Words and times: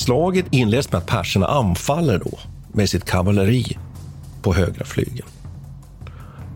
Slaget 0.00 0.46
inleds 0.50 0.92
med 0.92 0.98
att 0.98 1.06
perserna 1.06 1.46
anfaller 1.46 2.18
då 2.18 2.38
med 2.72 2.90
sitt 2.90 3.04
kavalleri 3.04 3.78
på 4.42 4.54
högra 4.54 4.84
flygeln. 4.84 5.28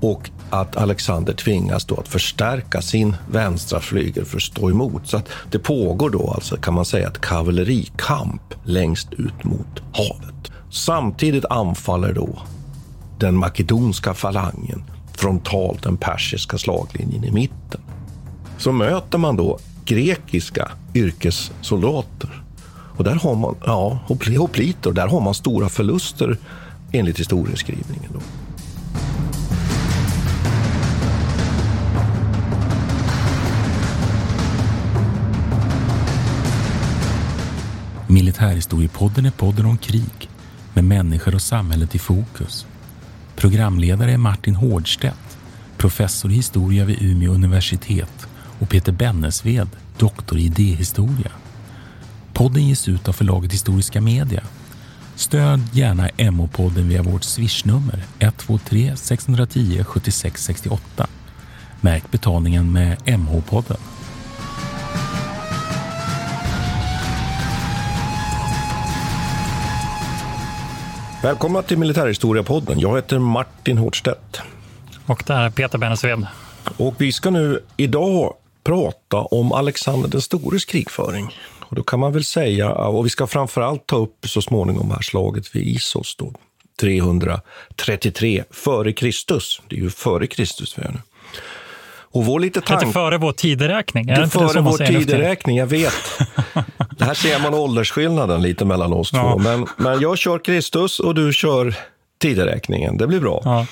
Och 0.01 0.31
att 0.51 0.77
Alexander 0.77 1.33
tvingas 1.33 1.85
då 1.85 1.97
att 1.97 2.09
förstärka 2.09 2.83
sin 2.83 3.17
vänstra 3.31 3.81
flygel 3.81 4.25
för 4.25 4.37
att 4.37 4.43
stå 4.43 4.71
emot. 4.71 5.03
Så 5.05 5.17
att 5.17 5.29
det 5.51 5.59
pågår 5.59 6.11
då 6.11 6.31
alltså 6.31 6.57
kan 6.57 6.75
man 6.75 6.85
säga 6.85 7.09
ett 7.09 7.21
kavallerikamp 7.21 8.55
längst 8.65 9.13
ut 9.13 9.45
mot 9.45 9.83
havet. 9.93 10.53
Samtidigt 10.71 11.45
anfaller 11.45 12.13
då 12.13 12.43
den 13.19 13.37
makedonska 13.37 14.15
falangen 14.15 14.85
frontalt 15.17 15.83
den 15.83 15.97
persiska 15.97 16.59
slaglinjen 16.59 17.25
i 17.25 17.31
mitten. 17.31 17.81
Så 18.59 18.73
möter 18.73 19.19
man 19.19 19.37
då 19.37 19.59
grekiska 19.85 20.71
yrkessoldater 20.95 22.44
och 22.97 23.05
där 23.05 23.15
har 23.15 23.35
man, 23.35 23.55
ja, 23.67 23.99
hopliter, 24.39 24.91
och 24.91 24.95
där 24.95 25.09
har 25.09 25.21
man 25.21 25.35
stora 25.35 25.69
förluster 25.69 26.39
enligt 26.93 27.21
historieskrivningen. 27.21 28.11
Då. 28.13 28.21
Militärhistoriepodden 38.07 39.27
är 39.27 39.31
podden 39.31 39.67
om 39.67 39.79
krig 39.79 40.31
med 40.75 40.85
människor 40.85 41.35
och 41.35 41.43
samhället 41.43 41.95
i 41.95 41.99
fokus. 41.99 42.67
Programledare 43.37 44.13
är 44.13 44.17
Martin 44.17 44.55
Hårdstedt, 44.55 45.39
professor 45.77 46.31
i 46.31 46.35
historia 46.35 46.85
vid 46.85 47.03
Umeå 47.03 47.33
universitet 47.33 48.27
och 48.61 48.69
Peter 48.69 48.93
Bennesved, 48.93 49.69
doktor 49.99 50.39
i 50.39 50.45
idéhistoria. 50.45 51.31
Podden 52.35 52.69
ges 52.69 52.89
ut 52.89 53.09
av 53.09 53.13
förlaget 53.13 53.53
Historiska 53.53 54.01
Media. 54.01 54.43
Stöd 55.17 55.61
gärna 55.73 56.09
MH-podden 56.09 56.89
via 56.89 57.03
vårt 57.03 57.25
swishnummer 57.25 58.03
123 58.19 58.97
610 58.97 59.85
76 59.85 60.43
68. 60.43 61.07
Märk 61.81 62.11
betalningen 62.11 62.73
med 62.73 62.99
MH-podden. 63.05 63.77
Välkomna 71.23 71.63
till 71.63 71.79
Militärhistoriepodden. 71.79 72.81
Jag 72.81 72.97
heter 72.97 73.19
Martin 73.19 73.79
Hårdstedt. 73.79 74.41
Och 75.07 75.23
det 75.27 75.35
här 75.35 75.45
är 75.45 75.51
Peter 75.51 75.79
Bennesved. 75.79 76.27
Och 76.77 76.95
vi 76.99 77.13
ska 77.13 77.31
nu 77.31 77.61
idag 77.77 78.35
prata 78.65 79.17
om 79.17 79.53
Alexander 79.53 80.09
den 80.09 80.21
stores 80.21 80.65
krigföring. 80.65 81.31
Och 81.75 81.79
då 81.79 81.85
kan 81.85 82.01
man 82.01 82.13
väl 82.13 82.25
säga, 82.25 82.73
och 82.73 83.07
vi 83.07 83.11
ska 83.11 83.27
framförallt 83.27 83.87
ta 83.87 83.97
upp 83.97 84.27
så 84.27 84.43
småningom 84.43 84.91
här 84.91 85.03
slaget 85.03 85.57
vid 85.57 85.67
Isos 85.67 86.17
då, 86.17 86.33
333 86.81 88.45
före 88.51 88.93
Kristus. 88.93 89.63
Det 89.69 89.77
är 89.77 89.81
ju 89.81 89.91
före 89.91 90.27
Kristus 90.27 90.79
vi 90.79 90.83
är 90.83 90.89
nu. 90.89 90.99
Och 91.87 92.25
vår 92.25 92.41
lite 92.41 92.61
tank... 92.61 92.93
före 92.93 93.19
vår 93.19 93.33
tideräkning? 93.33 94.09
Är 94.09 94.21
det 94.21 94.29
före 94.29 94.53
det 94.53 94.61
vår 94.61 94.79
tideräkning, 94.79 95.57
jag 95.57 95.67
vet. 95.67 96.19
det 96.99 97.05
här 97.05 97.15
ser 97.15 97.43
man 97.43 97.55
åldersskillnaden 97.55 98.43
lite 98.43 98.65
mellan 98.65 98.93
oss 98.93 99.11
ja. 99.13 99.33
två. 99.33 99.39
Men, 99.39 99.67
men 99.77 100.01
jag 100.01 100.19
kör 100.19 100.39
Kristus 100.39 101.01
och 101.01 101.15
du 101.15 101.33
kör 101.33 101.75
tideräkningen. 102.19 102.97
Det 102.97 103.07
blir 103.07 103.21
bra. 103.21 103.43
Ja. 103.45 103.67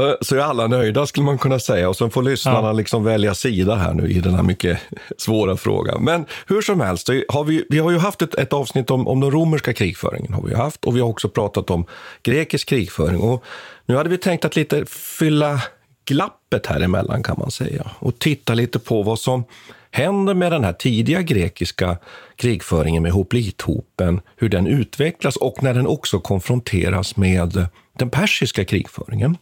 Eh, 0.00 0.14
så 0.20 0.36
är 0.36 0.40
alla 0.40 0.66
nöjda 0.66 1.06
skulle 1.06 1.24
man 1.24 1.38
kunna 1.38 1.58
säga 1.58 1.88
och 1.88 1.96
sen 1.96 2.10
får 2.10 2.22
lyssnarna 2.22 2.68
ja. 2.68 2.72
liksom 2.72 3.04
välja 3.04 3.34
sida 3.34 3.74
här 3.74 3.94
nu 3.94 4.10
i 4.10 4.20
den 4.20 4.34
här 4.34 4.42
mycket 4.42 4.78
svåra 5.18 5.56
frågan. 5.56 6.04
Men 6.04 6.26
hur 6.46 6.62
som 6.62 6.80
helst, 6.80 7.08
har 7.28 7.44
vi, 7.44 7.64
vi 7.68 7.78
har 7.78 7.90
ju 7.90 7.98
haft 7.98 8.22
ett, 8.22 8.34
ett 8.34 8.52
avsnitt 8.52 8.90
om, 8.90 9.08
om 9.08 9.20
den 9.20 9.30
romerska 9.30 9.72
krigföringen 9.72 10.32
har 10.32 10.42
vi 10.42 10.54
haft 10.54 10.84
och 10.84 10.96
vi 10.96 11.00
har 11.00 11.08
också 11.08 11.28
pratat 11.28 11.70
om 11.70 11.84
grekisk 12.22 12.68
krigföring. 12.68 13.20
Och 13.20 13.44
nu 13.86 13.96
hade 13.96 14.08
vi 14.08 14.18
tänkt 14.18 14.44
att 14.44 14.56
lite 14.56 14.84
fylla 15.18 15.60
glappet 16.04 16.66
här 16.66 16.80
emellan 16.80 17.22
kan 17.22 17.36
man 17.38 17.50
säga 17.50 17.90
och 17.98 18.18
titta 18.18 18.54
lite 18.54 18.78
på 18.78 19.02
vad 19.02 19.18
som 19.18 19.44
händer 19.90 20.34
med 20.34 20.52
den 20.52 20.64
här 20.64 20.72
tidiga 20.72 21.22
grekiska 21.22 21.96
krigföringen 22.36 23.02
med 23.02 23.12
hoplithopen, 23.12 24.20
hur 24.36 24.48
den 24.48 24.66
utvecklas 24.66 25.36
och 25.36 25.62
när 25.62 25.74
den 25.74 25.86
också 25.86 26.20
konfronteras 26.20 27.16
med 27.16 27.66
den 27.98 28.10
persiska 28.10 28.64
krigföringen. 28.64 29.36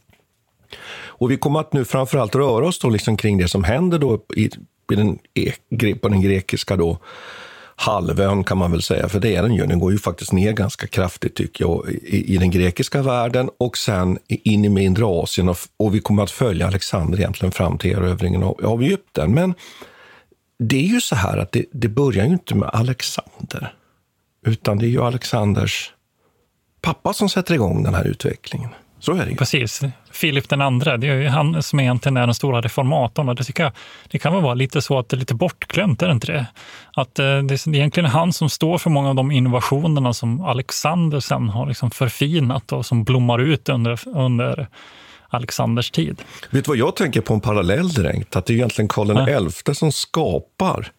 Och 0.92 1.30
vi 1.30 1.36
kommer 1.36 1.60
att 1.60 1.72
nu 1.72 1.84
framförallt 1.84 2.34
röra 2.34 2.66
oss 2.66 2.78
då 2.78 2.90
liksom 2.90 3.16
kring 3.16 3.38
det 3.38 3.48
som 3.48 3.64
händer 3.64 3.98
då 3.98 4.24
i, 4.36 4.50
i 4.92 4.94
den, 4.94 5.18
e, 5.34 5.94
på 5.94 6.08
den 6.08 6.20
grekiska 6.20 6.76
då, 6.76 6.98
halvön 7.76 8.44
kan 8.44 8.58
man 8.58 8.70
väl 8.70 8.82
säga, 8.82 9.08
för 9.08 9.20
det 9.20 9.36
är 9.36 9.42
den 9.42 9.54
ju. 9.54 9.66
Den 9.66 9.78
går 9.78 9.92
ju 9.92 9.98
faktiskt 9.98 10.32
ner 10.32 10.52
ganska 10.52 10.86
kraftigt 10.86 11.34
tycker 11.34 11.64
jag 11.64 11.88
i, 11.88 12.34
i 12.34 12.38
den 12.38 12.50
grekiska 12.50 13.02
världen 13.02 13.50
och 13.58 13.78
sen 13.78 14.18
in 14.28 14.64
i 14.64 14.68
mindre 14.68 15.04
Asien 15.04 15.48
och, 15.48 15.56
och, 15.76 15.94
vi 15.94 16.00
kommer 16.00 16.22
att 16.22 16.30
följa 16.30 16.66
Alexander 16.66 17.18
egentligen 17.18 17.52
fram 17.52 17.78
till 17.78 17.90
erövringen 17.90 18.42
av, 18.42 18.64
av 18.64 18.82
Egypten. 18.82 19.34
Men 19.34 19.54
det 20.58 20.76
är 20.76 20.88
ju 20.88 21.00
så 21.00 21.14
här 21.14 21.38
att 21.38 21.52
det, 21.52 21.64
det 21.72 21.88
börjar 21.88 22.24
ju 22.26 22.32
inte 22.32 22.54
med 22.54 22.70
Alexander, 22.72 23.74
utan 24.46 24.78
det 24.78 24.86
är 24.86 24.90
ju 24.90 25.02
Alexanders 25.02 25.92
pappa 26.80 27.12
som 27.12 27.28
sätter 27.28 27.54
igång 27.54 27.82
den 27.82 27.94
här 27.94 28.04
utvecklingen. 28.04 28.70
Så 29.00 29.12
är 29.12 29.24
det 29.24 29.30
ju. 29.30 29.36
Precis. 29.36 29.80
Filip 30.10 30.48
den 30.48 30.60
andra, 30.60 30.96
det 30.96 31.08
är 31.08 31.14
ju 31.14 31.28
han 31.28 31.62
som 31.62 31.80
egentligen 31.80 32.16
är 32.16 32.26
den 32.26 32.34
stora 32.34 32.60
reformatorn. 32.60 33.28
Och 33.28 33.34
det 33.34 33.44
tycker 33.44 33.62
jag 33.62 33.72
det 34.08 34.18
kan 34.18 34.32
väl 34.32 34.42
vara 34.42 34.54
lite 34.54 34.82
så 34.82 34.98
att 34.98 35.08
det 35.08 35.16
är 35.16 35.18
lite 35.18 35.34
bortglömt, 35.34 36.02
är 36.02 36.06
det 36.06 36.12
inte 36.12 36.32
det? 36.32 36.46
Att 36.94 37.18
eh, 37.18 37.24
det 37.24 37.66
är 37.66 37.74
egentligen 37.74 38.10
han 38.10 38.32
som 38.32 38.50
står 38.50 38.78
för 38.78 38.90
många 38.90 39.08
av 39.08 39.14
de 39.14 39.30
innovationerna 39.30 40.12
som 40.12 40.40
Alexander 40.40 41.20
sen 41.20 41.48
har 41.48 41.66
liksom 41.66 41.90
förfinat 41.90 42.72
och 42.72 42.86
som 42.86 43.04
blommar 43.04 43.38
ut 43.38 43.68
under, 43.68 44.08
under 44.08 44.68
Alexanders 45.28 45.90
tid. 45.90 46.22
Vet 46.50 46.64
du 46.64 46.68
vad 46.68 46.76
jag 46.76 46.96
tänker 46.96 47.20
på 47.20 47.34
en 47.34 47.40
parallell 47.40 47.88
direkt? 47.88 48.36
Att 48.36 48.46
det 48.46 48.52
är 48.52 48.54
egentligen 48.54 48.88
Karl 48.88 49.50
XI 49.50 49.62
ja. 49.66 49.74
som 49.74 49.92
skapar 49.92 50.92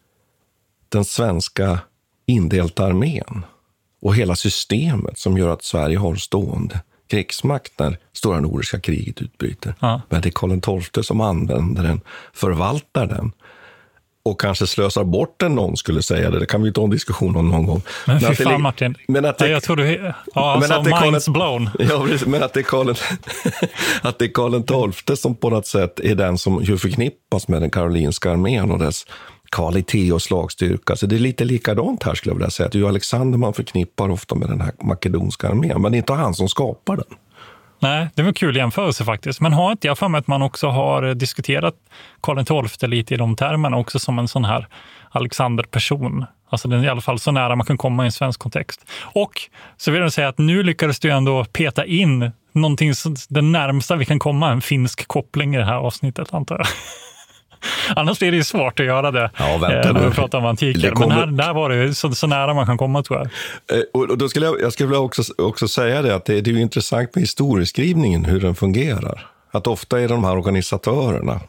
den 0.89 1.05
svenska 1.05 1.79
indelta 2.25 2.85
armén 2.85 3.45
och 4.01 4.15
hela 4.15 4.35
systemet 4.35 5.19
som 5.19 5.37
gör 5.37 5.49
att 5.49 5.63
Sverige 5.63 5.97
har 5.97 6.15
stående 6.15 6.79
krigsmakt 7.09 7.79
när 7.79 7.97
Stora 8.13 8.39
Nordiska 8.39 8.79
kriget 8.79 9.21
utbryter. 9.21 9.75
Ja. 9.79 10.01
Men 10.09 10.21
det 10.21 10.29
är 10.29 10.31
Karl 10.31 10.81
XII 10.93 11.03
som 11.03 11.21
använder 11.21 11.83
den, 11.83 12.01
förvaltar 12.33 13.05
den 13.05 13.31
och 14.23 14.41
kanske 14.41 14.67
slösar 14.67 15.03
bort 15.03 15.35
den, 15.39 15.55
någon 15.55 15.77
skulle 15.77 16.01
säga 16.01 16.29
det. 16.29 16.39
Det 16.39 16.45
kan 16.45 16.61
vi 16.61 16.73
ta 16.73 16.83
en 16.83 16.89
diskussion 16.89 17.35
om 17.35 17.49
någon 17.49 17.65
gång. 17.65 17.81
Men 18.07 18.19
fy 18.19 18.35
fan 18.35 18.53
det, 18.53 18.57
Martin. 18.57 18.95
Men 19.07 19.25
att 19.25 19.37
det, 19.37 19.49
jag 19.49 19.63
tror 19.63 19.75
du... 19.75 20.13
Ja, 20.33 20.51
alltså, 20.53 20.73
att 20.73 20.83
det 20.83 21.01
minds 21.01 21.25
Karl, 21.25 21.33
blown. 21.33 21.69
Ja, 21.79 22.07
men 22.25 22.43
att 22.43 22.53
det 22.53 22.59
är 22.59 22.63
Karl, 22.63 22.89
att 24.01 24.19
det 24.19 24.25
är 24.25 24.33
Karl 24.33 24.91
XII 24.91 25.17
som 25.17 25.35
på 25.35 25.49
något 25.49 25.67
sätt 25.67 25.99
är 25.99 26.15
den 26.15 26.37
som 26.37 26.63
ju 26.63 26.77
förknippas 26.77 27.47
med 27.47 27.61
den 27.61 27.69
karolinska 27.69 28.31
armén 28.31 28.71
och 28.71 28.79
dess 28.79 29.05
kvalitet 29.51 30.11
och 30.11 30.21
slagstyrka. 30.21 30.95
Så 30.95 31.05
det 31.05 31.15
är 31.15 31.19
lite 31.19 31.45
likadant 31.45 32.03
här 32.03 32.15
skulle 32.15 32.29
jag 32.29 32.35
vilja 32.35 32.49
säga. 32.49 32.69
Det 32.69 32.77
är 32.77 32.79
ju 32.79 32.87
Alexander 32.87 33.37
man 33.37 33.53
förknippar 33.53 34.09
ofta 34.09 34.35
med 34.35 34.49
den 34.49 34.61
här 34.61 34.71
makedonska 34.81 35.49
armén, 35.49 35.81
men 35.81 35.91
det 35.91 35.95
är 35.95 35.99
inte 35.99 36.13
han 36.13 36.33
som 36.33 36.49
skapar 36.49 36.95
den. 36.95 37.17
Nej, 37.81 38.07
det 38.15 38.21
var 38.21 38.27
en 38.27 38.33
kul 38.33 38.55
jämförelse 38.55 39.05
faktiskt. 39.05 39.41
Men 39.41 39.53
har 39.53 39.71
inte 39.71 39.87
jag 39.87 39.97
för 39.97 40.07
mig 40.07 40.19
att 40.19 40.27
man 40.27 40.41
också 40.41 40.67
har 40.67 41.13
diskuterat 41.13 41.75
Karl 42.21 42.67
XII 42.69 42.89
lite 42.89 43.13
i 43.13 43.17
de 43.17 43.35
termerna 43.35 43.77
också 43.77 43.99
som 43.99 44.19
en 44.19 44.27
sån 44.27 44.45
här 44.45 44.67
Alexander-person. 45.09 46.25
Alltså 46.49 46.67
den 46.67 46.79
är 46.79 46.85
i 46.85 46.89
alla 46.89 47.01
fall 47.01 47.19
så 47.19 47.31
nära 47.31 47.55
man 47.55 47.65
kan 47.65 47.77
komma 47.77 48.03
i 48.03 48.05
en 48.05 48.11
svensk 48.11 48.39
kontext. 48.39 48.85
Och 49.01 49.31
så 49.77 49.91
vill 49.91 50.01
jag 50.01 50.13
säga 50.13 50.27
att 50.27 50.37
nu 50.37 50.63
lyckades 50.63 50.99
du 50.99 51.11
ändå 51.11 51.45
peta 51.45 51.85
in 51.85 52.31
någonting, 52.51 52.93
det 53.29 53.41
närmsta 53.41 53.95
vi 53.95 54.05
kan 54.05 54.19
komma 54.19 54.51
en 54.51 54.61
finsk 54.61 55.07
koppling 55.07 55.55
i 55.55 55.57
det 55.57 55.65
här 55.65 55.75
avsnittet 55.75 56.33
antar 56.33 56.57
jag. 56.57 56.67
Annars 57.95 58.19
blir 58.19 58.31
det 58.31 58.37
ju 58.37 58.43
svårt 58.43 58.79
att 58.79 58.85
göra 58.85 59.11
det 59.11 59.31
ja, 59.37 59.57
vänta, 59.57 59.89
eh, 59.89 59.93
när 59.93 60.09
vi 60.09 60.15
pratar 60.15 60.37
om 60.37 60.45
antiken. 60.45 60.95
Kommer... 60.95 61.07
Men 61.07 61.39
här, 61.39 61.47
där 61.47 61.53
var 61.53 61.69
det 61.69 61.93
så, 61.93 62.11
så, 62.11 62.27
nära 62.27 62.53
man 62.53 62.65
kan 62.65 62.77
komma 62.77 63.03
tror 63.03 63.19
jag. 63.19 63.27
Eh, 63.77 63.83
och 63.93 64.17
då 64.17 64.29
skulle 64.29 64.45
jag, 64.45 64.61
jag 64.61 64.73
skulle 64.73 64.97
också, 64.97 65.23
också 65.37 65.67
säga 65.67 66.01
det 66.01 66.15
att 66.15 66.25
det, 66.25 66.41
det 66.41 66.51
är 66.51 66.57
intressant 66.57 67.15
med 67.15 67.21
historieskrivningen, 67.21 68.25
hur 68.25 68.39
den 68.39 68.55
fungerar. 68.55 69.27
Att 69.51 69.67
ofta 69.67 70.01
är 70.01 70.07
de 70.07 70.23
här 70.23 70.37
organisatörerna, 70.37 71.39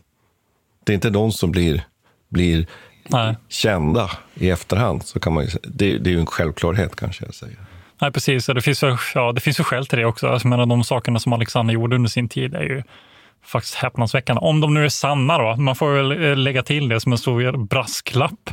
det 0.84 0.92
är 0.92 0.94
inte 0.94 1.10
de 1.10 1.32
som 1.32 1.50
blir, 1.50 1.84
blir 2.28 2.66
Nej. 3.08 3.36
kända 3.48 4.10
i 4.34 4.50
efterhand. 4.50 5.02
Så 5.04 5.20
kan 5.20 5.32
man 5.32 5.46
det, 5.62 5.98
det 5.98 6.10
är 6.10 6.14
ju 6.14 6.20
en 6.20 6.26
självklarhet 6.26 6.96
kanske 6.96 7.24
jag 7.24 7.34
säger. 7.34 7.56
Nej, 8.00 8.12
precis. 8.12 8.46
Det 8.46 8.62
finns, 8.62 8.82
ja, 9.14 9.32
det 9.32 9.40
finns 9.40 9.60
ju 9.60 9.64
skäl 9.64 9.86
till 9.86 9.98
det 9.98 10.04
också. 10.04 10.28
Alltså, 10.28 10.48
menar, 10.48 10.66
de 10.66 10.84
sakerna 10.84 11.18
som 11.18 11.32
Alexander 11.32 11.74
gjorde 11.74 11.96
under 11.96 12.10
sin 12.10 12.28
tid 12.28 12.54
är 12.54 12.62
ju 12.62 12.82
faktiskt 13.44 13.74
häpnadsväckande. 13.74 14.40
Om 14.40 14.60
de 14.60 14.74
nu 14.74 14.84
är 14.84 14.88
sanna 14.88 15.38
då. 15.38 15.56
Man 15.56 15.76
får 15.76 15.92
väl 15.92 16.24
eh, 16.24 16.36
lägga 16.36 16.62
till 16.62 16.88
det 16.88 17.00
som 17.00 17.12
en 17.12 17.18
stor 17.18 17.66
brasklapp. 17.66 18.50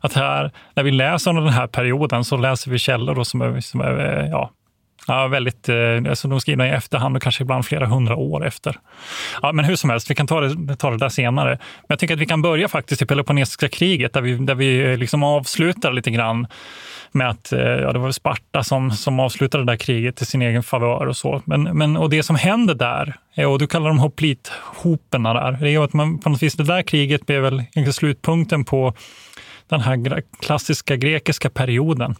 Att 0.00 0.12
här, 0.12 0.52
när 0.74 0.82
vi 0.82 0.90
läser 0.90 1.30
om 1.30 1.36
den 1.36 1.48
här 1.48 1.66
perioden 1.66 2.24
så 2.24 2.36
läser 2.36 2.70
vi 2.70 2.78
källor 2.78 3.14
då 3.14 3.24
som 3.24 3.40
är, 3.40 3.60
som 3.60 3.80
är 3.80 4.20
eh, 4.20 4.30
ja, 4.30 4.50
Ja, 5.08 5.28
väldigt, 5.28 5.68
eh, 5.68 5.76
alltså 6.08 6.28
de 6.28 6.40
skrivna 6.40 6.68
i 6.68 6.70
efterhand 6.70 7.16
och 7.16 7.22
kanske 7.22 7.42
ibland 7.42 7.66
flera 7.66 7.86
hundra 7.86 8.16
år 8.16 8.46
efter. 8.46 8.76
Ja, 9.42 9.52
men 9.52 9.64
hur 9.64 9.76
som 9.76 9.90
helst, 9.90 10.10
vi 10.10 10.14
kan 10.14 10.26
ta 10.26 10.40
det, 10.40 10.76
ta 10.76 10.90
det 10.90 10.98
där 10.98 11.08
senare. 11.08 11.50
Men 11.50 11.86
jag 11.88 11.98
tycker 11.98 12.14
att 12.14 12.20
vi 12.20 12.26
kan 12.26 12.42
börja 12.42 12.68
faktiskt 12.68 13.02
i 13.02 13.06
Peloponnesiska 13.06 13.68
kriget 13.68 14.12
där 14.12 14.20
vi, 14.20 14.34
där 14.34 14.54
vi 14.54 14.90
eh, 14.90 14.98
liksom 14.98 15.22
avslutar 15.22 15.92
lite 15.92 16.10
grann 16.10 16.46
med 17.12 17.28
att 17.28 17.52
eh, 17.52 17.60
ja, 17.60 17.92
det 17.92 17.98
var 17.98 18.12
Sparta 18.12 18.64
som, 18.64 18.90
som 18.90 19.20
avslutade 19.20 19.64
det 19.64 19.72
där 19.72 19.76
kriget 19.76 20.16
till 20.16 20.26
sin 20.26 20.42
egen 20.42 20.62
favör 20.62 21.06
och 21.06 21.16
så. 21.16 21.42
Men, 21.44 21.62
men, 21.62 21.96
och 21.96 22.10
det 22.10 22.22
som 22.22 22.36
händer 22.36 22.74
där, 22.74 23.14
och 23.46 23.58
du 23.58 23.66
kallar 23.66 23.88
dem 23.88 23.98
hoplithoperna 23.98 25.34
där, 25.34 25.58
det 25.60 25.70
är 25.70 25.84
att 25.84 25.92
man 25.92 26.18
på 26.18 26.30
något 26.30 26.42
vis, 26.42 26.54
det 26.54 26.64
där 26.64 26.82
kriget 26.82 27.26
blev 27.26 27.42
väl 27.42 27.62
slutpunkten 27.92 28.64
på 28.64 28.94
den 29.68 29.80
här 29.80 30.22
klassiska 30.40 30.96
grekiska 30.96 31.50
perioden. 31.50 32.16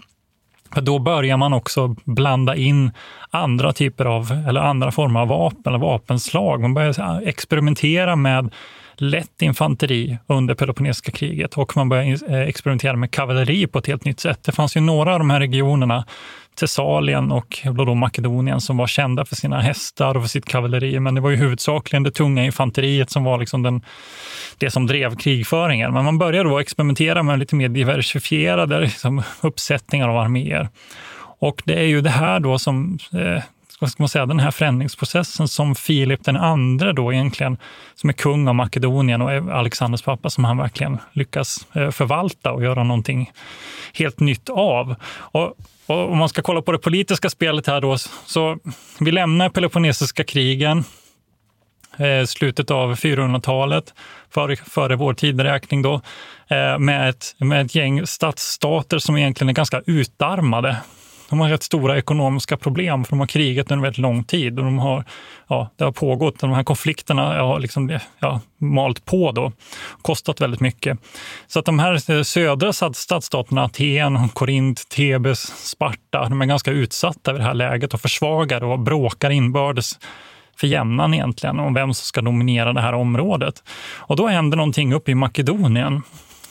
För 0.75 0.81
då 0.81 0.99
börjar 0.99 1.37
man 1.37 1.53
också 1.53 1.97
blanda 2.05 2.56
in 2.56 2.91
andra 3.31 3.73
typer 3.73 4.05
av, 4.05 4.44
eller 4.49 4.61
andra 4.61 4.91
former 4.91 5.20
av 5.20 5.29
vapen 5.29 5.62
eller 5.67 5.79
vapenslag. 5.79 6.61
Man 6.61 6.75
börjar 6.75 7.23
experimentera 7.29 8.17
med 8.17 8.55
lätt 8.97 9.43
infanteri 9.43 10.19
under 10.26 10.55
Peloponnesiska 10.55 11.12
kriget 11.12 11.55
och 11.55 11.76
man 11.76 11.88
började 11.88 12.26
eh, 12.37 12.49
experimentera 12.49 12.97
med 12.97 13.11
kavalleri 13.11 13.67
på 13.67 13.79
ett 13.79 13.87
helt 13.87 14.05
nytt 14.05 14.20
sätt. 14.20 14.44
Det 14.44 14.53
fanns 14.53 14.76
ju 14.76 14.81
några 14.81 15.12
av 15.12 15.19
de 15.19 15.31
här 15.31 15.41
regionerna, 15.41 16.05
Thessalien 16.58 17.32
och 17.32 17.58
då 17.87 17.94
Makedonien, 17.94 18.60
som 18.60 18.76
var 18.76 18.87
kända 18.87 19.25
för 19.25 19.37
sina 19.37 19.60
hästar 19.60 20.14
och 20.14 20.22
för 20.22 20.28
sitt 20.28 20.44
kavalleri, 20.44 21.00
men 21.00 21.14
det 21.14 21.20
var 21.20 21.31
ju 21.31 21.37
huvudsakligen 21.37 22.02
det 22.02 22.10
tunga 22.10 22.44
infanteriet 22.44 23.10
som 23.10 23.25
var 23.25 23.38
liksom 23.38 23.62
den, 23.62 23.82
det 24.58 24.70
som 24.70 24.87
drev 24.87 25.16
krigföringen. 25.16 25.93
Men 25.93 26.05
man 26.05 26.19
började 26.19 26.49
då 26.49 26.58
experimentera 26.58 27.22
med 27.22 27.38
lite 27.38 27.55
mer 27.55 27.69
diversifierade 27.69 28.81
liksom, 28.81 29.22
uppsättningar 29.40 30.08
av 30.08 30.16
arméer. 30.16 30.69
Och 31.40 31.62
det 31.64 31.75
är 31.75 31.87
ju 31.87 32.00
det 32.00 32.10
här 32.10 32.40
då 32.40 32.58
som 32.58 32.99
eh, 33.12 33.43
vad 33.81 33.91
ska 33.91 34.03
man 34.03 34.09
säga, 34.09 34.27
den 34.27 34.41
här 34.41 34.51
förändringsprocessen 34.51 35.49
som 35.49 35.75
Filip 35.75 36.25
den 36.25 36.37
andre 36.37 36.93
då 36.93 37.13
egentligen, 37.13 37.57
som 37.95 38.09
är 38.11 38.15
kung 38.15 38.49
av 38.49 38.55
Makedonien 38.55 39.23
och 39.23 39.31
Alexanders 39.31 40.03
pappa, 40.03 40.31
som 40.31 40.45
han 40.45 40.57
verkligen 40.57 40.99
lyckas 41.13 41.67
eh, 41.73 41.91
förvalta 41.91 42.53
och 42.53 42.63
göra 42.63 42.85
någonting 42.85 43.33
helt 43.93 44.21
nytt 44.21 44.49
av. 44.49 44.95
Och, 45.13 45.57
och 45.87 46.13
om 46.13 46.19
man 46.19 46.29
ska 46.29 46.43
kolla 46.43 46.63
på 46.63 46.73
det 46.73 46.79
politiska 46.79 47.31
spelet 47.31 47.67
här 47.67 47.81
då, 47.81 47.99
så 48.27 48.59
vi 49.01 49.11
lämnar 49.11 49.49
Peloponnesiska 49.49 50.25
krigen, 50.25 50.85
eh, 51.99 52.25
slutet 52.27 52.71
av 52.71 52.95
400-talet, 52.95 53.95
före, 54.31 54.57
före 54.57 54.97
vår 54.97 55.15
tideräkning 55.15 55.83
då, 55.83 55.95
eh, 56.49 56.79
med 56.79 57.09
ett, 57.09 57.35
med 57.39 57.67
ett 57.67 57.75
gäng 57.75 58.07
stadsstater 58.07 58.99
som 58.99 59.17
egentligen 59.17 59.49
är 59.49 59.55
ganska 59.55 59.83
utarmade. 59.87 60.77
De 61.29 61.41
har 61.41 61.49
rätt 61.49 61.63
stora 61.63 61.99
ekonomiska 61.99 62.57
problem 62.57 63.05
för 63.05 63.11
de 63.11 63.21
har 63.21 63.27
krigat 63.27 63.71
under 63.71 63.83
väldigt 63.83 63.99
lång 63.99 64.25
tid 64.25 64.59
och 64.59 64.65
de 64.65 64.79
har, 64.79 65.05
ja, 65.49 65.71
det 65.77 65.85
har 65.85 65.93
pågått, 65.93 66.39
de 66.39 66.51
här 66.51 66.65
konflikterna 66.65 67.23
har 67.23 67.61
liksom, 67.61 67.99
ja, 68.19 68.41
malt 68.61 69.05
på 69.05 69.33
då, 69.33 69.53
kostat 70.03 70.41
väldigt 70.41 70.61
mycket. 70.61 70.99
Så 71.47 71.59
att 71.59 71.65
de 71.65 71.79
här 71.79 72.11
eh, 72.11 72.23
södra 72.23 72.73
stadsstaterna, 72.73 73.65
Aten, 73.65 74.29
Korint, 74.29 74.89
Tebes, 74.89 75.69
Sparta, 75.69 76.29
de 76.29 76.41
är 76.43 76.47
ganska 76.47 76.71
utsatta 76.71 77.35
i 77.35 77.39
det 77.39 77.45
här 77.45 77.55
läget 77.55 77.95
och 77.95 78.01
försvagar 78.01 78.65
och 78.65 78.79
bråkar 78.79 79.31
inbördes 79.31 79.99
för 80.61 80.67
jämnan 80.67 81.15
egentligen 81.15 81.59
om 81.59 81.75
vem 81.75 81.95
som 81.95 82.05
ska 82.05 82.21
dominera 82.21 82.73
det 82.73 82.81
här 82.81 82.93
området. 82.93 83.63
Och 83.97 84.17
då 84.17 84.27
händer 84.27 84.57
någonting 84.57 84.95
uppe 84.95 85.11
i 85.11 85.15
Makedonien 85.15 86.03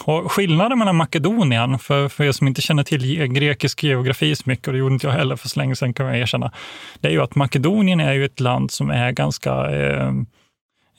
och 0.07 0.31
skillnaden 0.31 0.80
mellan 0.80 0.95
Makedonien, 0.95 1.80
för, 1.80 2.07
för 2.09 2.24
er 2.24 2.31
som 2.31 2.48
inte 2.48 2.62
känner 2.62 2.83
till 2.83 3.27
grekisk 3.27 3.83
geografi 3.83 4.36
så 4.36 4.44
mycket, 4.45 4.68
och 4.68 4.74
det 4.74 4.80
gjorde 4.80 4.94
inte 4.94 5.07
jag 5.07 5.13
heller 5.13 5.36
för 5.36 5.48
så 5.48 5.59
länge 5.59 5.75
sedan 5.75 5.94
kan 5.94 6.06
jag 6.06 6.18
erkänna, 6.18 6.51
det 7.00 7.07
är 7.07 7.12
ju 7.12 7.21
att 7.21 7.36
Makedonien 7.36 8.00
är 8.00 8.13
ju 8.13 8.25
ett 8.25 8.39
land 8.39 8.71
som 8.71 8.89
är 8.89 9.12
ganska, 9.12 9.51
eh, 9.51 10.13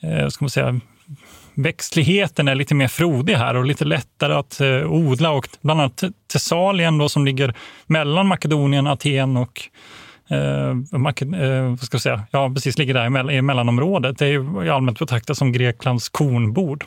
eh, 0.03 0.27
ska 0.27 0.45
man 0.45 0.49
säga, 0.49 0.79
växtligheten 1.53 2.47
är 2.47 2.55
lite 2.55 2.75
mer 2.75 2.87
frodig 2.87 3.33
här 3.33 3.55
och 3.55 3.65
lite 3.65 3.85
lättare 3.85 4.33
att 4.33 4.61
eh, 4.61 4.91
odla. 4.91 5.31
Och 5.31 5.47
bland 5.61 5.81
annat 5.81 6.03
Thessalien 6.31 6.97
då, 6.97 7.09
som 7.09 7.25
ligger 7.25 7.53
mellan 7.85 8.27
Makedonien, 8.27 8.87
Aten 8.87 9.37
och 9.37 9.61
eh, 10.29 10.69
eh, 10.69 11.69
vad 11.69 11.79
ska 11.79 11.95
jag 11.95 12.01
säga? 12.01 12.23
Ja, 12.31 12.51
precis, 12.53 12.77
ligger 12.77 12.93
där 12.93 13.31
i 13.31 13.41
mellanområdet. 13.41 14.17
Det 14.17 14.27
är 14.27 14.69
allmänt 14.69 14.99
betraktat 14.99 15.37
som 15.37 15.51
Greklands 15.51 16.09
kornbord. 16.09 16.85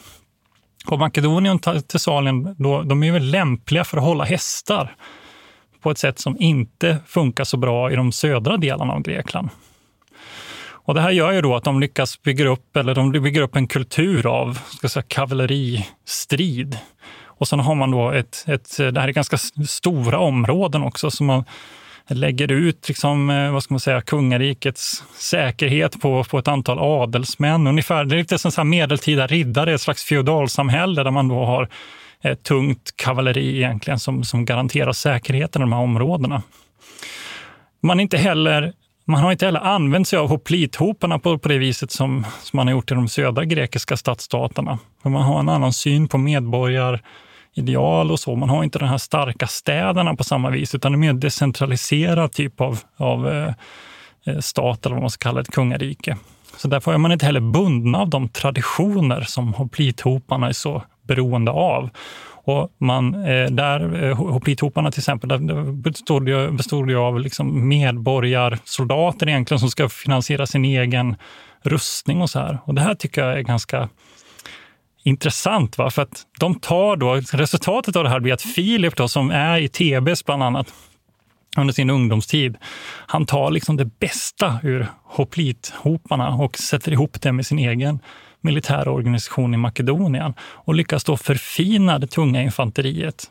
Och 0.86 0.98
Makedonien 0.98 1.58
och 1.66 1.88
Thessalien, 1.88 2.54
då, 2.58 2.82
de 2.82 3.02
är 3.02 3.12
väl 3.12 3.30
lämpliga 3.30 3.84
för 3.84 3.96
att 3.96 4.04
hålla 4.04 4.24
hästar 4.24 4.94
på 5.80 5.90
ett 5.90 5.98
sätt 5.98 6.18
som 6.18 6.36
inte 6.38 6.98
funkar 7.06 7.44
så 7.44 7.56
bra 7.56 7.92
i 7.92 7.96
de 7.96 8.12
södra 8.12 8.56
delarna 8.56 8.92
av 8.92 9.02
Grekland. 9.02 9.48
Och 10.84 10.94
det 10.94 11.00
här 11.00 11.10
gör 11.10 11.32
ju 11.32 11.40
då 11.40 11.56
att 11.56 11.64
de 11.64 11.80
lyckas 11.80 12.22
bygga 12.22 12.48
upp, 12.48 12.76
eller 12.76 12.94
de 12.94 13.12
bygger 13.12 13.42
upp 13.42 13.56
en 13.56 13.66
kultur 13.66 14.26
av 14.26 14.58
ska 14.68 14.88
säga, 14.88 15.04
kavalleristrid. 15.08 16.78
Och 17.24 17.48
sen 17.48 17.60
har 17.60 17.74
man 17.74 17.90
då 17.90 18.10
ett, 18.10 18.44
ett, 18.46 18.76
det 18.78 19.00
här 19.00 19.08
är 19.08 19.12
ganska 19.12 19.36
stora 19.68 20.18
områden 20.18 20.82
också, 20.82 21.10
så 21.10 21.24
man 21.24 21.44
lägger 22.08 22.52
ut 22.52 22.88
liksom, 22.88 23.30
eh, 23.30 23.52
vad 23.52 23.62
ska 23.62 23.74
man 23.74 23.80
säga, 23.80 24.00
kungarikets 24.00 25.04
säkerhet 25.14 26.00
på, 26.00 26.24
på 26.24 26.38
ett 26.38 26.48
antal 26.48 26.78
adelsmän. 26.78 27.66
Ungefär, 27.66 28.04
det 28.04 28.16
är 28.16 28.18
lite 28.18 28.38
som 28.38 28.50
så 28.50 28.64
medeltida 28.64 29.26
riddare, 29.26 29.74
ett 29.74 29.80
slags 29.80 30.04
feodalsamhälle 30.04 31.02
där 31.02 31.10
man 31.10 31.28
då 31.28 31.44
har 31.44 31.68
ett 32.22 32.42
tungt 32.42 32.96
kavalleri 32.96 33.56
egentligen 33.56 33.98
som, 33.98 34.24
som 34.24 34.44
garanterar 34.44 34.92
säkerheten 34.92 35.62
i 35.62 35.64
de 35.64 35.72
här 35.72 35.80
områdena. 35.80 36.42
Man, 37.82 38.00
inte 38.00 38.16
heller, 38.16 38.72
man 39.04 39.22
har 39.22 39.32
inte 39.32 39.46
heller 39.46 39.60
använt 39.60 40.08
sig 40.08 40.18
av 40.18 40.28
hoplithoparna 40.28 41.18
på, 41.18 41.38
på 41.38 41.48
det 41.48 41.58
viset 41.58 41.90
som, 41.90 42.26
som 42.42 42.56
man 42.56 42.66
har 42.66 42.72
gjort 42.72 42.90
i 42.90 42.94
de 42.94 43.08
södra 43.08 43.44
grekiska 43.44 43.96
stadsstaterna. 43.96 44.78
Man 45.02 45.22
har 45.22 45.40
en 45.40 45.48
annan 45.48 45.72
syn 45.72 46.08
på 46.08 46.18
medborgar 46.18 47.02
ideal 47.54 48.10
och 48.10 48.20
så. 48.20 48.36
Man 48.36 48.48
har 48.48 48.64
inte 48.64 48.78
de 48.78 48.88
här 48.88 48.98
starka 48.98 49.46
städerna 49.46 50.14
på 50.14 50.24
samma 50.24 50.50
vis, 50.50 50.74
utan 50.74 50.92
det 50.92 50.96
en 50.96 51.00
mer 51.00 51.12
decentraliserad 51.12 52.32
typ 52.32 52.60
av, 52.60 52.78
av 52.96 53.28
eh, 53.28 53.54
eh, 54.26 54.38
stat, 54.38 54.86
eller 54.86 54.96
vad 54.96 55.02
man 55.02 55.10
ska 55.10 55.28
kalla 55.28 55.34
det, 55.34 55.40
ett 55.40 55.54
kungarike. 55.54 56.16
Så 56.56 56.68
därför 56.68 56.92
är 56.92 56.98
man 56.98 57.12
inte 57.12 57.26
heller 57.26 57.40
bundna 57.40 57.98
av 57.98 58.08
de 58.08 58.28
traditioner 58.28 59.20
som 59.20 59.54
hoplithoparna 59.54 60.48
är 60.48 60.52
så 60.52 60.82
beroende 61.02 61.50
av. 61.50 61.90
Och 62.44 62.72
man, 62.78 63.14
eh, 63.14 63.50
där, 63.50 64.04
eh, 64.04 64.16
hoplithoparna 64.16 64.90
till 64.90 65.00
exempel, 65.00 65.28
där 65.28 65.72
bestod 65.72 66.28
ju, 66.28 66.50
bestod 66.50 66.90
ju 66.90 66.96
av 66.96 67.20
liksom 67.20 67.68
medborgarsoldater 67.68 69.28
egentligen 69.28 69.58
som 69.58 69.70
ska 69.70 69.88
finansiera 69.88 70.46
sin 70.46 70.64
egen 70.64 71.16
rustning 71.62 72.22
och 72.22 72.30
så 72.30 72.38
här. 72.38 72.58
Och 72.64 72.74
det 72.74 72.80
här 72.80 72.94
tycker 72.94 73.24
jag 73.24 73.38
är 73.38 73.42
ganska 73.42 73.88
intressant. 75.02 75.78
Va? 75.78 75.90
För 75.90 76.02
att 76.02 76.22
de 76.38 76.54
tar 76.54 76.96
då, 76.96 77.14
resultatet 77.14 77.96
av 77.96 78.04
det 78.04 78.10
här 78.10 78.20
blir 78.20 78.32
att 78.32 78.42
Filip, 78.42 78.96
då, 78.96 79.08
som 79.08 79.30
är 79.30 79.58
i 79.58 79.68
TBS 79.68 80.24
bland 80.24 80.42
annat, 80.42 80.74
under 81.56 81.74
sin 81.74 81.90
ungdomstid. 81.90 82.56
Han 83.06 83.26
tar 83.26 83.50
liksom 83.50 83.76
det 83.76 83.84
bästa 83.84 84.58
ur 84.62 84.86
hoplithoparna 85.04 86.28
och 86.28 86.58
sätter 86.58 86.92
ihop 86.92 87.20
det 87.20 87.32
med 87.32 87.46
sin 87.46 87.58
egen 87.58 87.98
militära 88.40 88.90
organisation 88.90 89.54
i 89.54 89.56
Makedonien 89.56 90.34
och 90.40 90.74
lyckas 90.74 91.04
då 91.04 91.16
förfina 91.16 91.98
det 91.98 92.06
tunga 92.06 92.42
infanteriet 92.42 93.30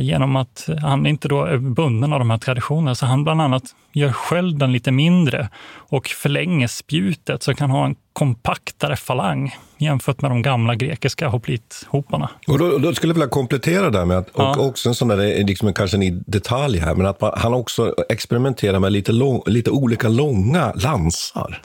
genom 0.00 0.36
att 0.36 0.68
han 0.82 1.06
inte 1.06 1.28
då 1.28 1.44
är 1.44 1.58
bunden 1.58 2.12
av 2.12 2.18
de 2.18 2.30
här 2.30 2.38
traditionerna. 2.38 2.94
Så 2.94 3.06
han 3.06 3.24
bland 3.24 3.42
annat 3.42 3.62
gör 3.92 4.12
skölden 4.12 4.72
lite 4.72 4.90
mindre 4.90 5.48
och 5.76 6.06
förlänger 6.06 6.66
spjutet 6.66 7.42
så 7.42 7.54
kan 7.54 7.70
ha 7.70 7.86
en 7.86 7.96
kompaktare 8.12 8.96
falang 8.96 9.56
jämfört 9.78 10.22
med 10.22 10.30
de 10.30 10.42
gamla 10.42 10.74
grekiska 10.74 11.28
hoplithoparna. 11.28 12.30
Och 12.46 12.58
då, 12.58 12.78
då, 12.78 12.94
skulle 12.94 13.10
jag 13.10 13.14
vilja 13.14 13.28
komplettera 13.28 13.90
där 13.90 14.04
med 14.04 14.18
att, 14.18 14.28
och 14.28 14.42
ja. 14.42 14.58
också 14.58 14.88
en 14.88 14.94
sån 14.94 15.08
där, 15.08 15.44
liksom 15.44 15.72
kanske 15.74 15.96
en 15.96 16.24
detalj 16.26 16.78
här, 16.78 16.94
men 16.94 17.06
att 17.06 17.20
man, 17.20 17.32
han 17.36 17.54
också 17.54 17.94
experimenterar 18.08 18.78
med 18.78 18.92
lite, 18.92 19.12
lång, 19.12 19.42
lite 19.46 19.70
olika 19.70 20.08
långa 20.08 20.72
lansar. 20.74 21.60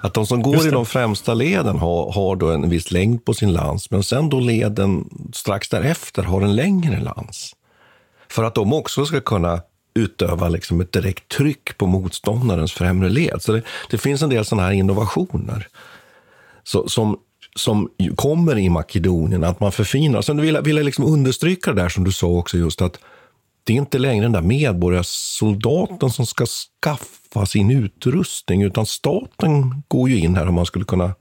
Att 0.00 0.14
de 0.14 0.26
som 0.26 0.42
går 0.42 0.66
i 0.66 0.70
de 0.70 0.86
främsta 0.86 1.34
leden 1.34 1.78
har, 1.78 2.12
har 2.12 2.36
då 2.36 2.50
en 2.50 2.68
viss 2.68 2.90
längd 2.90 3.24
på 3.24 3.34
sin 3.34 3.52
lans, 3.52 3.90
men 3.90 4.02
sen 4.02 4.28
då 4.28 4.40
leden 4.40 5.08
strax 5.32 5.68
därefter 5.68 6.22
har 6.22 6.42
en 6.42 6.56
längre 6.56 7.00
lans. 7.00 7.54
För 8.30 8.44
att 8.44 8.54
de 8.54 8.72
också 8.72 9.06
ska 9.06 9.20
kunna 9.20 9.60
utöva 9.94 10.48
liksom 10.48 10.80
ett 10.80 10.92
direkt 10.92 11.28
tryck 11.28 11.78
på 11.78 11.86
motståndarens 11.86 12.72
främre 12.72 13.08
led. 13.08 13.42
Så 13.42 13.52
det, 13.52 13.62
det 13.90 13.98
finns 13.98 14.22
en 14.22 14.30
del 14.30 14.44
sådana 14.44 14.66
här 14.66 14.74
innovationer 14.74 15.68
så, 16.64 16.88
som 16.88 17.18
som 17.56 17.88
kommer 18.16 18.58
i 18.58 18.68
Makedonien, 18.68 19.44
att 19.44 19.60
man 19.60 19.72
förfinar. 19.72 20.22
Sen 20.22 20.40
vill 20.40 20.54
jag, 20.54 20.62
vill 20.62 20.76
jag 20.76 20.84
liksom 20.84 21.04
understryka 21.04 21.72
det 21.72 21.82
där 21.82 21.88
som 21.88 22.04
du 22.04 22.12
sa 22.12 22.26
också, 22.26 22.58
just 22.58 22.82
att 22.82 22.98
det 23.64 23.72
är 23.72 23.76
inte 23.76 23.98
längre 23.98 24.24
den 24.24 24.32
där 24.32 24.42
medborgarsoldaten 24.42 26.10
som 26.10 26.26
ska 26.26 26.46
skaffa 26.46 27.17
sin 27.46 27.70
utrustning, 27.70 28.62
utan 28.62 28.86
staten 28.86 29.82
går 29.88 30.08
ju 30.08 30.18
in 30.18 30.36
här, 30.36 30.48
om 30.48 30.54
man 30.54 30.66
skulle 30.66 30.84
kunna 30.84 31.14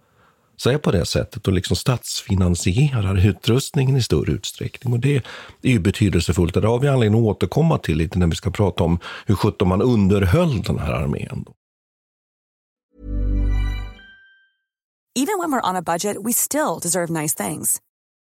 säga 0.61 0.79
på 0.79 0.91
det 0.91 1.05
sättet, 1.05 1.47
och 1.47 1.53
liksom 1.53 1.75
statsfinansierar 1.75 3.27
utrustningen 3.27 3.95
i 3.95 4.01
större 4.01 4.31
utsträckning. 4.31 4.93
Och 4.93 4.99
det 4.99 5.15
är 5.61 5.69
ju 5.69 5.79
betydelsefullt. 5.79 6.53
Det 6.53 6.67
har 6.67 6.79
vi 6.79 6.87
anledning 6.87 7.21
att 7.21 7.27
återkomma 7.27 7.77
till 7.77 7.97
lite 7.97 8.19
när 8.19 8.27
vi 8.27 8.35
ska 8.35 8.51
prata 8.51 8.83
om 8.83 8.99
hur 9.25 9.35
sjutton 9.35 9.67
man 9.67 9.81
underhöll 9.81 10.61
den 10.61 10.79
här 10.79 10.93
armén. 10.93 11.45
Even 15.19 15.39
when 15.39 15.51
we're 15.51 15.69
on 15.69 15.75
a 15.75 15.81
budget 15.81 16.15
we 16.23 16.31
still 16.31 16.79
deserve 16.81 17.09
nice 17.09 17.33
things. 17.33 17.81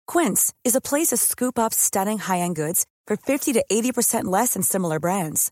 Quince 0.07 0.51
is 0.63 0.75
a 0.75 0.81
place 0.81 1.09
to 1.09 1.17
scoop 1.17 1.59
up 1.59 1.73
stunning 1.73 2.17
high-end 2.17 2.55
goods 2.55 2.85
for 3.07 3.15
50 3.17 3.53
to 3.53 3.63
80% 3.71 4.23
less 4.23 4.53
than 4.53 4.63
similar 4.63 4.99
brands. 4.99 5.51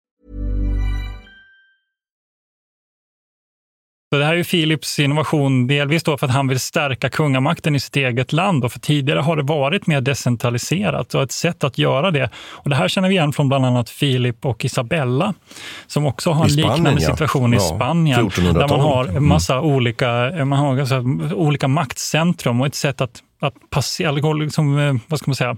Så 4.13 4.17
det 4.17 4.25
här 4.25 4.33
är 4.33 4.37
ju 4.37 4.43
Philips 4.43 4.99
innovation, 4.99 5.67
delvis 5.67 6.03
då 6.03 6.17
för 6.17 6.27
att 6.27 6.33
han 6.33 6.47
vill 6.47 6.59
stärka 6.59 7.09
kungamakten 7.09 7.75
i 7.75 7.79
sitt 7.79 7.95
eget 7.95 8.33
land. 8.33 8.63
Och 8.65 8.71
för 8.71 8.79
tidigare 8.79 9.19
har 9.19 9.35
det 9.35 9.43
varit 9.43 9.87
mer 9.87 10.01
decentraliserat 10.01 11.13
och 11.15 11.21
ett 11.21 11.31
sätt 11.31 11.63
att 11.63 11.77
göra 11.77 12.11
det. 12.11 12.29
Och 12.35 12.69
det 12.69 12.75
här 12.75 12.87
känner 12.87 13.09
vi 13.09 13.15
igen 13.15 13.33
från 13.33 13.47
bland 13.49 13.65
annat 13.65 13.89
Filip 13.89 14.45
och 14.45 14.65
Isabella, 14.65 15.33
som 15.87 16.05
också 16.05 16.31
har 16.31 16.43
en 16.43 16.49
Spanien, 16.49 16.73
liknande 16.75 17.01
ja. 17.01 17.09
situation 17.09 17.53
i 17.53 17.57
Ja, 17.57 17.61
Spanien, 17.61 18.19
1400-talet. 18.29 18.53
där 18.59 18.67
man 18.67 18.79
har 18.79 19.03
en 19.03 19.09
Mm. 19.09 19.27
massa 19.29 19.61
olika, 19.61 20.31
man 20.45 20.59
har 20.59 20.79
alltså 20.79 21.03
olika 21.35 21.67
maktcentrum 21.67 22.61
och 22.61 22.67
ett 22.67 22.75
sätt 22.75 23.01
att, 23.01 23.19
att 23.41 23.53
passera, 23.69 24.11
liksom, 24.11 24.79
eh, 24.79 24.93
vad 25.07 25.19
ska 25.19 25.29
man 25.31 25.35
säga, 25.35 25.57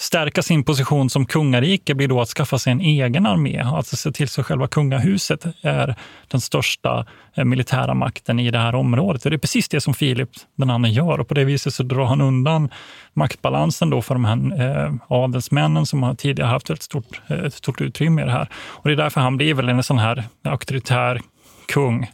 stärka 0.00 0.42
sin 0.42 0.64
position 0.64 1.10
som 1.10 1.26
kungarike 1.26 1.94
blir 1.94 2.08
då 2.08 2.20
att 2.20 2.28
skaffa 2.28 2.58
sig 2.58 2.72
en 2.72 2.80
egen 2.80 3.26
armé. 3.26 3.58
Alltså 3.58 3.96
se 3.96 4.12
till 4.12 4.28
så 4.28 4.42
själva 4.42 4.68
kungahuset 4.68 5.46
är 5.62 5.94
den 6.28 6.40
största 6.40 7.06
eh, 7.34 7.44
militära 7.44 7.94
makten 7.94 8.40
i 8.40 8.50
det 8.50 8.58
här 8.58 8.74
området. 8.74 9.24
Och 9.24 9.30
det 9.30 9.36
är 9.36 9.38
precis 9.38 9.68
det 9.68 9.80
som 9.80 9.94
Filip 9.94 10.30
den 10.56 10.70
andre 10.70 10.90
gör 10.90 11.20
och 11.20 11.28
på 11.28 11.34
det 11.34 11.44
viset 11.44 11.74
så 11.74 11.82
drar 11.82 12.04
han 12.04 12.20
undan 12.20 12.68
maktbalansen 13.12 13.90
då 13.90 14.02
för 14.02 14.14
de 14.14 14.24
här 14.24 14.62
eh, 14.62 14.92
adelsmännen 15.08 15.86
som 15.86 16.02
har 16.02 16.14
tidigare 16.14 16.48
haft 16.48 16.70
ett 16.70 16.82
stort, 16.82 17.20
eh, 17.28 17.38
ett 17.38 17.54
stort 17.54 17.80
utrymme 17.80 18.22
i 18.22 18.24
det 18.24 18.32
här. 18.32 18.48
Och 18.52 18.88
det 18.88 18.94
är 18.94 18.96
därför 18.96 19.20
han 19.20 19.36
blir 19.36 19.54
väl 19.54 19.68
en 19.68 19.82
sån 19.82 19.98
här 19.98 20.24
auktoritär 20.44 21.20
kung 21.68 22.10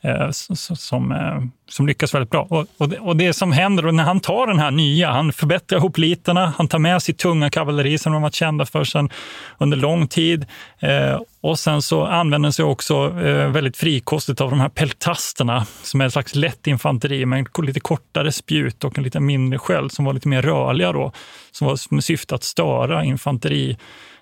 Eh, 0.00 0.30
som, 0.30 1.12
eh, 1.12 1.42
som 1.68 1.86
lyckas 1.86 2.14
väldigt 2.14 2.30
bra. 2.30 2.46
Och, 2.50 2.66
och, 2.78 2.88
det, 2.88 2.98
och 2.98 3.16
det 3.16 3.32
som 3.32 3.52
händer 3.52 3.82
då 3.82 3.90
när 3.90 4.04
han 4.04 4.20
tar 4.20 4.46
den 4.46 4.58
här 4.58 4.70
nya, 4.70 5.10
han 5.10 5.32
förbättrar 5.32 5.78
hopliterna, 5.78 6.52
han 6.56 6.68
tar 6.68 6.78
med 6.78 7.02
sig 7.02 7.14
tunga 7.14 7.50
kavalleri 7.50 7.98
som 7.98 8.12
de 8.12 8.22
varit 8.22 8.34
kända 8.34 8.66
för 8.66 8.84
sedan 8.84 9.10
under 9.58 9.76
lång 9.76 10.08
tid. 10.08 10.46
Eh, 10.78 11.20
och 11.40 11.58
sen 11.58 11.82
så 11.82 12.04
använder 12.04 12.46
han 12.46 12.52
sig 12.52 12.64
också 12.64 13.20
eh, 13.20 13.48
väldigt 13.50 13.76
frikostigt 13.76 14.40
av 14.40 14.50
de 14.50 14.60
här 14.60 14.68
peltasterna 14.68 15.66
som 15.82 16.00
är 16.00 16.06
ett 16.06 16.12
slags 16.12 16.34
lätt 16.34 16.66
infanteri 16.66 17.26
med 17.26 17.46
lite 17.62 17.80
kortare 17.80 18.32
spjut 18.32 18.84
och 18.84 18.98
en 18.98 19.04
lite 19.04 19.20
mindre 19.20 19.58
sköld 19.58 19.92
som 19.92 20.04
var 20.04 20.12
lite 20.12 20.28
mer 20.28 20.42
rörliga 20.42 20.92
då, 20.92 21.12
som 21.52 21.66
var 21.66 21.94
med 21.94 22.04
syfte 22.04 22.34
att 22.34 22.44
störa 22.44 23.04
infanteri 23.04 23.76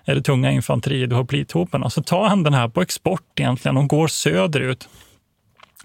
eller 0.05 0.21
tunga 0.21 0.51
infanteriet 0.51 1.11
och 1.11 1.17
hoplithopen. 1.17 1.89
Så 1.89 2.03
tar 2.03 2.27
han 2.27 2.43
den 2.43 2.53
här 2.53 2.67
på 2.67 2.81
export 2.81 3.39
egentligen 3.39 3.77
och 3.77 3.87
går 3.87 4.07
söderut 4.07 4.87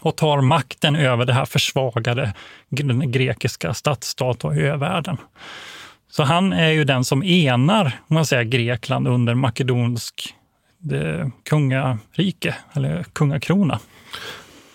och 0.02 0.16
tar 0.16 0.40
makten 0.40 0.96
över 0.96 1.24
det 1.24 1.32
här 1.32 1.44
försvagade 1.44 2.34
grekiska 3.06 3.74
stadsstat 3.74 4.44
och 4.44 4.56
övärlden. 4.56 5.16
Så 6.10 6.22
han 6.22 6.52
är 6.52 6.70
ju 6.70 6.84
den 6.84 7.04
som 7.04 7.22
enar 7.22 7.84
om 8.08 8.14
man 8.14 8.26
säger, 8.26 8.42
Grekland 8.44 9.08
under 9.08 9.34
makedonsk 9.34 10.34
kungarike, 11.48 12.54
eller 12.72 13.04
kungakrona. 13.12 13.78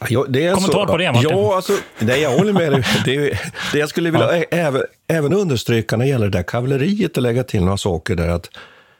Ja, 0.10 0.26
det 0.30 0.46
är 0.46 0.54
Kommentar 0.54 0.86
på 0.86 0.98
det, 0.98 1.12
Martin? 1.12 1.30
Ja, 1.30 1.56
alltså, 1.56 1.74
nej, 2.00 2.22
jag 2.22 2.38
håller 2.38 2.54
med 2.54 2.72
dig. 2.72 2.84
Det, 3.06 3.40
det 3.72 3.80
jag 3.80 3.90
skulle 3.90 4.12
vilja 4.12 4.38
ä- 4.38 4.46
även, 4.52 4.82
även 5.08 5.34
understryka 5.34 5.98
när 5.98 6.06
det 6.06 6.10
gäller 6.12 6.30
det 6.30 6.38
där 6.38 6.44
kavalleriet 6.44 7.18
och 7.18 7.24
lägga 7.24 7.44
till 7.44 7.64
några 7.64 7.78
saker 7.78 8.16
där. 8.16 8.30
Att 8.30 8.50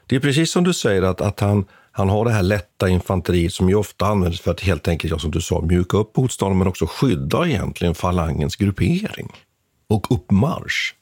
det 0.06 0.16
är 0.16 0.20
precis 0.20 0.50
som 0.50 0.64
du 0.64 0.74
säger 0.74 1.02
att, 1.02 1.20
att 1.20 1.40
han, 1.40 1.64
han 1.98 2.08
har 2.08 2.24
det 2.24 2.30
här 2.30 2.42
lätta 2.42 2.88
infanteriet 2.88 3.52
som 3.52 3.68
ju 3.68 3.74
ofta 3.74 4.06
används 4.06 4.40
för 4.40 4.50
att 4.50 4.60
helt 4.60 4.88
enkelt, 4.88 5.10
ja, 5.10 5.18
som 5.18 5.30
du 5.30 5.40
sa, 5.40 5.60
mjuka 5.60 5.96
upp 5.96 6.16
motståndaren 6.16 6.58
men 6.58 6.68
också 6.68 6.86
skydda 6.86 7.46
egentligen 7.46 7.94
falangens 7.94 8.56
gruppering 8.56 9.28
och 9.88 10.12
uppmarsch. 10.12 10.94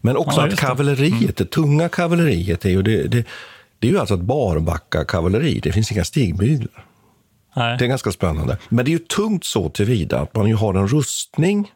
Men 0.00 0.16
också 0.16 0.40
Ja, 0.40 0.44
att 0.44 0.50
det. 0.50 0.62
Mm. 0.62 0.76
kavalleriet, 0.76 1.36
det 1.36 1.44
tunga 1.44 1.88
kavalleriet, 1.88 2.64
är 2.64 2.70
ju, 2.70 2.82
det, 2.82 3.02
det, 3.02 3.26
det 3.78 3.86
är 3.88 3.92
ju 3.92 3.98
alltså 3.98 4.14
ett 4.14 4.20
barbacka-kavalleri. 4.20 5.60
Det 5.60 5.72
finns 5.72 5.92
inga 5.92 6.04
stigbyglar. 6.04 6.84
Nej. 7.56 7.78
Det 7.78 7.84
är 7.84 7.88
ganska 7.88 8.12
spännande. 8.12 8.58
Men 8.68 8.84
det 8.84 8.88
är 8.88 8.92
ju 8.92 8.98
tungt 8.98 9.44
så 9.44 9.68
tillvida 9.68 10.20
att 10.20 10.36
man 10.36 10.48
ju 10.48 10.54
har 10.54 10.74
en 10.74 10.88
rustning 10.88 11.72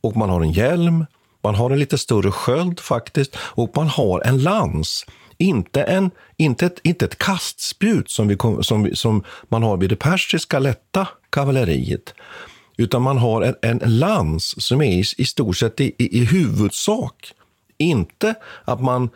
och 0.00 0.16
man 0.16 0.30
har 0.30 0.40
en 0.40 0.52
hjälm, 0.52 1.06
man 1.42 1.54
har 1.54 1.70
en 1.70 1.78
lite 1.78 1.98
större 1.98 2.30
sköld 2.30 2.80
faktiskt 2.80 3.36
och 3.40 3.70
man 3.76 3.88
har 3.88 4.20
en 4.20 4.42
lans. 4.42 5.06
Inte, 5.40 5.82
en, 5.82 6.10
inte, 6.36 6.66
ett, 6.66 6.80
inte 6.82 7.04
ett 7.04 7.18
kastspjut 7.18 8.10
som, 8.10 8.28
vi, 8.28 8.36
kom- 8.36 8.64
som, 8.64 8.90
som 8.94 9.24
man 9.48 9.62
har 9.62 9.76
vid 9.76 9.90
det 9.90 9.96
persiska 9.96 10.58
lätta 10.58 11.08
kavalleriet. 11.30 12.14
Utan 12.76 13.02
man 13.02 13.18
har 13.18 13.42
en, 13.42 13.54
en 13.62 13.98
lans 13.98 14.64
som 14.66 14.80
är 14.80 14.92
i, 14.92 15.04
i 15.18 15.24
stort 15.24 15.56
sett 15.56 15.80
i, 15.80 15.94
i, 15.98 16.18
i 16.18 16.24
huvudsak 16.24 17.32
inte 17.78 18.34
att 18.64 18.80
man 18.80 19.10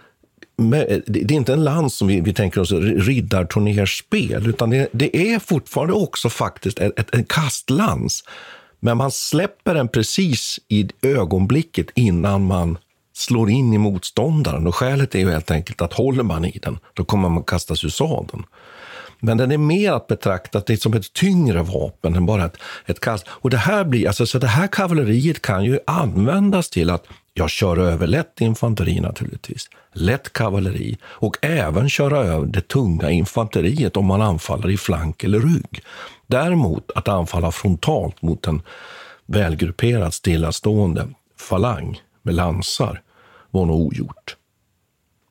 med, 0.56 1.02
det 1.06 1.20
det 1.20 1.34
är 1.34 1.36
inte 1.36 1.52
en 1.52 1.64
lans 1.64 1.94
som 1.94 2.08
vi, 2.08 2.20
vi 2.20 2.34
tänker 2.34 2.60
oss 2.60 2.72
riddarturnerspel, 2.72 4.46
utan 4.46 4.70
det, 4.70 4.88
det 4.92 5.16
är 5.32 5.38
fortfarande 5.38 5.94
också 5.94 6.28
faktiskt 6.28 6.78
ett, 6.78 6.98
ett, 6.98 7.14
en 7.14 7.24
kastlans. 7.24 8.24
Men 8.80 8.96
man 8.96 9.10
släpper 9.10 9.74
den 9.74 9.88
precis 9.88 10.60
i 10.68 10.88
ögonblicket 11.02 11.86
innan 11.94 12.46
man 12.46 12.78
slår 13.14 13.50
in 13.50 13.72
i 13.72 13.78
motståndaren. 13.78 14.66
Och 14.66 14.74
skälet 14.74 15.14
är 15.14 15.18
ju 15.18 15.30
helt 15.30 15.50
enkelt 15.50 15.82
att 15.82 15.92
håller 15.92 16.22
man 16.22 16.44
i 16.44 16.58
den, 16.62 16.78
då 16.94 17.04
kommer 17.04 17.28
man 17.28 17.44
kastas 17.44 17.84
ur 17.84 17.88
sadeln. 17.88 18.44
Men 19.20 19.36
den 19.36 19.52
är 19.52 19.58
mer 19.58 19.92
att 19.92 20.06
betrakta 20.06 20.76
som 20.76 20.94
ett 20.94 21.12
tyngre 21.12 21.62
vapen 21.62 22.16
än 22.16 22.26
bara 22.26 22.44
ett, 22.44 22.56
ett 22.86 23.00
kast. 23.00 23.26
Och 23.28 23.50
det 23.50 23.56
här, 23.56 23.84
blir, 23.84 24.06
alltså, 24.06 24.26
så 24.26 24.38
det 24.38 24.46
här 24.46 24.66
kavalleriet 24.66 25.42
kan 25.42 25.64
ju 25.64 25.78
användas 25.86 26.70
till 26.70 26.90
att 26.90 27.06
jag 27.34 27.50
kör 27.50 27.76
över 27.76 28.06
lätt 28.06 28.40
infanteri 28.40 29.00
naturligtvis, 29.00 29.68
lätt 29.92 30.32
kavalleri 30.32 30.98
och 31.04 31.36
även 31.42 31.88
köra 31.88 32.18
över 32.18 32.46
det 32.46 32.68
tunga 32.68 33.10
infanteriet 33.10 33.96
om 33.96 34.06
man 34.06 34.22
anfaller 34.22 34.70
i 34.70 34.76
flank 34.76 35.24
eller 35.24 35.40
rygg. 35.40 35.82
Däremot 36.26 36.90
att 36.94 37.08
anfalla 37.08 37.52
frontalt 37.52 38.22
mot 38.22 38.46
en 38.46 38.62
välgrupperad 39.26 40.14
stillastående 40.14 41.08
falang 41.38 42.00
med 42.24 42.34
lansar 42.34 43.02
var 43.50 43.66
nog 43.66 43.80
ogjort. 43.80 44.36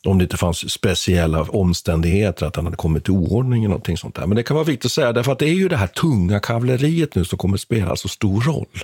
Om 0.06 0.18
det 0.18 0.24
inte 0.24 0.38
fanns 0.38 0.72
speciella 0.72 1.42
omständigheter, 1.42 2.46
att 2.46 2.56
han 2.56 2.66
hade 2.66 2.78
kommit 2.78 3.04
till 3.04 3.14
oordning 3.14 3.64
eller 3.64 3.70
någonting 3.70 3.98
sånt 3.98 4.16
där. 4.16 4.28
Men 4.28 4.36
det 4.36 4.44
kan 4.44 4.56
vara 4.56 4.66
viktigt 4.66 4.86
att 4.86 4.92
säga, 4.92 5.14
därför 5.14 5.32
att 5.32 5.40
det 5.40 5.50
är 5.50 5.54
ju 5.54 5.68
det 5.68 5.78
här 5.78 5.88
tunga 5.88 6.40
kavalleriet 6.40 7.16
nu 7.16 7.26
som 7.26 7.38
kommer 7.38 7.56
att 7.56 7.62
spela 7.62 7.96
så 7.96 8.08
stor 8.08 8.42
roll. 8.42 8.84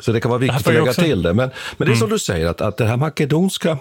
Så 0.00 0.12
det 0.12 0.20
kan 0.20 0.30
vara 0.30 0.38
viktigt 0.38 0.66
att 0.66 0.74
lägga 0.74 0.82
också... 0.82 1.02
till 1.02 1.22
det. 1.22 1.34
Men, 1.34 1.50
men 1.76 1.86
det 1.86 1.92
är 1.92 1.96
mm. 1.96 1.98
som 1.98 2.10
du 2.10 2.18
säger, 2.18 2.46
att, 2.46 2.60
att 2.60 2.76
det 2.76 2.86
här 2.86 2.96
makedonska 2.96 3.78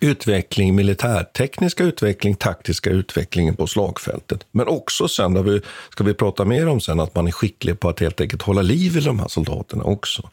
utveckling, 0.00 0.74
militärtekniska 0.74 1.84
utveckling, 1.84 2.34
taktiska 2.34 2.90
utvecklingen 2.90 3.56
på 3.56 3.66
slagfältet. 3.66 4.46
Men 4.50 4.68
också 4.68 5.08
sen, 5.08 5.34
där 5.34 5.42
vi, 5.42 5.60
ska 5.90 6.04
vi 6.04 6.14
prata 6.14 6.44
mer 6.44 6.68
om 6.68 6.80
sen, 6.80 7.00
att 7.00 7.14
man 7.14 7.26
är 7.26 7.32
skicklig 7.32 7.80
på 7.80 7.88
att 7.88 8.00
helt 8.00 8.20
enkelt 8.20 8.42
hålla 8.42 8.62
liv 8.62 8.96
i 8.96 9.00
de 9.00 9.18
här 9.18 9.28
soldaterna 9.28 9.84
också. 9.84 10.30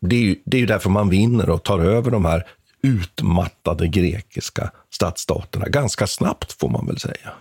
Det 0.00 0.16
är, 0.16 0.20
ju, 0.20 0.36
det 0.44 0.56
är 0.56 0.60
ju 0.60 0.66
därför 0.66 0.90
man 0.90 1.08
vinner 1.08 1.50
och 1.50 1.62
tar 1.62 1.78
över 1.78 2.10
de 2.10 2.24
här 2.24 2.46
utmattade 2.82 3.88
grekiska 3.88 4.70
stadsstaterna 4.90 5.66
ganska 5.66 6.06
snabbt, 6.06 6.52
får 6.52 6.68
man 6.68 6.86
väl 6.86 6.98
säga. 6.98 7.32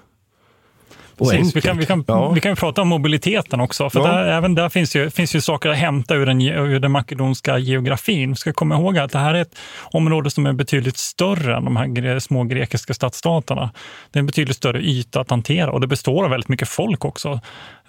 Precis, 1.20 1.56
vi, 1.56 1.62
kan, 1.62 1.78
vi, 1.78 1.86
kan, 1.86 2.04
ja. 2.08 2.30
vi 2.30 2.42
kan 2.42 2.56
prata 2.56 2.82
om 2.82 2.88
mobiliteten 2.88 3.60
också, 3.60 3.90
för 3.90 4.00
ja. 4.00 4.08
där, 4.08 4.26
även 4.26 4.56
där 4.56 4.70
finns 4.70 4.96
ju, 4.96 5.10
finns 5.10 5.36
ju 5.36 5.42
saker 5.42 5.70
att 5.70 5.78
hämta 5.78 6.16
ur 6.16 6.26
den, 6.26 6.42
ur 6.42 6.80
den 6.80 6.92
makedonska 6.92 7.58
geografin. 7.58 8.30
Vi 8.30 8.36
ska 8.36 8.54
komma 8.54 8.76
ihåg 8.76 8.98
att 8.98 9.12
det 9.12 9.20
här 9.20 9.34
är 9.34 9.42
ett 9.42 9.56
område 9.92 10.32
som 10.32 10.46
är 10.46 10.54
betydligt 10.54 10.98
större 10.98 11.56
än 11.56 11.66
de 11.66 11.76
här 11.76 12.20
små 12.20 12.44
grekiska 12.44 12.94
stadsstaterna. 12.94 13.72
Det 14.12 14.18
är 14.18 14.20
en 14.20 14.26
betydligt 14.26 14.58
större 14.58 14.82
yta 14.82 15.22
att 15.22 15.30
hantera 15.30 15.72
och 15.72 15.82
det 15.82 15.88
består 15.88 16.24
av 16.24 16.30
väldigt 16.30 16.50
mycket 16.50 16.70
folk 16.70 17.06
också. 17.06 17.40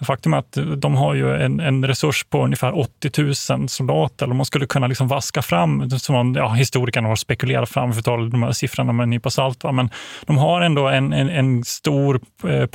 Faktum 0.01 0.33
är 0.33 0.37
att 0.37 0.57
de 0.77 0.95
har 0.95 1.13
ju 1.13 1.35
en, 1.35 1.59
en 1.59 1.87
resurs 1.87 2.23
på 2.29 2.43
ungefär 2.43 2.79
80 2.79 3.55
000 3.57 3.69
soldater. 3.69 4.29
Och 4.29 4.35
man 4.35 4.45
skulle 4.45 4.65
kunna 4.65 4.87
liksom 4.87 5.07
vaska 5.07 5.41
fram, 5.41 5.89
som 5.89 6.35
ja, 6.35 6.53
historikerna 6.53 7.07
har 7.07 7.15
spekulerat 7.15 7.69
fram, 7.69 7.93
för 7.93 7.99
att 7.99 8.31
de 8.31 8.43
här 8.43 8.51
siffrorna 8.51 8.93
med 8.93 9.03
en 9.03 9.09
nypa 9.09 9.29
salt. 9.29 9.63
Men 9.63 9.89
de 10.25 10.37
har 10.37 10.61
ändå 10.61 10.87
en, 10.87 11.13
en, 11.13 11.29
en 11.29 11.63
stor 11.63 12.21
eh, 12.47 12.65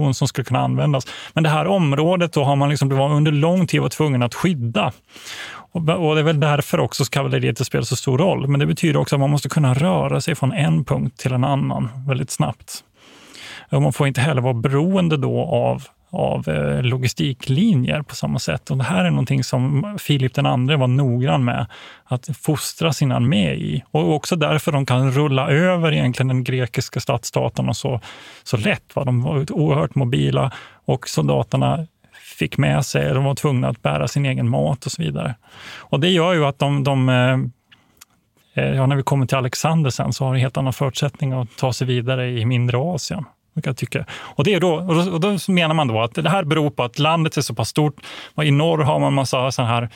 population 0.00 0.14
som 0.14 0.28
skulle 0.28 0.44
kunna 0.44 0.60
användas. 0.60 1.06
Men 1.34 1.44
det 1.44 1.50
här 1.50 1.66
området 1.66 2.32
då 2.32 2.44
har 2.44 2.56
man 2.56 2.70
liksom 2.70 2.92
under 2.92 3.32
lång 3.32 3.66
tid 3.66 3.80
varit 3.80 3.92
tvungen 3.92 4.22
att 4.22 4.34
skydda. 4.34 4.92
Och, 5.72 5.82
det 5.82 6.20
är 6.20 6.22
väl 6.22 6.40
därför 6.40 6.80
också 6.80 7.04
kavalleriet 7.04 7.66
spelar 7.66 7.84
så 7.84 7.96
stor 7.96 8.18
roll. 8.18 8.48
Men 8.48 8.60
det 8.60 8.66
betyder 8.66 9.00
också 9.00 9.16
att 9.16 9.20
man 9.20 9.30
måste 9.30 9.48
kunna 9.48 9.74
röra 9.74 10.20
sig 10.20 10.34
från 10.34 10.52
en 10.52 10.84
punkt 10.84 11.18
till 11.18 11.32
en 11.32 11.44
annan 11.44 11.88
väldigt 12.08 12.30
snabbt. 12.30 12.84
Och 13.70 13.82
man 13.82 13.92
får 13.92 14.06
inte 14.06 14.20
heller 14.20 14.42
vara 14.42 14.54
beroende 14.54 15.16
då 15.16 15.40
av 15.40 15.82
av 16.10 16.48
eh, 16.48 16.82
logistiklinjer 16.82 18.02
på 18.02 18.14
samma 18.14 18.38
sätt. 18.38 18.70
Och 18.70 18.76
det 18.76 18.84
här 18.84 19.04
är 19.04 19.10
någonting 19.10 19.44
som 19.44 19.96
Filip 19.98 20.34
den 20.34 20.46
andre 20.46 20.76
var 20.76 20.86
noggrann 20.86 21.44
med 21.44 21.66
att 22.04 22.28
fostra 22.36 22.92
sin 22.92 23.12
armé 23.12 23.54
i. 23.54 23.84
Och 23.90 24.14
också 24.14 24.36
därför 24.36 24.72
de 24.72 24.86
kan 24.86 25.12
rulla 25.12 25.50
över 25.50 25.92
egentligen 25.92 26.28
den 26.28 26.44
grekiska 26.44 27.00
stadsstaten 27.00 27.74
så, 27.74 28.00
så 28.42 28.56
lätt. 28.56 28.96
Va? 28.96 29.04
De 29.04 29.22
var 29.22 29.52
oerhört 29.52 29.94
mobila 29.94 30.52
och 30.84 31.08
soldaterna 31.08 31.86
fick 32.38 32.58
med 32.58 32.86
sig, 32.86 33.14
de 33.14 33.24
var 33.24 33.34
tvungna 33.34 33.68
att 33.68 33.82
bära 33.82 34.08
sin 34.08 34.26
egen 34.26 34.48
mat 34.48 34.86
och 34.86 34.92
så 34.92 35.02
vidare. 35.02 35.34
Och 35.78 36.00
det 36.00 36.08
gör 36.08 36.34
ju 36.34 36.46
att 36.46 36.58
de, 36.58 36.84
de 36.84 37.08
eh, 37.08 37.38
eh, 38.64 38.74
Ja, 38.74 38.86
när 38.86 38.96
vi 38.96 39.02
kommer 39.02 39.26
till 39.26 39.36
Alexander 39.36 39.90
sen 39.90 40.12
så 40.12 40.24
har 40.24 40.34
de 40.34 40.40
helt 40.40 40.56
andra 40.56 40.72
förutsättningar 40.72 41.42
att 41.42 41.56
ta 41.56 41.72
sig 41.72 41.86
vidare 41.86 42.30
i 42.30 42.46
mindre 42.46 42.78
Asien. 42.78 43.24
Jag 43.54 43.76
tycka. 43.76 44.04
Och, 44.12 44.44
det 44.44 44.54
är 44.54 44.60
då, 44.60 44.74
och 45.12 45.20
då 45.20 45.38
menar 45.48 45.74
man 45.74 45.88
då 45.88 46.00
att 46.00 46.14
det 46.14 46.30
här 46.30 46.44
beror 46.44 46.70
på 46.70 46.82
att 46.82 46.98
landet 46.98 47.36
är 47.36 47.42
så 47.42 47.54
pass 47.54 47.68
stort. 47.68 47.96
I 48.42 48.50
norr 48.50 48.78
har 48.78 48.98
man 48.98 49.14
massa 49.14 49.52
sån 49.52 49.66
här, 49.66 49.88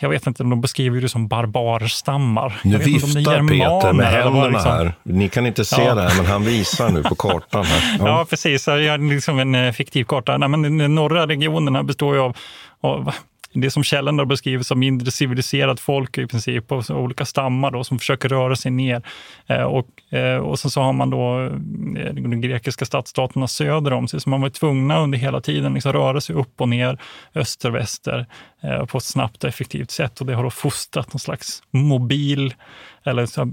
jag 0.00 0.08
vet 0.08 0.26
inte, 0.26 0.42
de 0.42 0.60
beskriver 0.60 1.00
det 1.00 1.08
som 1.08 1.28
barbarstammar. 1.28 2.60
Nu 2.64 2.78
viftar 2.78 3.48
Peter 3.48 3.92
med 3.92 4.06
händerna 4.06 4.48
liksom. 4.48 4.70
här. 4.70 4.94
Ni 5.02 5.28
kan 5.28 5.46
inte 5.46 5.64
se 5.64 5.82
ja. 5.82 5.94
det 5.94 6.02
här, 6.02 6.16
men 6.16 6.26
han 6.26 6.44
visar 6.44 6.88
nu 6.90 7.02
på 7.02 7.14
kartan. 7.14 7.64
Här. 7.64 7.96
Ja, 7.98 8.06
ja 8.08 8.26
precis. 8.30 8.66
Jag 8.66 8.90
har 8.90 9.14
liksom 9.14 9.38
en 9.38 9.54
eh, 9.54 9.72
fiktiv 9.72 10.04
karta. 10.04 10.38
Nej, 10.38 10.48
men 10.48 10.78
den 10.78 10.94
norra 10.94 11.26
regionen 11.26 11.86
består 11.86 12.14
ju 12.14 12.20
av, 12.20 12.36
av 12.80 13.12
det 13.60 13.70
som 13.70 13.84
källan 13.84 14.28
beskriver 14.28 14.64
som 14.64 14.78
mindre 14.78 15.10
civiliserat 15.10 15.80
folk 15.80 16.18
i 16.18 16.26
princip, 16.26 16.72
och 16.72 16.90
olika 16.90 17.24
stammar 17.24 17.70
då, 17.70 17.84
som 17.84 17.98
försöker 17.98 18.28
röra 18.28 18.56
sig 18.56 18.70
ner. 18.70 19.02
Eh, 19.46 19.62
och, 19.62 20.14
eh, 20.14 20.36
och 20.36 20.58
sen 20.58 20.70
så 20.70 20.80
har 20.80 20.92
man 20.92 21.10
då 21.10 21.44
eh, 21.98 22.14
de 22.14 22.40
grekiska 22.40 22.84
stadsstaterna 22.84 23.48
söder 23.48 23.92
om 23.92 24.08
sig, 24.08 24.20
så 24.20 24.30
man 24.30 24.40
var 24.40 24.48
tvungna 24.48 24.98
under 24.98 25.18
hela 25.18 25.40
tiden 25.40 25.74
liksom 25.74 25.92
röra 25.92 26.20
sig 26.20 26.36
upp 26.36 26.60
och 26.60 26.68
ner, 26.68 26.98
öster, 27.34 27.70
väster, 27.70 28.26
på 28.86 28.98
ett 28.98 29.04
snabbt 29.04 29.44
och 29.44 29.48
effektivt 29.48 29.90
sätt. 29.90 30.20
Och 30.20 30.26
det 30.26 30.34
har 30.34 30.42
då 30.42 30.50
fostrat 30.50 31.12
någon 31.12 31.20
slags 31.20 31.62
mobil 31.70 32.54
eller 33.04 33.26
så, 33.26 33.48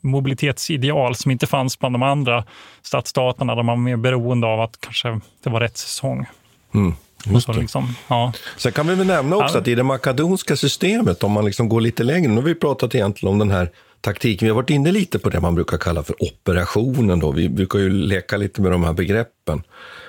mobilitetsideal 0.00 1.14
som 1.14 1.30
inte 1.30 1.46
fanns 1.46 1.78
bland 1.78 1.94
de 1.94 2.02
andra 2.02 2.44
stadsstaterna, 2.82 3.54
där 3.54 3.62
man 3.62 3.78
var 3.78 3.84
mer 3.84 3.96
beroende 3.96 4.46
av 4.46 4.60
att 4.60 4.80
kanske 4.80 5.20
det 5.44 5.50
var 5.50 5.60
rätt 5.60 5.76
säsong. 5.76 6.26
Mm. 6.74 6.94
Så 7.40 7.52
liksom, 7.52 7.94
ja. 8.08 8.32
Sen 8.56 8.72
kan 8.72 8.86
vi 8.86 8.94
väl 8.94 9.06
nämna 9.06 9.36
också 9.36 9.54
ja. 9.54 9.60
att 9.60 9.68
i 9.68 9.74
det 9.74 9.82
makedonska 9.82 10.56
systemet, 10.56 11.24
om 11.24 11.32
man 11.32 11.44
liksom 11.44 11.68
går 11.68 11.80
lite 11.80 12.02
längre, 12.02 12.28
nu 12.28 12.34
har 12.34 12.42
vi 12.42 12.54
pratat 12.54 12.94
egentligen 12.94 13.32
om 13.32 13.38
den 13.38 13.50
här 13.50 13.70
taktiken, 14.00 14.46
vi 14.46 14.50
har 14.50 14.56
varit 14.56 14.70
inne 14.70 14.92
lite 14.92 15.18
på 15.18 15.30
det 15.30 15.40
man 15.40 15.54
brukar 15.54 15.78
kalla 15.78 16.02
för 16.02 16.22
operationen. 16.22 17.20
Då. 17.20 17.30
Vi 17.30 17.48
brukar 17.48 17.78
ju 17.78 17.90
leka 17.90 18.36
lite 18.36 18.62
med 18.62 18.72
de 18.72 18.84
här 18.84 18.92
begreppen. 18.92 19.62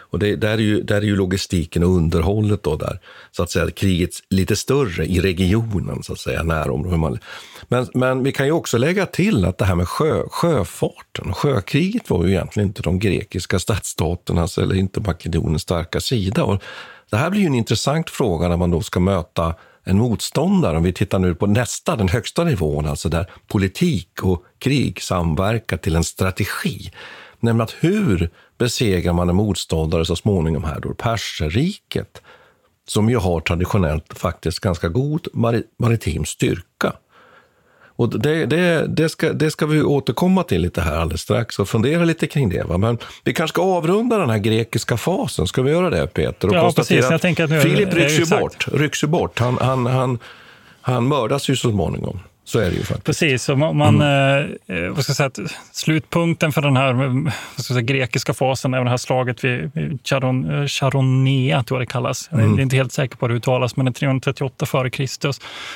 Och 0.09 0.19
det, 0.19 0.35
där, 0.35 0.49
är 0.49 0.57
ju, 0.57 0.81
där 0.81 0.95
är 0.95 1.01
ju 1.01 1.15
logistiken 1.15 1.83
och 1.83 1.89
underhållet 1.89 2.63
då 2.63 2.75
där, 2.75 2.99
så 3.31 3.43
att 3.43 3.51
säga, 3.51 3.71
kriget 3.71 4.09
lite 4.29 4.55
större 4.55 5.05
i 5.05 5.19
regionen, 5.19 6.03
så 6.03 6.13
att 6.13 6.19
säga, 6.19 6.43
närområdet. 6.43 7.21
Men, 7.67 7.87
men 7.93 8.23
vi 8.23 8.31
kan 8.31 8.45
ju 8.45 8.51
också 8.51 8.77
lägga 8.77 9.05
till 9.05 9.45
att 9.45 9.57
det 9.57 9.65
här 9.65 9.75
med 9.75 9.87
sjö, 9.87 10.23
sjöfarten, 10.31 11.33
sjökriget 11.33 12.09
var 12.09 12.25
ju 12.25 12.29
egentligen 12.29 12.69
inte 12.69 12.81
de 12.81 12.99
grekiska 12.99 13.59
stadsstaternas 13.59 14.57
eller 14.57 14.75
inte 14.75 14.99
Makedoniens 14.99 15.61
starka 15.61 15.99
sida. 15.99 16.43
Och 16.43 16.63
det 17.09 17.17
här 17.17 17.29
blir 17.29 17.41
ju 17.41 17.47
en 17.47 17.55
intressant 17.55 18.09
fråga 18.09 18.47
när 18.47 18.57
man 18.57 18.71
då 18.71 18.81
ska 18.81 18.99
möta 18.99 19.55
en 19.83 19.97
motståndare, 19.97 20.77
om 20.77 20.83
vi 20.83 20.93
tittar 20.93 21.19
nu 21.19 21.35
på 21.35 21.47
nästa, 21.47 21.95
den 21.95 22.09
högsta 22.09 22.43
nivån, 22.43 22.85
alltså 22.85 23.09
där 23.09 23.31
politik 23.47 24.23
och 24.23 24.43
krig 24.59 25.01
samverkar 25.01 25.77
till 25.77 25.95
en 25.95 26.03
strategi. 26.03 26.91
Nämligen 27.39 27.63
att 27.63 27.75
hur 27.79 28.29
besegrar 28.57 29.13
man 29.13 29.29
en 29.29 29.35
motståndare 29.35 30.05
så 30.05 30.15
småningom 30.15 30.63
här 30.63 30.79
då, 30.79 30.93
Perserriket, 30.93 32.21
som 32.87 33.09
ju 33.09 33.17
har 33.17 33.39
traditionellt 33.39 34.19
faktiskt 34.19 34.59
ganska 34.59 34.87
god 34.87 35.27
maritim 35.77 36.25
styrka. 36.25 36.93
Och 37.99 38.19
det, 38.19 38.45
det, 38.45 38.87
det, 38.87 39.09
ska, 39.09 39.33
det 39.33 39.51
ska 39.51 39.65
vi 39.65 39.81
återkomma 39.81 40.43
till 40.43 40.61
lite 40.61 40.81
här 40.81 40.95
alldeles 40.95 41.21
strax 41.21 41.59
och 41.59 41.69
fundera 41.69 42.05
lite 42.05 42.27
kring 42.27 42.49
det. 42.49 42.63
Va? 42.63 42.77
Men 42.77 42.97
vi 43.23 43.33
kanske 43.33 43.53
ska 43.53 43.61
avrunda 43.61 44.17
den 44.17 44.29
här 44.29 44.37
grekiska 44.37 44.97
fasen. 44.97 45.47
Ska 45.47 45.61
vi 45.61 45.71
göra 45.71 45.89
det, 45.89 46.07
Peter? 46.07 46.47
Och 46.47 46.55
ja, 46.55 46.71
precis. 46.75 47.09
Jag 47.09 47.13
att 47.43 47.49
nu, 47.49 47.61
Filip 47.61 47.93
rycks 47.93 48.19
ju 48.19 48.39
bort. 48.39 48.67
Rycks 48.73 49.03
bort. 49.03 49.39
Han, 49.39 49.57
han, 49.61 49.85
han, 49.85 50.19
han 50.81 51.07
mördas 51.07 51.49
ju 51.49 51.55
så 51.55 51.71
småningom. 51.71 52.19
Så 52.49 52.59
är 52.59 52.69
det 52.69 52.75
ju 52.75 52.83
faktiskt. 52.83 53.05
Precis, 53.05 53.49
och 53.49 53.57
man, 53.57 54.01
mm. 54.01 54.51
eh, 54.67 54.77
eh 54.77 54.89
vad 54.89 55.03
ska 55.03 55.13
säga, 55.13 55.29
slutpunkten 55.71 56.51
för 56.51 56.61
den 56.61 56.77
här 56.77 56.93
vad 56.93 57.33
ska 57.57 57.73
säga, 57.73 57.81
grekiska 57.81 58.33
fasen 58.33 58.73
är 58.73 58.83
det 58.83 58.89
här 58.89 58.97
slaget 58.97 59.43
vid 59.43 59.71
Charon, 60.03 60.51
eh, 60.51 60.65
Charonea, 60.67 61.63
tror 61.63 61.79
jag 61.79 61.87
det 61.87 61.91
kallas. 61.91 62.29
Mm. 62.31 62.49
Jag 62.49 62.59
är 62.59 62.63
inte 62.63 62.75
helt 62.75 62.93
säker 62.93 63.17
på 63.17 63.25
hur 63.25 63.33
det 63.33 63.37
uttalas, 63.37 63.75
men 63.75 63.85
det 63.85 63.89
är 63.89 63.93
338 63.93 64.65
f.Kr. 64.65 65.31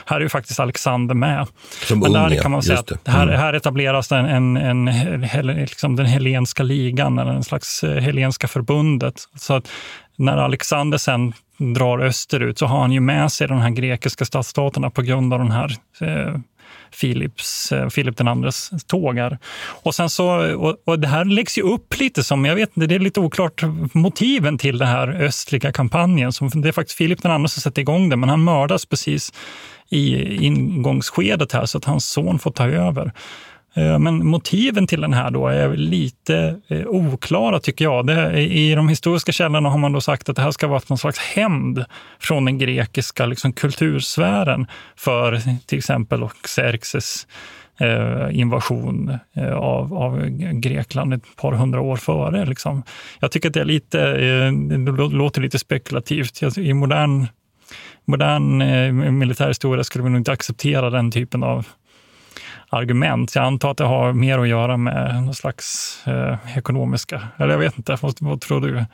Här 0.05 0.17
är 0.17 0.21
ju 0.21 0.29
faktiskt 0.29 0.59
Alexander 0.59 1.15
med. 1.15 1.47
Som 1.87 1.99
men 1.99 2.11
där 2.11 2.41
kan 2.41 2.51
man 2.51 2.63
säga 2.63 2.79
att 2.79 2.87
det. 3.03 3.11
här, 3.11 3.23
mm. 3.23 3.39
här 3.39 3.53
etableras 3.53 4.11
en, 4.11 4.25
en, 4.25 4.57
en, 4.57 4.87
en 4.87 5.47
liksom 5.47 5.95
den 5.95 6.05
helenska 6.05 6.63
ligan, 6.63 7.19
eller 7.19 7.31
en 7.31 7.43
slags 7.43 7.83
eh, 7.83 8.01
helenska 8.01 8.47
förbundet. 8.47 9.15
Så 9.35 9.53
att 9.53 9.67
när 10.17 10.37
Alexander 10.37 10.97
sen 10.97 11.33
drar 11.57 11.99
österut 11.99 12.59
så 12.59 12.65
har 12.65 12.79
han 12.79 12.91
ju 12.91 12.99
med 12.99 13.31
sig 13.31 13.47
de 13.47 13.57
här 13.57 13.69
grekiska 13.69 14.25
stadsstaterna 14.25 14.89
på 14.89 15.01
grund 15.01 15.33
av 15.33 15.39
den 15.39 15.51
här 15.51 15.75
eh, 16.01 16.35
Philips, 17.01 17.71
eh, 17.71 17.89
Philip 17.89 18.17
den 18.17 18.27
andres 18.27 18.71
tågar. 18.87 19.37
Och, 19.83 19.95
sen 19.95 20.09
så, 20.09 20.55
och, 20.55 20.75
och, 20.85 20.99
det 20.99 21.07
här 21.07 21.25
läggs 21.25 21.57
ju 21.57 21.61
upp 21.61 21.99
lite 21.99 22.23
som, 22.23 22.45
jag 22.45 22.55
vet 22.55 22.77
inte, 22.77 22.87
det 22.87 22.95
är 22.95 22.99
lite 22.99 23.19
oklart 23.19 23.61
motiven 23.93 24.57
till 24.57 24.77
den 24.77 24.87
här 24.87 25.21
östliga 25.21 25.71
kampanjen. 25.71 26.33
Som, 26.33 26.49
det 26.49 26.67
är 26.67 26.71
faktiskt 26.71 26.97
Philip 26.97 27.21
den 27.21 27.31
andre 27.31 27.49
som 27.49 27.61
sätter 27.61 27.81
igång 27.81 28.09
det, 28.09 28.15
men 28.15 28.29
han 28.29 28.43
mördas 28.43 28.85
precis 28.85 29.33
i 29.89 30.35
ingångsskedet 30.45 31.51
här 31.51 31.65
så 31.65 31.77
att 31.77 31.85
hans 31.85 32.05
son 32.05 32.39
får 32.39 32.51
ta 32.51 32.67
över. 32.67 33.11
Eh, 33.73 33.99
men 33.99 34.27
motiven 34.27 34.87
till 34.87 35.01
den 35.01 35.13
här 35.13 35.31
då 35.31 35.47
är 35.47 35.75
lite 35.75 36.59
eh, 36.67 36.87
oklara 36.87 37.59
tycker 37.59 37.85
jag. 37.85 38.07
Det, 38.07 38.41
I 38.41 38.75
de 38.75 38.89
historiska 38.89 39.31
källorna 39.31 39.69
har 39.69 39.77
man 39.77 39.91
då 39.91 40.01
sagt 40.01 40.29
att 40.29 40.35
det 40.35 40.41
här 40.41 40.51
ska 40.51 40.67
vara 40.67 40.81
någon 40.87 40.97
slags 40.97 41.19
hämnd 41.19 41.85
från 42.19 42.45
den 42.45 42.57
grekiska 42.57 43.25
liksom, 43.25 43.53
kultursfären 43.53 44.67
för 44.95 45.41
till 45.65 45.77
exempel 45.77 46.27
Xerxes 46.43 47.27
eh, 47.79 48.39
invasion 48.39 49.17
av, 49.55 49.93
av 49.93 50.25
Grekland 50.51 51.13
ett 51.13 51.35
par 51.35 51.51
hundra 51.51 51.81
år 51.81 51.97
före. 51.97 52.45
Liksom. 52.45 52.83
Jag 53.19 53.31
tycker 53.31 53.49
att 53.49 53.53
det 53.53 53.61
är 53.61 53.65
lite, 53.65 54.11
det 54.51 54.91
låter 54.91 55.41
lite 55.41 55.59
spekulativt. 55.59 56.57
I 56.57 56.73
modern, 56.73 57.27
modern 58.05 59.17
militärhistoria 59.17 59.83
skulle 59.83 60.03
vi 60.03 60.09
nog 60.09 60.19
inte 60.19 60.31
acceptera 60.31 60.89
den 60.89 61.11
typen 61.11 61.43
av 61.43 61.67
argument. 62.73 63.35
Jag 63.35 63.45
antar 63.45 63.71
att 63.71 63.77
det 63.77 63.83
har 63.83 64.13
mer 64.13 64.39
att 64.39 64.47
göra 64.47 64.77
med 64.77 65.23
någon 65.23 65.35
slags 65.35 65.97
eh, 66.07 66.57
ekonomiska, 66.57 67.27
eller 67.37 67.51
jag 67.51 67.59
vet 67.59 67.77
inte, 67.77 67.97
vad, 68.01 68.15
vad 68.19 68.41
tror 68.41 68.61
du? 68.61 68.85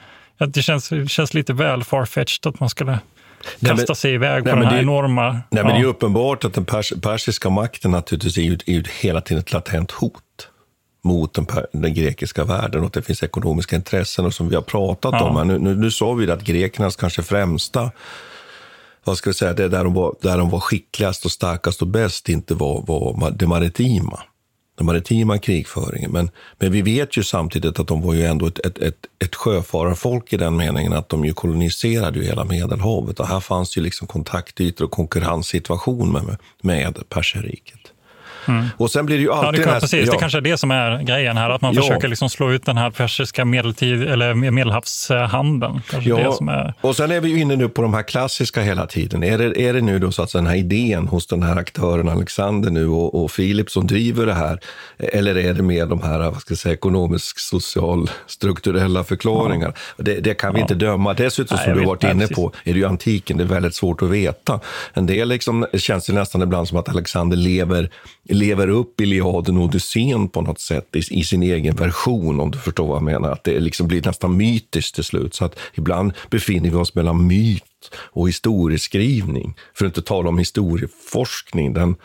Det 0.45 0.61
känns, 0.61 0.89
det 0.89 1.09
känns 1.09 1.33
lite 1.33 1.53
väl 1.53 1.83
farfetched 1.83 2.47
att 2.47 2.59
man 2.59 2.69
skulle 2.69 2.99
kasta 3.41 3.73
nej, 3.75 3.85
men, 3.87 3.95
sig 3.95 4.13
iväg 4.13 4.43
på 4.43 4.49
nej, 4.49 4.55
den 4.55 4.65
här 4.65 4.75
det, 4.75 4.81
enorma... 4.81 5.31
Nej, 5.31 5.41
ja. 5.49 5.63
men 5.63 5.73
det 5.73 5.81
är 5.81 5.85
uppenbart 5.85 6.45
att 6.45 6.53
den 6.53 6.65
pers, 6.65 6.93
persiska 7.01 7.49
makten 7.49 7.91
naturligtvis 7.91 8.37
är 8.37 8.41
ju, 8.41 8.53
är 8.65 8.73
ju 8.73 8.83
hela 9.01 9.21
tiden 9.21 9.39
ett 9.39 9.53
latent 9.53 9.91
hot 9.91 10.23
mot 11.03 11.33
den, 11.33 11.45
den, 11.71 11.93
grekiska 11.93 12.43
världen 12.43 12.81
och 12.81 12.87
att 12.87 12.93
det 12.93 13.01
finns 13.01 13.23
ekonomiska 13.23 13.75
intressen 13.75 14.25
och 14.25 14.33
som 14.33 14.49
vi 14.49 14.55
har 14.55 14.61
pratat 14.61 15.13
ja. 15.13 15.23
om. 15.23 15.47
Nu, 15.47 15.59
nu, 15.59 15.75
nu 15.75 15.91
sa 15.91 16.13
vi 16.13 16.31
att 16.31 16.43
grekernas 16.43 16.95
kanske 16.95 17.23
främsta 17.23 17.91
vad 19.03 19.17
ska 19.17 19.27
jag 19.27 19.35
säga, 19.35 19.53
det 19.53 19.67
där 19.67 19.83
de, 19.83 19.93
var, 19.93 20.15
där 20.21 20.37
de 20.37 20.49
var 20.49 20.59
skickligast 20.59 21.25
och 21.25 21.31
starkast 21.31 21.81
och 21.81 21.87
bäst 21.87 22.29
inte 22.29 22.53
var, 22.53 22.83
var 22.87 23.31
det 23.31 23.47
maritima. 23.47 24.19
Den 24.77 24.85
maritima 24.85 25.37
krigföringen. 25.37 26.11
Men, 26.11 26.29
men 26.59 26.71
vi 26.71 26.81
vet 26.81 27.17
ju 27.17 27.23
samtidigt 27.23 27.79
att 27.79 27.87
de 27.87 28.01
var 28.01 28.13
ju 28.13 28.25
ändå 28.25 28.47
ett, 28.47 28.59
ett, 28.59 28.77
ett, 28.77 29.05
ett 29.19 29.35
sjöfararfolk 29.35 30.33
i 30.33 30.37
den 30.37 30.55
meningen 30.55 30.93
att 30.93 31.09
de 31.09 31.25
ju 31.25 31.33
koloniserade 31.33 32.19
ju 32.19 32.25
hela 32.25 32.43
Medelhavet. 32.45 33.19
Och 33.19 33.27
här 33.27 33.39
fanns 33.39 33.77
ju 33.77 33.81
liksom 33.81 34.07
kontaktytor 34.07 34.85
och 34.85 34.91
konkurrenssituation 34.91 36.11
med, 36.11 36.37
med 36.61 37.09
Perserriket. 37.09 37.78
Mm. 38.49 38.65
Och 38.77 38.91
sen 38.91 39.05
blir 39.05 39.17
det 39.17 39.23
ju 39.23 39.31
alltid... 39.31 39.61
Ja, 39.61 39.65
det, 39.65 39.71
här, 39.71 39.79
precis. 39.79 40.05
Ja. 40.05 40.11
det 40.11 40.19
kanske 40.19 40.37
är 40.37 40.41
det 40.41 40.57
som 40.57 40.71
är 40.71 41.03
grejen 41.03 41.37
här, 41.37 41.49
att 41.49 41.61
man 41.61 41.73
ja. 41.73 41.81
försöker 41.81 42.07
liksom 42.07 42.29
slå 42.29 42.51
ut 42.51 42.65
den 42.65 42.77
här 42.77 42.89
persiska 42.89 43.45
medeltid, 43.45 44.03
eller 44.03 44.33
medelhavshandeln. 44.33 45.81
Ja. 46.01 46.19
Är... 46.19 46.73
Och 46.81 46.95
sen 46.95 47.11
är 47.11 47.21
vi 47.21 47.29
ju 47.29 47.39
inne 47.39 47.55
nu 47.55 47.69
på 47.69 47.81
de 47.81 47.93
här 47.93 48.03
klassiska 48.03 48.61
hela 48.61 48.87
tiden. 48.87 49.23
Är 49.23 49.37
det, 49.37 49.61
är 49.61 49.73
det 49.73 49.81
nu 49.81 49.99
då 49.99 50.11
så 50.11 50.23
att 50.23 50.33
den 50.33 50.47
här 50.47 50.55
idén 50.55 51.07
hos 51.07 51.27
den 51.27 51.43
här 51.43 51.57
aktören 51.57 52.09
Alexander 52.09 52.69
nu 52.69 52.87
och, 52.87 53.23
och 53.23 53.31
Filip 53.31 53.71
som 53.71 53.87
driver 53.87 54.25
det 54.25 54.33
här, 54.33 54.59
eller 54.97 55.37
är 55.37 55.53
det 55.53 55.63
mer 55.63 55.85
de 55.85 56.01
här 56.01 56.19
vad 56.19 56.41
ska 56.41 56.51
jag 56.51 56.59
säga, 56.59 56.73
ekonomisk, 56.73 57.39
social, 57.39 58.09
strukturella 58.27 59.03
förklaringar? 59.03 59.73
Ja. 59.97 60.03
Det, 60.03 60.19
det, 60.19 60.33
kan 60.33 60.53
vi 60.53 60.61
inte 60.61 60.75
döma. 60.75 61.13
Dessutom, 61.13 61.57
Nej, 61.57 61.65
som 61.65 61.73
du 61.73 61.79
har 61.79 61.87
varit 61.87 62.03
inne 62.03 62.27
på, 62.27 62.51
är 62.63 62.73
det 62.73 62.79
ju 62.79 62.85
antiken, 62.85 63.37
det 63.37 63.43
är 63.43 63.47
väldigt 63.47 63.75
svårt 63.75 64.01
att 64.01 64.09
veta. 64.09 64.59
En 64.93 65.05
del 65.05 65.27
liksom, 65.27 65.65
känns 65.73 66.05
det 66.05 66.13
nästan 66.13 66.41
ibland 66.41 66.67
som 66.67 66.77
att 66.77 66.89
Alexander 66.89 67.37
lever 67.37 67.89
lever 68.39 68.69
upp 68.69 69.01
Iliaden 69.01 69.57
och 69.57 69.63
Odysseen 69.63 70.29
på 70.29 70.41
något 70.41 70.59
sätt 70.59 70.95
i, 70.95 71.19
i, 71.19 71.23
sin 71.23 71.43
egen 71.43 71.75
version, 71.75 72.39
om 72.39 72.51
du 72.51 72.57
förstår 72.57 72.87
vad 72.87 72.95
jag 72.95 73.03
menar. 73.03 73.31
Att 73.31 73.43
det 73.43 73.59
liksom 73.59 73.87
blir 73.87 74.01
nästan 74.05 74.37
mytiskt 74.37 74.95
till 74.95 75.03
slut. 75.03 75.35
Så 75.35 75.45
att 75.45 75.59
ibland 75.73 76.13
befinner 76.29 76.69
vi 76.69 76.75
oss 76.75 76.95
mellan 76.95 77.27
myt 77.27 77.63
och 77.95 78.27
historieskrivning. 78.27 79.55
För 79.73 79.85
att 79.85 79.89
inte 79.89 80.01
tala 80.01 80.29
om 80.29 80.37
historieforskning. 80.37 81.73
Den, 81.73 81.95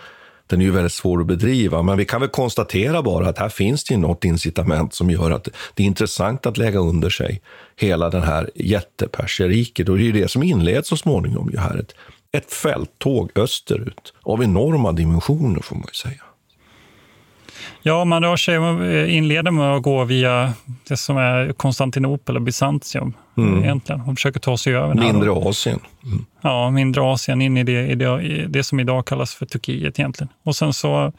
den 0.47 0.61
är 0.61 0.65
ju 0.65 0.71
väldigt 0.71 0.93
svår 0.93 1.21
att 1.21 1.27
bedriva, 1.27 1.83
men 1.83 1.99
vi 1.99 2.05
kan 2.05 2.21
väl 2.21 2.31
konstatera 2.31 3.03
bara 3.03 3.29
att 3.29 3.39
här 3.39 3.49
finns 3.49 3.85
det 3.85 3.97
något 3.97 4.25
incitament 4.25 4.95
som 4.95 5.11
gör 5.11 5.31
att 5.31 5.49
det 5.75 5.83
är 5.83 5.87
intressant 5.87 6.47
att 6.47 6.59
lägga 6.59 6.79
under 6.79 7.11
sig 7.11 7.43
hela 7.77 8.11
den 8.11 8.23
här 8.23 8.51
jätteperseriket. 8.55 9.89
Och 9.89 9.97
det 9.97 10.03
är 10.03 10.07
ju 10.07 10.13
det 10.13 10.31
som 10.31 10.43
inleds 10.43 10.89
så 10.89 10.97
småningom 10.97 11.51
ju 11.51 11.59
här. 11.59 11.79
Ett, 11.79 11.95
ett 12.35 12.53
fälttåg 12.53 13.31
österut 13.35 14.15
av 14.23 14.43
enorma 14.43 14.93
dimensioner 14.93 15.61
får 15.61 15.77
man 15.77 15.85
ju 15.89 15.95
säga. 15.95 16.23
Ja, 17.83 18.05
man 18.05 18.23
rör 18.23 18.37
sig, 18.37 18.57
inleder 19.17 19.51
med 19.51 19.77
att 19.77 19.83
gå 19.83 20.05
via 20.05 20.53
det 20.89 20.97
som 20.97 21.17
är 21.17 21.53
Konstantinopel 21.53 22.37
och 22.37 22.43
Bysantium 22.43 23.13
mm. 23.37 23.63
egentligen 23.63 24.01
och 24.01 24.15
försöker 24.15 24.41
ta 24.41 24.57
sig 24.57 24.75
över. 24.75 24.95
Mindre 24.95 25.31
Asien. 25.31 25.81
Mm. 26.05 26.25
Ja, 26.41 26.71
mindre 26.71 27.03
Asien 27.03 27.43
in 27.43 27.57
i 27.57 27.65
det, 27.65 27.87
i 27.87 27.95
det, 27.95 28.23
i 28.23 28.47
det 28.49 28.65
som 28.65 28.81
idag 28.81 29.07
kallas 29.07 29.35
för 29.35 29.47
Turkiet 29.47 29.99
egentligen. 29.99 30.29
Och 30.43 30.57
sen 30.57 30.73
så 30.73 31.13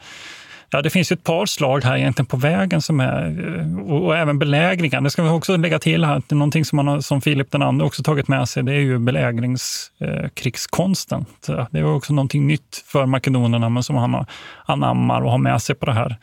Ja, 0.70 0.82
det 0.82 0.90
finns 0.90 1.12
ju 1.12 1.14
ett 1.14 1.24
par 1.24 1.46
slag 1.46 1.84
här 1.84 1.96
egentligen 1.96 2.26
på 2.26 2.36
vägen 2.36 2.82
som 2.82 3.00
är, 3.00 3.56
eh, 3.58 3.80
och, 3.80 4.04
och 4.04 4.16
även 4.16 4.38
belägringar. 4.38 5.00
Det 5.00 5.10
ska 5.10 5.22
vi 5.22 5.28
också 5.28 5.56
lägga 5.56 5.78
till 5.78 6.04
här, 6.04 6.16
att 6.16 6.30
någonting 6.30 6.64
som, 6.64 6.76
man 6.76 6.88
har, 6.88 7.00
som 7.00 7.20
Filip 7.20 7.50
den 7.50 7.62
andra 7.62 7.86
också 7.86 8.02
tagit 8.02 8.28
med 8.28 8.48
sig, 8.48 8.62
det 8.62 8.72
är 8.72 8.80
ju 8.80 8.98
belägringskrigskonsten. 8.98 11.26
Eh, 11.48 11.66
det 11.70 11.78
är 11.78 11.94
också 11.94 12.12
någonting 12.12 12.46
nytt 12.46 12.84
för 12.86 13.06
makedonerna, 13.06 13.68
men 13.68 13.82
som 13.82 13.96
han 13.96 14.26
anammar 14.64 15.20
och 15.20 15.30
har 15.30 15.38
med 15.38 15.62
sig 15.62 15.74
på 15.74 15.86
det 15.86 15.92
här 15.92 16.16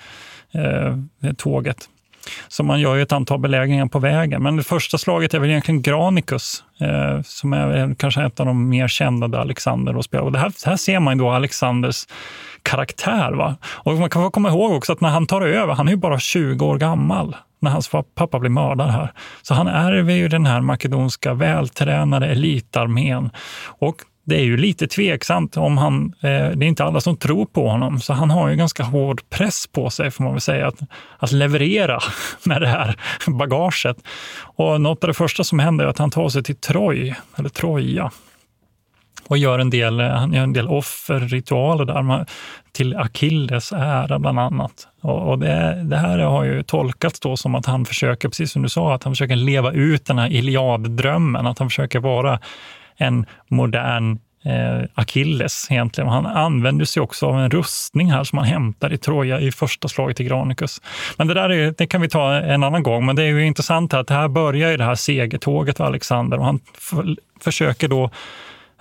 eh, 0.52 0.98
tåget. 1.34 1.90
Så 2.48 2.64
man 2.64 2.80
gör 2.80 2.96
ju 2.96 3.02
ett 3.02 3.12
antal 3.12 3.40
belägringar 3.40 3.86
på 3.86 4.00
vägen. 4.00 4.44
Men 4.44 4.56
det 4.58 4.64
första 4.64 4.98
slaget 4.98 5.34
är 5.34 5.40
väl 5.40 5.50
egentligen 5.50 5.82
Granicus, 5.82 6.64
eh, 6.82 7.22
som 7.24 7.54
är 7.54 7.96
kanske 7.96 8.24
ett 8.24 8.40
av 8.40 8.46
de 8.46 8.70
mer 8.70 8.88
kända 8.88 9.28
där 9.28 9.40
Alexander 9.40 9.98
och 9.98 10.06
spelar. 10.06 10.26
Och 10.26 10.32
det 10.32 10.40
här, 10.40 10.52
här 10.66 10.78
ser 10.78 11.00
man 11.00 11.18
då 11.18 11.32
Alexanders 11.32 12.06
karaktär. 12.64 13.32
Va? 13.32 13.56
Och 13.66 13.94
man 13.94 14.10
kan 14.10 14.32
komma 14.32 14.50
ihåg 14.50 14.72
också 14.72 14.94
att 14.94 15.02
när 15.02 15.10
han 15.10 15.28
tar 15.28 15.42
över, 15.42 15.74
han 15.74 15.88
är 15.88 15.92
ju 15.92 15.98
bara 15.98 16.20
20 16.20 16.66
år 16.66 16.78
gammal 16.78 17.36
när 17.60 17.72
hans 17.72 17.90
pappa 18.16 18.40
blir 18.40 18.50
mördad 18.50 18.90
här. 18.90 19.14
Så 19.42 19.54
han 19.54 19.68
ärver 19.68 20.14
ju 20.14 20.28
den 20.28 20.46
här 20.46 20.62
makedonska 20.62 21.34
vältränade 21.34 22.28
elitarmén. 22.28 23.30
Och 23.66 23.96
det 24.26 24.36
är 24.36 24.44
ju 24.44 24.58
lite 24.58 24.88
tveksamt 24.88 25.58
om 25.58 25.78
han, 25.78 26.14
eh, 26.22 26.30
det 26.30 26.66
är 26.66 26.68
inte 26.68 26.84
alla 26.84 27.02
som 27.02 27.18
tror 27.18 27.46
på 27.46 27.70
honom, 27.70 28.00
så 28.00 28.14
han 28.14 28.30
har 28.30 28.50
ju 28.50 28.56
ganska 28.56 28.84
hård 28.84 29.22
press 29.30 29.68
på 29.68 29.90
sig 29.90 30.12
får 30.12 30.24
man 30.24 30.34
väl 30.34 30.42
säga, 30.42 30.68
att, 30.68 30.80
att 31.18 31.32
leverera 31.32 32.00
med 32.44 32.62
det 32.62 32.68
här 32.68 32.96
bagaget. 33.28 33.98
Och 34.40 34.82
något 34.82 35.04
av 35.04 35.08
det 35.08 35.14
första 35.14 35.44
som 35.44 35.60
händer 35.60 35.86
är 35.86 35.90
att 35.90 35.98
han 35.98 36.12
tar 36.12 36.30
sig 36.30 36.44
till 36.44 36.56
Troj, 36.56 37.16
eller 37.36 37.50
Troja, 37.50 38.12
och 39.28 39.38
gör 39.38 39.60
en 39.60 39.70
del, 39.70 40.00
eh, 40.00 40.08
han 40.08 40.34
gör 40.34 40.44
en 40.44 40.54
del 40.54 40.68
offerritualer 40.68 41.86
där 41.86 42.26
till 42.72 42.98
Akilles 42.98 43.72
ära 43.72 44.20
bland 44.20 44.40
annat. 44.40 44.88
Och, 45.02 45.30
och 45.30 45.40
det, 45.40 45.84
det, 45.84 45.98
här 45.98 46.20
har 46.20 46.44
ju 46.44 46.64
tolkats 46.64 47.20
då 47.20 47.38
som 47.38 47.56
att 47.56 47.66
han 47.66 47.86
försöker, 47.86 48.30
precis 48.30 48.52
som 48.52 48.62
du 48.62 48.70
sa, 48.70 48.94
att 48.94 49.04
han 49.04 49.14
försöker 49.14 49.36
leva 49.36 49.72
ut 49.72 50.06
den 50.06 50.20
här 50.20 50.30
Iliad-drömmen, 50.30 51.48
att 51.48 51.60
han 51.60 51.70
försöker 51.70 52.00
vara 52.00 52.40
en 52.98 53.26
modern 53.50 54.20
eh, 54.46 54.90
Achilles 54.94 55.68
egentligen. 55.72 56.10
Han 56.10 56.26
använder 56.26 56.86
sig 56.86 57.02
också 57.02 57.28
av 57.28 57.40
en 57.40 57.52
rustning 57.52 58.12
här 58.12 58.24
som 58.24 58.38
han 58.38 58.48
hämtar 58.48 58.94
i 58.94 58.98
Troja 58.98 59.40
i 59.40 59.52
första 59.52 59.88
slaget 59.88 60.20
i 60.20 60.24
Granicus. 60.24 60.82
Men 61.18 61.28
det 61.28 61.34
där 61.34 61.50
är, 61.50 61.74
det 61.78 61.88
kan 61.88 62.02
vi 62.02 62.10
ta 62.10 62.34
en 62.34 62.64
annan 62.64 62.84
gång, 62.84 63.06
men 63.06 63.16
det 63.16 63.24
är 63.24 63.28
ju 63.28 63.46
intressant 63.46 63.94
att 63.94 64.08
det 64.08 64.14
här 64.14 64.28
börjar 64.28 64.72
i 64.72 64.78
det 64.78 64.84
här 64.84 64.96
segertåget 64.96 65.80
av 65.80 65.86
Alexander 65.86 66.38
och 66.38 66.46
han 66.46 66.60
försöker 67.40 67.88
då 67.88 68.10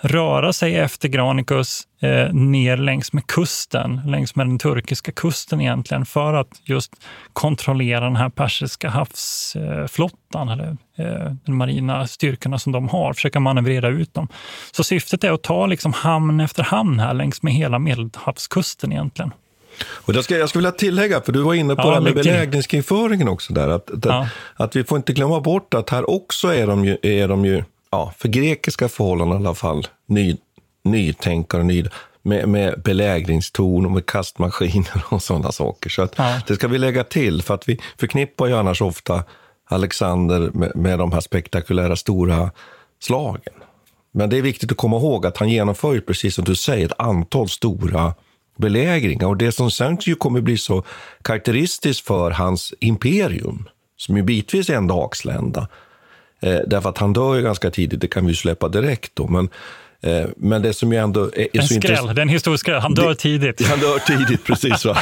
röra 0.02 0.52
sig 0.52 0.76
efter 0.76 1.08
Granicus 1.08 1.82
eh, 2.00 2.32
ner 2.32 2.76
längs 2.76 3.12
med 3.12 3.26
kusten, 3.26 4.00
längs 4.06 4.36
med 4.36 4.46
den 4.46 4.58
turkiska 4.58 5.12
kusten 5.12 5.60
egentligen, 5.60 6.06
för 6.06 6.34
att 6.34 6.60
just 6.64 6.92
kontrollera 7.32 8.04
den 8.04 8.16
här 8.16 8.28
persiska 8.28 8.88
havsflottan, 8.88 10.48
eller 10.48 10.76
eh, 10.96 11.32
de 11.44 11.56
marina 11.56 12.06
styrkorna 12.06 12.58
som 12.58 12.72
de 12.72 12.88
har, 12.88 13.12
försöka 13.12 13.40
manövrera 13.40 13.88
ut 13.88 14.14
dem. 14.14 14.28
Så 14.72 14.84
syftet 14.84 15.24
är 15.24 15.32
att 15.32 15.42
ta 15.42 15.66
liksom 15.66 15.92
hamn 15.92 16.40
efter 16.40 16.62
hamn 16.62 16.98
här 16.98 17.14
längs 17.14 17.42
med 17.42 17.52
hela 17.52 17.78
Medelhavskusten 17.78 18.92
egentligen. 18.92 19.32
Och 19.90 20.12
det 20.12 20.22
ska, 20.22 20.36
jag 20.36 20.48
skulle 20.48 20.60
vilja 20.60 20.78
tillägga, 20.78 21.20
för 21.20 21.32
du 21.32 21.42
var 21.42 21.54
inne 21.54 21.74
på 21.74 21.82
ja, 21.82 21.86
det 21.86 21.94
här 21.94 22.00
med 22.00 22.14
belägringskrigföringen 22.14 23.28
också, 23.28 23.52
där, 23.52 23.68
att, 23.68 23.90
att, 23.90 24.04
ja. 24.04 24.28
att, 24.54 24.76
vi 24.76 24.84
får 24.84 24.96
inte 24.96 25.12
glömma 25.12 25.40
bort 25.40 25.74
att 25.74 25.90
här 25.90 26.10
också 26.10 26.54
är 26.54 26.66
de 26.66 26.84
ju, 26.84 26.96
är 27.02 27.28
de 27.28 27.44
ju 27.44 27.64
ja, 27.92 28.12
för 28.18 28.28
grekiska 28.28 28.88
förhållanden 28.88 29.42
i 29.42 29.46
alla 29.46 29.54
fall, 29.54 29.86
ny, 30.06 30.36
nytänkare, 30.84 31.62
ny, 31.62 31.84
med, 32.22 32.48
med 32.48 32.82
belägringstorn 32.82 33.86
och 33.86 33.90
med 33.90 34.06
kastmaskiner 34.06 35.04
och 35.08 35.22
sådana 35.22 35.52
saker. 35.52 35.90
Så 35.90 36.02
att, 36.02 36.14
ja. 36.16 36.40
det 36.46 36.54
ska 36.54 36.68
vi 36.68 36.78
lägga 36.78 37.04
till, 37.04 37.42
för 37.42 37.54
att 37.54 37.68
vi 37.68 37.80
förknippar 37.98 38.46
ju 38.46 38.56
annars 38.56 38.82
ofta 38.82 39.24
Alexander 39.68 40.50
med, 40.54 40.76
med 40.76 40.98
de 40.98 41.12
här 41.12 41.20
spektakulära 41.20 41.96
stora 41.96 42.50
slagen. 43.00 43.54
Men 44.12 44.30
det 44.30 44.38
är 44.38 44.42
viktigt 44.42 44.72
att 44.72 44.78
komma 44.78 44.96
ihåg 44.96 45.26
att 45.26 45.36
han 45.36 45.48
genomför, 45.48 46.00
precis 46.00 46.34
som 46.34 46.44
du 46.44 46.54
säger, 46.54 46.86
ett 46.86 47.00
antal 47.00 47.48
stora 47.48 48.14
belägringar. 48.56 49.26
Och 49.26 49.36
det 49.36 49.52
som 49.52 49.70
sen 49.70 49.98
ju 50.00 50.14
kommer 50.14 50.40
bli 50.40 50.58
så 50.58 50.82
karaktäristiskt 51.22 52.06
för 52.06 52.30
hans 52.30 52.74
imperium, 52.80 53.68
som 53.96 54.16
ju 54.16 54.22
bitvis 54.22 54.70
är 54.70 54.76
en 54.76 54.86
dagslända, 54.86 55.68
Eh, 56.42 56.58
därför 56.66 56.88
att 56.88 56.98
han 56.98 57.12
dör 57.12 57.34
ju 57.34 57.42
ganska 57.42 57.70
tidigt, 57.70 58.00
det 58.00 58.08
kan 58.08 58.26
vi 58.26 58.34
släppa 58.34 58.68
direkt 58.68 59.10
då. 59.14 59.28
Men 59.28 59.48
Eh, 60.04 60.26
men 60.36 60.62
det 60.62 60.72
som 60.72 60.92
ju 60.92 60.98
ändå 60.98 61.24
är, 61.24 61.40
är 61.40 61.48
en 61.52 61.68
så 61.68 61.74
skräll, 61.74 62.06
det 62.06 62.20
är 62.20 62.22
en 62.22 62.28
historisk 62.28 62.60
skräll. 62.60 62.80
Han 62.80 62.94
dör 62.94 63.08
det, 63.08 63.14
tidigt. 63.14 63.66
Han 63.68 63.80
dör 63.80 63.98
tidigt, 63.98 64.44
precis. 64.44 64.84
Va? 64.84 64.98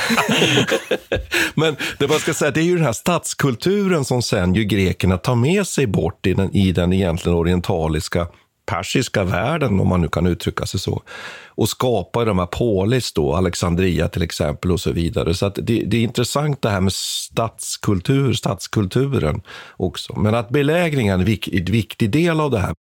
men 1.54 1.76
det 1.98 2.08
man 2.08 2.18
ska 2.18 2.34
säga, 2.34 2.50
det 2.50 2.60
är 2.60 2.64
ju 2.64 2.76
den 2.76 2.84
här 2.84 2.92
stadskulturen 2.92 4.04
som 4.04 4.22
sen 4.22 4.54
ju 4.54 4.64
grekerna 4.64 5.18
tar 5.18 5.34
med 5.34 5.66
sig 5.66 5.86
bort 5.86 6.26
i 6.26 6.34
den, 6.34 6.56
i 6.56 6.72
den 6.72 6.92
egentligen 6.92 7.38
orientaliska 7.38 8.26
persiska 8.66 9.24
världen, 9.24 9.80
om 9.80 9.88
man 9.88 10.00
nu 10.00 10.08
kan 10.08 10.26
uttrycka 10.26 10.66
sig 10.66 10.80
så, 10.80 11.02
och 11.50 11.68
skapar 11.68 12.26
de 12.26 12.38
här 12.38 12.46
polis, 12.46 13.12
då, 13.12 13.34
Alexandria 13.34 14.08
till 14.08 14.22
exempel 14.22 14.72
och 14.72 14.80
så 14.80 14.92
vidare. 14.92 15.34
Så 15.34 15.48
det, 15.48 15.62
det, 15.62 15.96
är 15.96 16.02
intressant 16.02 16.62
det 16.62 16.70
här 16.70 16.80
med 16.80 16.92
stadskultur, 16.92 18.32
stadskulturen 18.32 19.42
också. 19.76 20.20
Men 20.20 20.34
att 20.34 20.50
belägringen 20.50 21.20
är 21.20 21.24
en 21.54 21.64
viktig 21.64 22.10
del 22.10 22.40
av 22.40 22.50
det 22.50 22.58
här. 22.58 22.74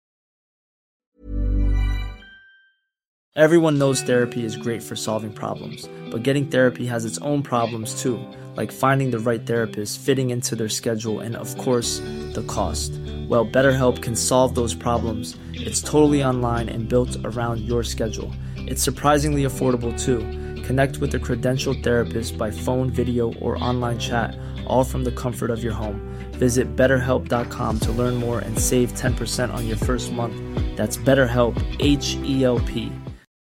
Everyone 3.37 3.77
knows 3.77 4.01
therapy 4.01 4.43
is 4.45 4.55
great 4.55 4.81
for 4.81 4.95
solving 4.95 5.31
problems, 5.31 5.87
but 6.09 6.23
getting 6.23 6.47
therapy 6.47 6.87
has 6.87 7.05
its 7.05 7.19
own 7.19 7.43
problems 7.43 8.01
too, 8.01 8.19
like 8.55 8.71
finding 8.71 9.11
the 9.11 9.19
right 9.19 9.45
therapist, 9.45 9.99
fitting 9.99 10.31
into 10.31 10.55
their 10.55 10.69
schedule, 10.69 11.19
and 11.19 11.35
of 11.35 11.55
course, 11.55 11.99
the 12.33 12.43
cost. 12.47 12.93
Well, 13.29 13.45
BetterHelp 13.45 14.01
can 14.01 14.15
solve 14.15 14.55
those 14.55 14.73
problems. 14.73 15.37
It's 15.53 15.83
totally 15.83 16.23
online 16.23 16.67
and 16.67 16.89
built 16.89 17.15
around 17.23 17.59
your 17.59 17.83
schedule. 17.83 18.33
It's 18.67 18.83
surprisingly 18.83 19.43
affordable 19.43 19.97
too. 19.97 20.19
Connect 20.63 20.97
with 20.97 21.15
a 21.15 21.19
credentialed 21.19 21.83
therapist 21.83 22.37
by 22.37 22.51
phone, 22.51 22.89
video, 22.89 23.33
or 23.35 23.61
online 23.63 23.97
chat, 23.97 24.37
all 24.67 24.83
from 24.83 25.05
the 25.05 25.13
comfort 25.13 25.49
of 25.49 25.63
your 25.63 25.73
home. 25.73 26.01
Visit 26.33 26.75
betterhelp.com 26.75 27.79
to 27.79 27.91
learn 27.93 28.15
more 28.15 28.39
and 28.39 28.59
save 28.59 28.91
10% 28.93 29.53
on 29.53 29.65
your 29.65 29.77
first 29.77 30.11
month. 30.11 30.35
That's 30.75 30.97
BetterHelp, 30.97 31.55
H 31.79 32.15
E 32.23 32.43
L 32.43 32.59
P. 32.59 32.91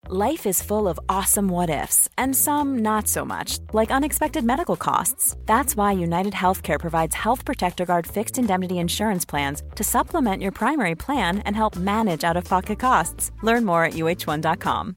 Life 0.08 0.46
is 0.46 0.60
full 0.60 0.88
of 0.88 0.98
awesome 1.08 1.48
what 1.48 1.70
ifs, 1.70 2.08
and 2.18 2.36
some 2.36 2.80
not 2.80 3.06
so 3.08 3.24
much, 3.24 3.60
like 3.72 3.92
unexpected 3.92 4.44
medical 4.44 4.76
costs. 4.76 5.36
That's 5.46 5.76
why 5.76 5.92
United 5.92 6.34
Healthcare 6.34 6.78
provides 6.78 7.14
Health 7.14 7.44
Protector 7.44 7.86
Guard 7.86 8.06
fixed 8.06 8.36
indemnity 8.36 8.78
insurance 8.78 9.24
plans 9.24 9.62
to 9.76 9.84
supplement 9.84 10.42
your 10.42 10.52
primary 10.52 10.96
plan 10.96 11.38
and 11.46 11.54
help 11.54 11.76
manage 11.76 12.24
out 12.24 12.36
of 12.36 12.44
pocket 12.44 12.80
costs. 12.80 13.30
Learn 13.42 13.64
more 13.64 13.84
at 13.84 13.92
uh1.com. 13.94 14.96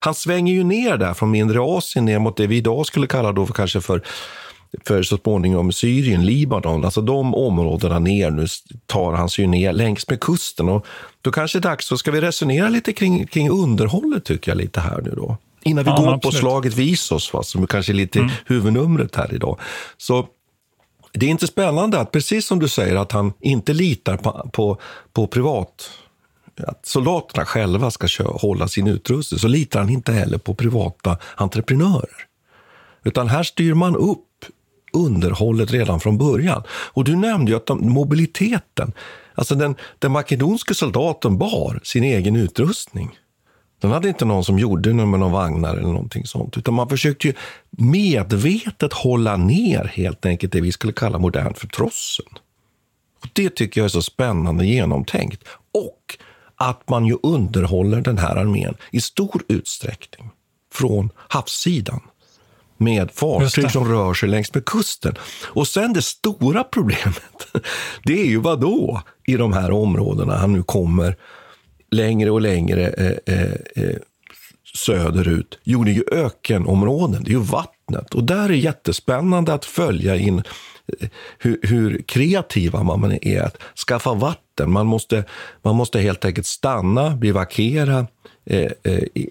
Han 0.00 0.14
svänger 0.14 0.54
ju 0.54 0.64
ner 0.64 0.96
där 0.96 1.14
från 1.14 1.30
mindre 1.30 1.60
Asien 1.60 2.04
ner 2.04 2.18
mot 2.18 2.36
det 2.36 2.46
vi 2.46 2.56
idag 2.56 2.86
skulle 2.86 3.06
kalla 3.06 3.32
då 3.32 3.46
för 3.46 3.54
kanske 3.54 3.80
för 3.80 4.02
för 4.86 5.02
så 5.02 5.16
småningom 5.16 5.72
Syrien, 5.72 6.26
Libanon, 6.26 6.84
alltså 6.84 7.00
de 7.00 7.34
områdena 7.34 7.98
ner 7.98 8.30
nu 8.30 8.46
tar 8.86 9.12
han 9.12 9.28
sig 9.28 9.46
ner 9.46 9.72
längs 9.72 10.08
med 10.08 10.20
kusten. 10.20 10.68
Och 10.68 10.86
då 11.22 11.32
kanske 11.32 11.58
det 11.58 11.68
är 11.68 11.70
dags, 11.70 11.86
så 11.86 11.96
ska 11.98 12.10
vi 12.10 12.20
resonera 12.20 12.68
lite 12.68 12.92
kring, 12.92 13.26
kring 13.26 13.50
underhållet 13.50 14.24
tycker 14.24 14.50
jag 14.50 14.58
lite 14.58 14.80
här 14.80 15.00
nu 15.02 15.10
då. 15.10 15.36
Innan 15.62 15.84
vi 15.84 15.90
ja, 15.90 15.96
går 15.96 16.18
på 16.18 16.30
slaget 16.30 16.74
Visos, 16.74 17.32
va, 17.32 17.42
som 17.42 17.66
kanske 17.66 17.92
är 17.92 17.94
lite 17.94 18.18
mm. 18.18 18.30
huvudnumret 18.46 19.16
här 19.16 19.34
idag. 19.34 19.60
Så 19.96 20.26
det 21.12 21.26
är 21.26 21.30
inte 21.30 21.46
spännande 21.46 22.00
att, 22.00 22.12
precis 22.12 22.46
som 22.46 22.58
du 22.58 22.68
säger, 22.68 22.96
att 22.96 23.12
han 23.12 23.32
inte 23.40 23.72
litar 23.72 24.16
på, 24.16 24.50
på, 24.52 24.80
på 25.12 25.26
privat 25.26 25.90
att 26.68 26.86
soldaterna 26.86 27.44
själva 27.44 27.90
ska 27.90 28.08
köra, 28.08 28.38
hålla 28.38 28.68
sin 28.68 28.86
utrustning, 28.86 29.40
så 29.40 29.48
litar 29.48 29.80
han 29.80 29.90
inte 29.90 30.12
heller 30.12 30.38
på 30.38 30.54
privata 30.54 31.18
entreprenörer. 31.34 32.26
Utan 33.04 33.28
här 33.28 33.42
styr 33.42 33.74
man 33.74 33.96
upp 33.96 34.26
underhållet 34.92 35.70
redan 35.70 36.00
från 36.00 36.18
början. 36.18 36.62
Och 36.70 37.04
du 37.04 37.16
nämnde 37.16 37.50
ju 37.50 37.56
att 37.56 37.66
de, 37.66 37.92
mobiliteten, 37.92 38.92
alltså 39.34 39.54
den, 39.54 39.74
den 39.98 40.12
makedonske 40.12 40.74
soldaten 40.74 41.38
bar 41.38 41.80
sin 41.82 42.04
egen 42.04 42.36
utrustning. 42.36 43.18
Den 43.80 43.90
hade 43.90 44.08
inte 44.08 44.24
någon 44.24 44.44
som 44.44 44.58
gjorde 44.58 44.90
det 44.90 44.94
med 44.94 45.20
någon 45.20 45.32
vagnar 45.32 45.76
eller 45.76 45.88
någonting 45.88 46.26
sånt, 46.26 46.58
utan 46.58 46.74
man 46.74 46.88
försökte 46.88 47.26
ju 47.26 47.34
medvetet 47.70 48.92
hålla 48.92 49.36
ner 49.36 49.84
helt 49.84 50.26
enkelt 50.26 50.52
det 50.52 50.60
vi 50.60 50.72
skulle 50.72 50.92
kalla 50.92 51.18
modernt 51.18 51.58
för 51.58 51.66
trossen. 51.66 52.26
Och 53.22 53.28
det 53.32 53.50
tycker 53.50 53.80
jag 53.80 53.84
är 53.84 53.88
så 53.88 54.02
spännande 54.02 54.66
genomtänkt. 54.66 55.44
Och 55.74 56.18
att 56.60 56.88
man 56.88 57.06
ju 57.06 57.16
underhåller 57.22 58.00
den 58.00 58.18
här 58.18 58.36
armén 58.36 58.74
i 58.90 59.00
stor 59.00 59.42
utsträckning 59.48 60.30
från 60.72 61.10
havssidan 61.16 62.00
med 62.76 63.10
fartyg 63.10 63.70
som 63.70 63.88
rör 63.88 64.14
sig 64.14 64.28
längs 64.28 64.54
med 64.54 64.64
kusten. 64.64 65.14
Och 65.46 65.68
sen 65.68 65.92
det 65.92 66.02
stora 66.02 66.64
problemet, 66.64 67.46
det 68.04 68.20
är 68.20 68.26
ju 68.26 68.36
vad 68.36 68.60
då 68.60 69.02
i 69.26 69.36
de 69.36 69.52
här 69.52 69.70
områdena 69.70 70.36
han 70.36 70.52
nu 70.52 70.62
kommer 70.62 71.16
längre 71.90 72.30
och 72.30 72.40
längre 72.40 72.88
eh, 72.88 73.34
eh, 73.34 73.52
eh, 73.84 73.96
söderut. 74.74 75.58
Jo, 75.64 75.84
det 75.84 75.90
är 75.90 75.94
ju 75.94 76.04
ökenområden, 76.12 77.24
det 77.24 77.30
är 77.30 77.32
ju 77.32 77.40
vattnet. 77.40 78.14
Och 78.14 78.24
där 78.24 78.48
är 78.48 78.54
jättespännande 78.54 79.54
att 79.54 79.64
följa 79.64 80.16
in 80.16 80.38
eh, 80.38 81.08
hur, 81.38 81.58
hur, 81.62 82.02
kreativa 82.02 82.82
man 82.82 83.18
är 83.22 83.42
att 83.42 83.56
skaffa 83.88 84.14
vatten. 84.14 84.49
Man 84.66 84.86
måste, 84.86 85.24
man 85.62 85.76
måste 85.76 86.00
helt 86.00 86.24
enkelt 86.24 86.46
stanna, 86.46 87.10
bivakera 87.10 88.06
eh, 88.44 88.70
eh, 88.82 89.26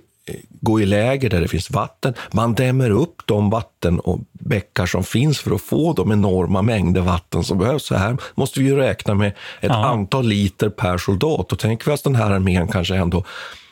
gå 0.49 0.81
i 0.81 0.85
läger 0.85 1.29
där 1.29 1.41
det 1.41 1.47
finns 1.47 1.71
vatten. 1.71 2.13
Man 2.31 2.53
dämmer 2.53 2.89
upp 2.89 3.21
de 3.25 3.49
vatten 3.49 3.99
och 3.99 4.19
bäckar 4.31 4.85
som 4.85 5.03
finns 5.03 5.39
för 5.39 5.55
att 5.55 5.61
få 5.61 5.93
de 5.93 6.11
enorma 6.11 6.61
mängder 6.61 7.01
vatten 7.01 7.43
som 7.43 7.57
behövs. 7.57 7.85
Så 7.85 7.95
här 7.95 8.17
måste 8.35 8.59
vi 8.59 8.71
räkna 8.71 9.13
med 9.13 9.27
ett 9.27 9.35
ja. 9.61 9.85
antal 9.85 10.27
liter 10.27 10.69
per 10.69 10.97
soldat. 10.97 11.51
Och 11.51 11.59
tänk 11.59 11.87
vi 11.87 11.91
att 11.91 12.03
den 12.03 12.15
här 12.15 12.31
armén 12.31 12.67
kanske 12.67 12.95
ändå 12.95 13.23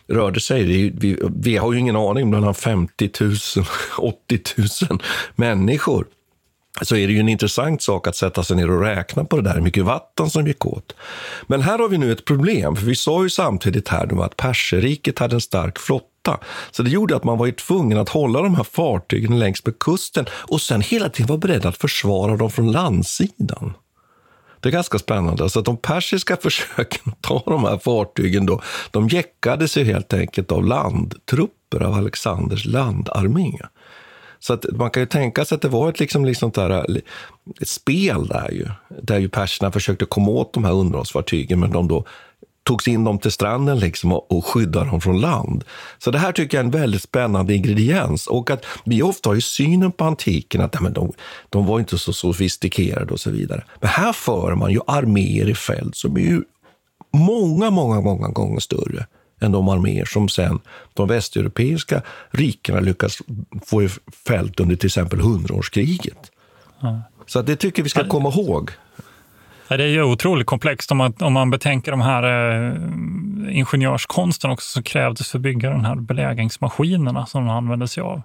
rörde 0.08 0.40
sig. 0.40 0.64
Vi, 0.64 1.18
vi, 1.36 1.58
har 1.58 1.74
ju 1.74 1.80
ingen 1.80 1.96
aning, 1.96 2.30
mellan 2.30 2.54
50 2.54 3.10
000 3.22 3.36
och 3.98 4.08
80 4.08 4.40
000 4.90 5.00
människor 5.36 6.06
så 6.82 6.96
är 6.96 7.08
det 7.08 7.14
ju 7.14 7.20
en 7.20 7.30
intressant 7.30 7.82
sak 7.82 8.08
att 8.08 8.16
sätta 8.16 8.44
sig 8.44 8.56
ner 8.56 8.72
och 8.72 8.82
räkna 8.82 9.26
på 9.26 9.36
det 9.36 9.42
där, 9.42 9.54
hur 9.54 9.62
mycket 9.62 9.86
vatten 9.86 10.30
som 10.30 10.48
gick 10.48 10.66
åt. 10.66 10.96
Men 11.48 11.62
här 11.62 11.80
har 11.80 11.90
vi 11.90 11.98
nu 11.98 12.12
ett 12.12 12.26
problem, 12.26 12.76
för 12.76 12.86
vi 12.86 12.96
sa 12.96 13.24
ju 13.24 13.30
samtidigt 13.30 13.88
här 13.88 14.24
att 14.24 14.38
Perserriket 14.38 15.20
hade 15.20 15.36
en 15.36 15.42
stark 15.42 15.80
flotta. 15.80 16.40
Så 16.72 16.84
det 16.84 16.90
gjorde 16.90 17.16
att 17.16 17.24
man 17.24 17.38
var 17.38 17.52
tvungen 17.52 17.98
att 17.98 18.10
hålla 18.10 18.42
de 18.42 18.56
här 18.56 18.64
fartygen 18.64 19.40
längs 19.40 19.66
med 19.66 19.80
kusten 19.80 20.26
och 20.32 20.62
sen 20.62 20.82
hela 20.82 21.10
tiden 21.10 21.28
vara 21.28 21.38
beredd 21.38 21.66
att 21.66 21.78
försvara 21.78 22.38
dem 22.38 22.52
från 22.52 22.72
landsidan. 22.72 23.74
Det 24.60 24.70
är 24.70 24.74
ganska 24.74 25.00
spännande. 25.00 25.44
Alltså 25.44 25.60
att 25.60 25.66
de 25.66 25.78
persiska 25.78 26.38
försöken 26.42 27.12
att 27.12 27.22
ta 27.22 27.44
de 27.46 27.64
här 27.64 27.78
fartygen 27.78 28.46
då, 28.46 28.62
de 28.92 29.08
jäckades 29.08 29.78
ju 29.78 29.84
helt 29.84 30.14
enkelt 30.14 30.52
av 30.52 30.66
landtrupper, 30.66 31.84
av 31.84 31.94
Alexanders 31.94 32.66
landarmé. 32.66 33.60
Så 34.40 34.54
att 34.54 34.66
man 34.72 34.90
kan 34.90 35.04
ju 35.04 35.08
tänka 35.08 35.46
sig 35.46 35.56
att 35.56 35.62
det 35.62 35.70
var 35.70 35.90
ett, 35.90 36.00
liksom, 36.00 36.26
liksom 36.26 36.52
där, 36.52 36.70
eh, 36.70 37.02
ett 37.62 37.68
spel 37.68 38.28
där 38.28 38.52
ju, 38.52 38.68
där 39.02 39.18
ju 39.18 39.30
perserna 39.30 39.72
försökte 39.72 40.06
komma 40.06 40.32
åt 40.32 40.54
de 40.54 40.64
här 40.64 40.74
underhållsfartygen, 40.74 41.60
men 41.60 41.72
de 41.72 41.88
då 41.88 42.06
togs 42.68 42.88
in 42.88 43.04
dem 43.04 43.20
till 43.20 43.32
stranden 43.32 43.80
liksom 43.80 44.12
och, 44.12 44.32
och 44.32 44.46
skyddade 44.46 44.90
dem 44.90 45.02
från 45.02 45.22
land. 45.22 45.64
Så 45.98 46.12
det 46.12 46.20
här 46.20 46.32
tycker 46.32 46.58
jag 46.58 46.62
är 46.62 46.66
en 46.66 46.82
väldigt 46.82 47.02
spännande 47.02 47.56
ingrediens. 47.56 48.28
Och 48.28 48.52
att 48.52 48.66
vi 48.86 49.02
ofta 49.02 49.30
har 49.30 49.36
ju 49.36 49.42
synen 49.42 49.92
på 49.92 50.06
antiken 50.06 50.62
att 50.62 50.82
men 50.82 50.94
de, 50.94 51.14
de 51.50 51.66
var 51.66 51.80
inte 51.80 51.98
så 51.98 52.14
sofistikerade 52.14 53.14
och 53.14 53.20
så 53.20 53.32
vidare. 53.32 53.64
Men 53.80 53.90
här 53.90 54.14
för 54.14 54.56
man 54.56 54.72
ju 54.72 54.80
arméer 54.88 55.50
i 55.50 55.56
fält 55.56 55.96
som 55.96 56.18
är 56.18 56.22
ju 56.22 56.42
många, 57.14 57.70
många, 57.70 58.02
många 58.02 58.28
gånger 58.28 58.60
större 58.60 59.06
än 59.42 59.52
de 59.52 59.70
arméer 59.70 60.06
som 60.06 60.30
sen 60.30 60.60
de 60.94 61.08
västeuropeiska 61.08 62.02
rikena 62.32 62.80
lyckas 62.80 63.22
få 63.66 63.84
i 63.84 63.90
fält 64.28 64.60
under 64.60 64.76
till 64.76 64.88
exempel 64.88 65.20
hundraårskriget. 65.20 66.32
Ja. 66.80 67.02
Så 67.26 67.42
det 67.42 67.56
tycker 67.56 67.84
vi 67.84 67.90
ska 67.90 68.08
komma 68.08 68.30
ihåg. 68.30 68.72
Det 69.68 69.84
är 69.84 69.88
ju 69.88 70.04
otroligt 70.04 70.48
komplext 70.48 70.92
om 70.92 70.98
man, 70.98 71.14
om 71.20 71.34
man 71.34 71.50
betänker 71.50 71.92
de 71.92 72.02
här 72.02 72.24
eh, 72.24 73.58
ingenjörskonsten 73.58 74.52
också 74.52 74.68
som 74.68 74.84
krävdes 74.84 75.32
för 75.32 75.38
att 75.38 75.42
bygga 75.42 75.70
de 75.70 75.86
här 75.86 75.96
belägringsmaskinerna 75.96 77.26
som 77.26 77.46
de 77.46 77.50
använde 77.50 77.88
sig 77.88 78.04
av. 78.04 78.22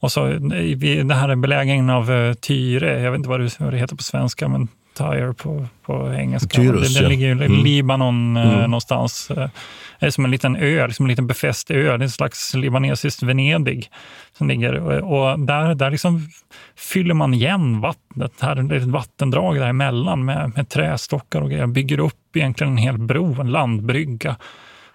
Och 0.00 0.12
så 0.12 0.26
den 0.26 1.10
här 1.10 1.36
belägringen 1.36 1.90
av 1.90 2.12
eh, 2.12 2.34
Tyre, 2.34 3.00
jag 3.02 3.10
vet 3.10 3.18
inte 3.18 3.28
vad 3.28 3.40
det, 3.40 3.60
vad 3.60 3.72
det 3.72 3.78
heter 3.78 3.96
på 3.96 4.02
svenska, 4.02 4.48
men 4.48 4.68
Tyre 4.94 5.34
på, 5.34 5.66
på 5.86 6.12
engelska. 6.14 6.48
Tyrus, 6.48 6.94
det, 6.94 7.00
det 7.00 7.02
ja. 7.04 7.08
ligger 7.08 7.28
i 7.42 7.46
Mm. 7.46 7.64
Libanon 7.64 8.36
eh, 8.36 8.42
Mm. 8.52 8.70
någonstans. 8.70 9.30
Eh, 9.30 9.48
Det 10.00 10.06
är 10.06 10.10
som 10.10 10.24
en 10.24 10.30
liten 10.30 10.56
ö, 10.56 10.86
liksom 10.86 11.06
en 11.06 11.10
liten 11.10 11.26
befäst 11.26 11.70
ö. 11.70 11.82
Det 11.82 11.88
är 11.90 12.02
en 12.02 12.10
slags 12.10 12.54
libanesiskt 12.54 13.22
Venedig 13.22 13.90
som 14.38 14.48
ligger. 14.48 14.74
Och 14.74 15.32
och 15.32 15.40
där, 15.40 15.74
där 15.74 15.90
liksom 15.90 16.28
fyller 16.76 17.14
man 17.14 17.34
igen 17.34 17.80
vattnet. 17.80 18.32
Här 18.40 18.56
är 18.56 18.76
ett 18.76 18.82
vattendrag 18.82 19.56
däremellan 19.56 20.24
med, 20.24 20.52
med 20.56 20.68
trästockar 20.68 21.40
och 21.40 21.50
grejer. 21.50 21.66
Bygger 21.66 22.00
upp 22.00 22.36
egentligen 22.36 22.72
en 22.72 22.76
hel 22.78 22.98
bro, 22.98 23.40
en 23.40 23.50
landbrygga 23.50 24.36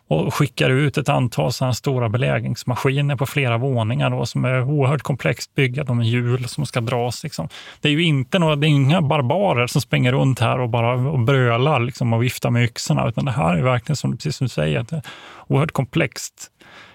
och 0.08 0.34
skickar 0.34 0.70
ut 0.70 0.98
ett 0.98 1.10
antal 1.10 1.54
sådana 1.54 1.74
stora 1.74 2.10
belägringsmaskiner 2.10 3.15
på 3.15 3.26
flera 3.26 3.58
våningar 3.58 4.10
då, 4.10 4.26
som 4.26 4.46
är 4.46 4.63
oerhört 4.63 5.02
komplext 5.02 5.56
byggda. 5.56 5.93
med 5.93 6.06
hjul 6.06 6.48
som 6.48 6.65
ska 6.65 6.82
dras. 6.82 7.24
Liksom. 7.24 7.50
Det 7.82 7.89
är 7.89 7.91
ju 7.91 8.04
inte 8.04 8.39
några, 8.39 8.56
det 8.56 8.67
är 8.67 8.70
inga 8.70 9.02
barbarer 9.02 9.67
som 9.67 9.82
springer 9.82 10.12
runt 10.12 10.39
här 10.39 10.60
och 10.60 10.70
bara 10.70 10.93
och 10.93 11.20
brölar 11.20 11.80
liksom, 11.80 12.13
och 12.13 12.24
viftar 12.24 12.50
med 12.50 12.63
yxorna, 12.63 13.08
utan 13.08 13.26
det 13.26 13.32
här 13.32 13.56
är 13.56 13.63
verkligen, 13.63 13.96
som, 13.96 14.17
precis 14.17 14.36
som 14.36 14.46
du 14.46 14.50
säger, 14.50 14.80
ett 14.80 15.06
oerhört 15.48 15.72
komplext 15.72 16.52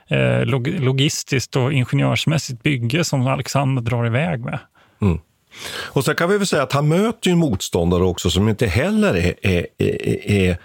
eh, 0.09 0.45
log, 0.45 0.69
logistiskt 0.69 1.57
och 1.57 1.73
ingenjörsmässigt 1.73 2.63
bygge 2.63 3.05
som 3.05 3.27
Alexander 3.27 3.83
drar 3.83 4.07
iväg 4.07 4.41
med. 4.41 4.59
Mm. 5.03 5.19
Och 5.93 6.05
sen 6.05 6.15
kan 6.15 6.29
vi 6.29 6.39
väl 6.39 6.47
säga 6.47 6.63
att 6.63 6.73
han 6.73 6.89
möter 6.89 7.31
ju 7.31 7.33
en 7.33 7.39
motståndare 7.39 8.03
också 8.03 8.31
som 8.31 8.49
inte 8.49 8.67
heller 8.67 9.15
är, 9.15 9.35
är, 9.43 9.67
är, 9.79 10.31
är 10.31 10.59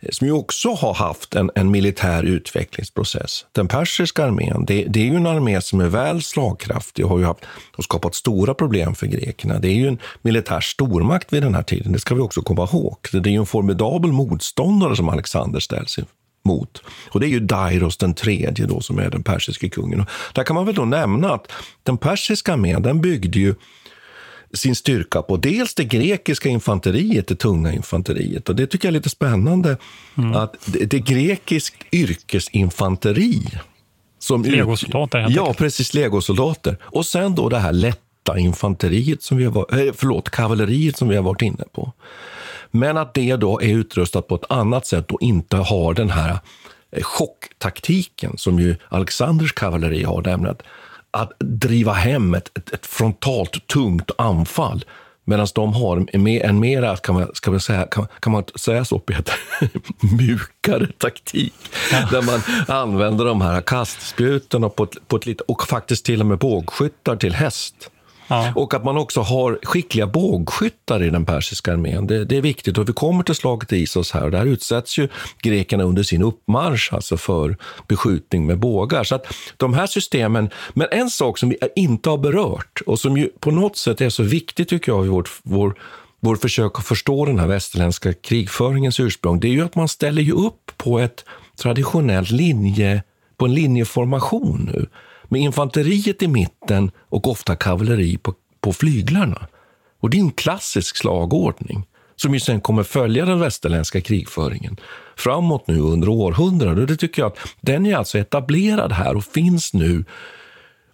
Eh, 0.00 0.08
som 0.10 0.26
ju 0.26 0.32
också 0.32 0.68
har 0.74 0.94
haft 0.94 1.34
en, 1.34 1.50
en 1.54 1.70
militär 1.70 2.22
utvecklingsprocess. 2.22 3.46
Den 3.52 3.68
persiska 3.68 4.24
armén, 4.24 4.64
det, 4.66 4.84
det 4.84 5.00
är 5.00 5.04
ju 5.04 5.16
en 5.16 5.26
armé 5.26 5.60
som 5.60 5.80
är 5.80 5.88
väl 5.88 6.22
slagkraftig 6.22 7.04
och 7.04 7.10
har 7.10 7.18
ju 7.18 7.24
haft, 7.24 7.44
och 7.76 7.84
skapat 7.84 8.14
stora 8.14 8.54
problem 8.54 8.94
för 8.94 9.06
grekerna. 9.06 9.58
Det 9.58 9.68
är 9.68 9.74
ju 9.74 9.88
en 9.88 9.98
militär 10.22 10.60
stormakt 10.60 11.32
vid 11.32 11.42
den 11.42 11.54
här 11.54 11.62
tiden, 11.62 11.92
det 11.92 11.98
ska 11.98 12.14
vi 12.14 12.20
också 12.20 12.42
komma 12.42 12.68
ihåg. 12.72 12.96
Det 13.12 13.30
är 13.30 13.32
ju 13.32 13.38
en 13.38 13.46
formidabel 13.46 14.12
motståndare 14.12 14.96
som 14.96 15.08
Alexander 15.08 15.60
ställs 15.60 15.98
mot. 16.44 16.82
Och 17.10 17.20
det 17.20 17.26
är 17.26 17.30
ju 17.30 17.40
Dairos 17.40 17.96
den 17.96 18.14
tredje 18.14 18.66
då, 18.66 18.80
som 18.80 18.98
är 18.98 19.10
den 19.10 19.22
persiske 19.22 19.68
kungen. 19.68 20.00
Och 20.00 20.06
där 20.34 20.44
kan 20.44 20.54
man 20.54 20.66
väl 20.66 20.74
då 20.74 20.84
nämna 20.84 21.34
att 21.34 21.52
den 21.82 21.98
persiska 21.98 22.52
armén, 22.52 22.82
den 22.82 23.00
byggde 23.00 23.38
ju 23.38 23.54
sin 24.52 24.74
styrka 24.74 25.22
på 25.22 25.36
dels 25.36 25.74
det 25.74 25.84
grekiska 25.84 26.48
infanteriet, 26.48 27.26
det 27.26 27.34
tunga 27.34 27.72
infanteriet. 27.72 28.48
Och 28.48 28.56
det 28.56 28.66
tycker 28.66 28.88
jag 28.88 28.92
är 28.92 28.98
lite 28.98 29.10
spännande, 29.10 29.76
att 30.34 30.56
det, 30.66 30.84
det 30.84 30.96
är 30.96 31.00
grekisk 31.00 31.74
yrkesinfanteri. 31.92 33.42
Som 34.18 34.42
Legosoldater, 34.42 35.18
helt 35.18 35.34
Ja, 35.36 35.54
precis. 35.58 35.94
Legosoldater. 35.94 36.76
Och 36.82 37.06
sen 37.06 37.34
då 37.34 37.48
det 37.48 37.58
här 37.58 37.72
lätta 37.72 38.38
infanteriet, 38.38 39.22
som 39.22 39.36
vi 39.36 39.44
har, 39.44 39.86
eh, 39.86 39.92
förlåt, 39.96 40.30
kavalleriet 40.30 40.96
som 40.96 41.08
vi 41.08 41.16
har 41.16 41.22
varit 41.22 41.42
inne 41.42 41.64
på. 41.72 41.92
Men 42.70 42.96
att 42.96 43.14
det 43.14 43.36
då 43.36 43.60
är 43.60 43.68
utrustat 43.68 44.28
på 44.28 44.34
ett 44.34 44.50
annat 44.50 44.86
sätt 44.86 45.10
och 45.10 45.22
inte 45.22 45.56
har 45.56 45.94
den 45.94 46.10
här 46.10 46.38
eh, 46.92 47.02
chocktaktiken 47.02 48.32
som 48.36 48.58
ju 48.58 48.76
Alexanders 48.88 49.52
kavalleri 49.52 50.02
har, 50.02 50.22
nämligen 50.22 50.56
att, 50.56 50.62
att 51.10 51.32
driva 51.38 51.92
hem 51.92 52.34
ett, 52.34 52.58
ett, 52.58 52.70
ett 52.70 52.86
frontalt 52.86 53.66
tungt 53.66 54.10
anfall. 54.18 54.84
Medan 55.24 55.46
de 55.54 55.72
har 55.72 56.06
en, 56.12 56.22
mer- 56.22 56.44
en 56.44 56.60
mera, 56.60 56.96
kan 56.96 57.14
man, 57.14 57.30
ska 57.34 57.50
man, 57.50 57.60
säga, 57.60 57.86
kan, 57.86 58.06
kan 58.20 58.32
man 58.32 58.44
säga 58.54 58.84
så 58.84 58.98
Peter, 58.98 59.34
mjukare 60.18 60.86
taktik. 60.98 61.54
Där 62.10 62.22
man 62.22 62.40
använder 62.76 63.24
de 63.24 63.40
här 63.40 63.60
kastspjuten 63.60 64.70
på 64.70 64.84
ett, 64.84 65.08
på 65.08 65.16
ett 65.16 65.26
lite, 65.26 65.44
och 65.48 65.66
faktiskt 65.66 66.04
till 66.04 66.20
och 66.20 66.26
med 66.26 66.38
bågskyttar 66.38 67.16
till 67.16 67.34
häst. 67.34 67.90
Ja. 68.28 68.52
Och 68.54 68.74
att 68.74 68.84
man 68.84 68.96
också 68.96 69.20
har 69.20 69.58
skickliga 69.62 70.06
bågskyttar 70.06 71.02
i 71.02 71.10
den 71.10 71.24
persiska 71.24 71.72
armén. 71.72 72.06
Det, 72.06 72.24
det 72.24 72.36
är 72.36 72.40
viktigt. 72.40 72.78
Och 72.78 72.88
vi 72.88 72.92
kommer 72.92 73.24
till 73.24 73.34
slaget 73.34 73.72
i 73.72 73.76
Isos 73.76 74.12
här 74.12 74.24
och 74.24 74.30
där 74.30 74.46
utsätts 74.46 74.98
ju 74.98 75.08
grekerna 75.42 75.84
under 75.84 76.02
sin 76.02 76.22
uppmarsch 76.22 76.92
alltså 76.92 77.16
för 77.16 77.56
beskjutning 77.88 78.46
med 78.46 78.58
bågar. 78.58 79.04
Så 79.04 79.14
att 79.14 79.26
de 79.56 79.74
här 79.74 79.86
systemen, 79.86 80.50
men 80.74 80.86
en 80.90 81.10
sak 81.10 81.38
som 81.38 81.48
vi 81.48 81.58
inte 81.76 82.10
har 82.10 82.18
berört 82.18 82.80
och 82.86 82.98
som 82.98 83.16
ju 83.16 83.28
på 83.40 83.50
något 83.50 83.76
sätt 83.76 84.00
är 84.00 84.10
så 84.10 84.22
viktigt 84.22 84.68
tycker 84.68 84.92
jag 84.92 85.06
i 85.06 85.08
vårt, 85.08 85.30
vår, 85.42 85.74
vår 86.20 86.36
försök 86.36 86.78
att 86.78 86.86
förstå 86.86 87.24
den 87.24 87.38
här 87.38 87.46
västerländska 87.46 88.12
krigföringens 88.12 89.00
ursprung, 89.00 89.40
det 89.40 89.48
är 89.48 89.52
ju 89.52 89.64
att 89.64 89.74
man 89.74 89.88
ställer 89.88 90.22
ju 90.22 90.32
upp 90.32 90.72
på 90.76 90.98
ett 90.98 91.24
traditionellt 91.62 92.30
linje, 92.30 93.02
på 93.36 93.44
en 93.44 93.54
linjeformation 93.54 94.70
nu 94.74 94.86
med 95.28 95.40
infanteriet 95.40 96.22
i 96.22 96.28
mitten 96.28 96.90
och 96.98 97.28
ofta 97.28 97.56
kavalleri 97.56 98.18
på, 98.18 98.34
på 98.60 98.72
flyglarna. 98.72 99.46
Och 100.00 100.10
det 100.10 100.16
är 100.16 100.20
en 100.20 100.30
klassisk 100.30 100.96
slagordning 100.96 101.86
som 102.16 102.34
ju 102.34 102.40
sen 102.40 102.60
kommer 102.60 102.82
följa 102.82 103.24
den 103.24 103.40
västerländska 103.40 104.00
krigföringen 104.00 104.76
framåt 105.16 105.66
nu 105.66 105.80
under 105.80 106.08
århundraden. 106.08 106.78
Och 106.78 106.86
det 106.86 106.96
tycker 106.96 107.22
jag 107.22 107.32
att 107.32 107.38
den 107.60 107.86
är 107.86 107.96
alltså 107.96 108.18
etablerad 108.18 108.92
här 108.92 109.16
och 109.16 109.24
finns 109.24 109.74
nu 109.74 110.04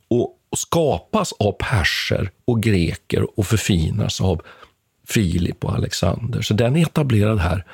och, 0.09 0.39
och 0.51 0.59
skapas 0.59 1.33
av 1.33 1.53
perser 1.53 2.31
och 2.45 2.63
greker 2.63 3.39
och 3.39 3.47
förfinas 3.47 4.21
av 4.21 4.43
Filip 5.09 5.65
och 5.65 5.75
Alexander. 5.75 6.43
Så 6.43 6.55
den 6.55 6.77
är 6.77 6.83
etablerad 6.83 7.39
här 7.39 7.65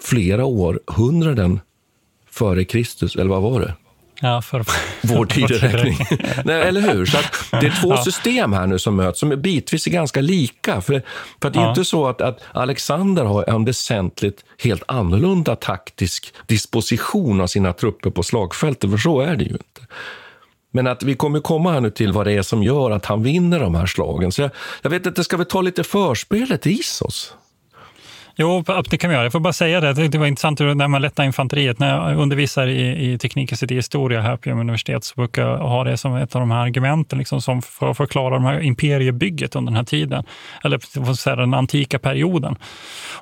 flera 0.00 0.44
århundraden 0.44 1.60
före 2.30 2.64
Kristus, 2.64 3.16
eller 3.16 3.30
vad 3.30 3.42
var 3.42 3.60
det? 3.60 3.74
Ja, 4.22 4.42
för, 4.42 4.64
vår 5.02 5.26
tideräkning. 5.26 5.98
Nej, 6.44 6.62
eller 6.62 6.80
hur? 6.80 7.06
Så 7.06 7.18
det 7.50 7.66
är 7.66 7.80
två 7.82 7.90
Ja. 7.90 8.04
system 8.04 8.52
här 8.52 8.66
nu 8.66 8.78
som 8.78 8.96
möts, 8.96 9.20
som 9.20 9.32
är 9.32 9.36
bitvis 9.36 9.86
är 9.86 9.90
ganska 9.90 10.20
lika. 10.20 10.80
För, 10.80 11.02
för 11.40 11.48
att 11.48 11.54
det 11.54 11.60
är 11.60 11.62
Ja. 11.62 11.68
inte 11.68 11.84
så 11.84 12.08
att, 12.08 12.20
att 12.20 12.40
Alexander 12.54 13.24
har 13.24 13.50
en 13.50 13.64
väsentligt 13.64 14.44
helt 14.62 14.82
annorlunda 14.88 15.56
taktisk 15.56 16.34
disposition 16.46 17.40
av 17.40 17.46
sina 17.46 17.72
trupper 17.72 18.10
på 18.10 18.22
slagfältet, 18.22 18.90
för 18.90 18.98
så 18.98 19.20
är 19.20 19.36
det 19.36 19.44
ju 19.44 19.50
inte. 19.52 19.80
Men 20.72 20.86
att 20.86 21.02
vi 21.02 21.14
kommer 21.14 21.40
komma 21.40 21.72
här 21.72 21.80
nu 21.80 21.90
till 21.90 22.12
vad 22.12 22.26
det 22.26 22.32
är 22.32 22.42
som 22.42 22.62
gör 22.62 22.90
att 22.90 23.06
han 23.06 23.22
vinner 23.22 23.60
de 23.60 23.74
här 23.74 23.86
slagen. 23.86 24.32
Så 24.32 24.42
jag, 24.42 24.50
jag 24.82 24.90
vet 24.90 25.06
inte, 25.06 25.24
ska 25.24 25.36
vi 25.36 25.44
ta 25.44 25.60
lite 25.60 25.84
förspelet 25.84 26.66
i 26.66 26.70
Isos? 26.70 27.34
Jo, 28.42 28.64
det 28.90 28.98
kan 28.98 29.10
vi 29.10 29.14
göra. 29.14 29.24
Jag 29.24 29.32
får 29.32 29.40
bara 29.40 29.52
säga 29.52 29.80
det. 29.80 30.08
Det 30.08 30.18
var 30.18 30.26
intressant 30.26 30.60
när 30.60 30.88
man 30.88 31.02
lättar 31.02 31.24
infanteriet. 31.24 31.78
När 31.78 32.08
jag 32.08 32.18
undervisar 32.18 32.66
i, 32.66 33.12
i 33.12 33.18
teknik 33.18 33.52
och 33.52 33.70
historia 33.70 34.20
här 34.20 34.36
på 34.36 34.48
Umeå 34.48 34.60
universitet 34.60 35.04
så 35.04 35.14
brukar 35.16 35.42
jag 35.42 35.58
ha 35.58 35.84
det 35.84 35.96
som 35.96 36.16
ett 36.16 36.34
av 36.34 36.40
de 36.40 36.50
här 36.50 36.58
argumenten 36.58 37.18
liksom, 37.18 37.42
som 37.42 37.62
för 37.62 37.90
att 37.90 37.96
förklara 37.96 38.34
de 38.34 38.44
här 38.44 38.60
imperiebygget 38.60 39.56
under 39.56 39.70
den 39.70 39.76
här 39.76 39.84
tiden. 39.84 40.24
Eller 40.64 41.14
säga, 41.14 41.36
den 41.36 41.54
antika 41.54 41.98
perioden. 41.98 42.56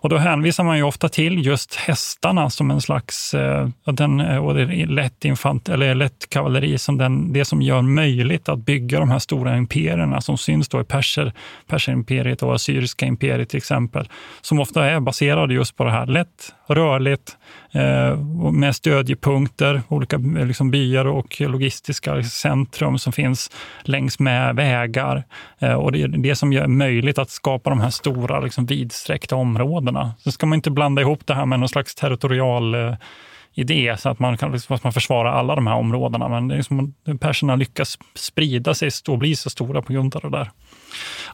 Och 0.00 0.08
då 0.08 0.16
hänvisar 0.16 0.64
man 0.64 0.76
ju 0.76 0.82
ofta 0.82 1.08
till 1.08 1.46
just 1.46 1.74
hästarna 1.74 2.50
som 2.50 2.70
en 2.70 2.80
slags 2.80 3.34
eh, 3.34 3.68
den, 3.84 4.20
eh, 4.20 4.46
och 4.46 4.54
det 4.54 4.62
är 4.62 4.86
lätt, 4.86 5.24
infant, 5.24 5.68
eller 5.68 5.94
lätt 5.94 6.30
kavalleri 6.30 6.78
som 6.78 6.98
den, 6.98 7.32
det 7.32 7.44
som 7.44 7.62
gör 7.62 7.82
möjligt 7.82 8.48
att 8.48 8.58
bygga 8.58 9.00
de 9.00 9.10
här 9.10 9.18
stora 9.18 9.56
imperierna 9.56 10.20
som 10.20 10.38
syns 10.38 10.68
då 10.68 10.80
i 10.80 10.84
perser, 10.84 11.32
perserimperiet 11.66 12.42
och 12.42 12.54
assyriska 12.54 13.06
imperiet 13.06 13.48
till 13.48 13.58
exempel. 13.58 14.08
Som 14.40 14.60
ofta 14.60 14.86
är 14.86 15.07
baserade 15.08 15.54
just 15.54 15.76
på 15.76 15.84
det 15.84 15.90
här 15.90 16.06
lätt, 16.06 16.54
rörligt, 16.66 17.36
eh, 17.72 18.16
med 18.52 18.76
stödjepunkter, 18.76 19.82
olika 19.88 20.16
eh, 20.16 20.46
liksom 20.46 20.70
byar 20.70 21.04
och 21.04 21.40
logistiska 21.40 22.22
centrum 22.22 22.98
som 22.98 23.12
finns 23.12 23.50
längs 23.82 24.18
med 24.18 24.56
vägar. 24.56 25.24
Eh, 25.58 25.72
och 25.72 25.92
det 25.92 26.02
är 26.02 26.08
det 26.08 26.36
som 26.36 26.52
gör 26.52 26.66
möjligt 26.66 27.18
att 27.18 27.30
skapa 27.30 27.70
de 27.70 27.80
här 27.80 27.90
stora 27.90 28.40
liksom, 28.40 28.66
vidsträckta 28.66 29.36
områdena. 29.36 30.14
Så 30.18 30.32
ska 30.32 30.46
man 30.46 30.56
inte 30.56 30.70
blanda 30.70 31.02
ihop 31.02 31.26
det 31.26 31.34
här 31.34 31.46
med 31.46 31.60
någon 31.60 31.68
slags 31.68 31.94
territorial 31.94 32.74
eh, 32.74 32.94
idé 33.54 33.96
så 33.98 34.08
att 34.08 34.18
man 34.18 34.36
kan 34.36 34.52
liksom, 34.52 34.76
att 34.76 34.84
man 34.84 34.92
försvarar 34.92 35.32
alla 35.32 35.54
de 35.54 35.66
här 35.66 35.74
områdena. 35.74 36.28
Men 36.28 36.48
det 36.48 36.54
är 36.54 37.18
perserna 37.18 37.56
lyckas 37.56 37.98
sprida 38.14 38.74
sig 38.74 38.90
och 39.08 39.18
bli 39.18 39.36
så 39.36 39.50
stora 39.50 39.82
på 39.82 39.92
grund 39.92 40.16
av 40.16 40.22
det 40.22 40.38
där. 40.38 40.50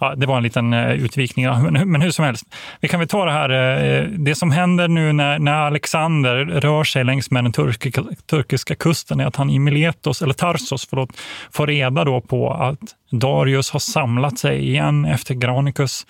Ja, 0.00 0.14
det 0.14 0.26
var 0.26 0.36
en 0.36 0.42
liten 0.42 0.72
eh, 0.72 0.92
utvikning, 0.92 1.46
men, 1.70 2.02
hur 2.02 2.10
som 2.10 2.24
helst. 2.24 2.44
Vi 2.80 2.88
kan 2.88 3.00
väl 3.00 3.08
ta 3.08 3.24
det 3.24 3.32
här, 3.32 3.50
eh, 3.50 3.86
eh, 3.86 4.04
det 4.04 4.34
som 4.34 4.50
händer 4.50 4.88
nu 4.88 5.12
när, 5.12 5.38
när 5.38 5.52
Alexander 5.52 6.44
rör 6.44 6.84
sig 6.84 7.04
längs 7.04 7.30
med 7.30 7.44
den 7.44 7.52
turkiska, 7.52 8.04
turkiska 8.30 8.74
kusten 8.74 9.20
är 9.20 9.26
att 9.26 9.36
han 9.36 9.50
i 9.50 9.58
Miletos, 9.58 10.22
eller 10.22 10.34
Tarsos, 10.34 10.86
förlåt, 10.90 11.10
får 11.50 11.66
reda 11.66 12.04
då 12.04 12.20
på 12.20 12.52
att 12.52 12.94
Darius 13.10 13.70
har 13.70 13.80
samlat 13.80 14.38
sig 14.38 14.68
igen 14.68 15.04
efter 15.04 15.34
Granicus, 15.34 16.06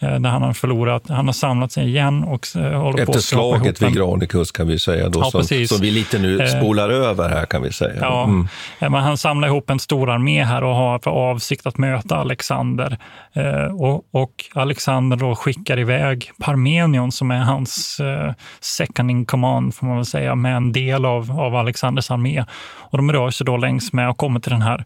där 0.00 0.28
han 0.28 0.42
har 0.42 0.52
förlorat. 0.52 1.02
Han 1.08 1.26
har 1.26 1.32
samlat 1.32 1.72
sig 1.72 1.86
igen 1.88 2.24
och 2.24 2.46
eh, 2.56 2.62
håller 2.62 2.92
på 2.92 2.98
Efter 3.12 3.18
att 3.18 3.22
skrapa 3.24 3.58
slaget 3.58 3.82
vid 3.82 3.94
Granicus 3.94 4.52
kan 4.52 4.66
vi 4.68 4.78
säga, 4.78 5.08
då, 5.08 5.20
Ja, 5.20 5.30
som, 5.30 5.66
som 5.66 5.80
vi 5.80 5.90
lite 5.90 6.18
nu 6.18 6.40
Eh, 6.40 6.46
spolar 6.46 6.88
över 6.88 7.28
här 7.28 7.46
kan 7.46 7.62
vi 7.62 7.72
säga. 7.72 7.96
Ja, 8.00 8.24
Mm. 8.24 8.48
eh, 8.78 8.90
men 8.90 9.02
han 9.02 9.18
samlar 9.18 9.48
ihop 9.48 9.70
en 9.70 9.78
stor 9.78 10.10
armé 10.10 10.44
här 10.44 10.64
och 10.64 10.74
har 10.74 10.98
för 10.98 11.10
avsikt 11.10 11.66
att 11.66 11.78
möta 11.78 12.16
Alexander. 12.16 12.98
Eh, 13.32 13.74
och, 13.80 14.04
och 14.10 14.44
Alexander 14.54 15.16
då 15.16 15.34
skickar 15.34 15.78
iväg 15.78 16.30
Parmenion 16.40 17.12
som 17.12 17.30
är 17.30 17.38
hans 17.38 18.00
eh, 18.00 18.32
second 18.60 19.10
in 19.10 19.26
command, 19.26 19.74
får 19.74 19.86
man 19.86 19.96
väl 19.96 20.04
säga, 20.06 20.34
med 20.34 20.56
en 20.56 20.72
del 20.72 21.04
av, 21.04 21.40
av 21.40 21.54
Alexanders 21.56 22.10
armé. 22.10 22.44
Och 22.90 22.98
de 22.98 23.12
rör 23.12 23.30
sig 23.30 23.44
då 23.46 23.56
längs 23.56 23.92
med 23.92 24.08
och 24.10 24.16
kommer 24.16 24.40
till 24.40 24.52
den 24.52 24.62
här 24.62 24.84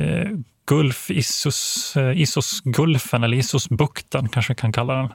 eh, 0.00 0.28
Gulf, 0.66 1.10
Issos, 1.10 1.96
eh, 1.96 3.22
eller 3.22 3.34
Isosbukten, 3.34 4.28
kanske 4.28 4.52
vi 4.52 4.56
kan 4.56 4.72
kalla 4.72 4.94
den. 4.94 5.08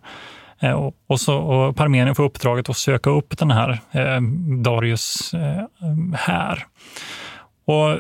Eh, 0.62 0.90
och, 1.08 1.20
så, 1.20 1.38
och 1.38 1.76
Parmenien 1.76 2.16
får 2.16 2.24
uppdraget 2.24 2.70
att 2.70 2.78
söka 2.78 3.10
upp 3.10 3.38
den 3.38 3.52
här 3.52 3.80
eh, 3.92 4.22
Darius 4.64 5.34
eh, 5.34 5.64
här. 6.14 6.66
Och 7.66 7.98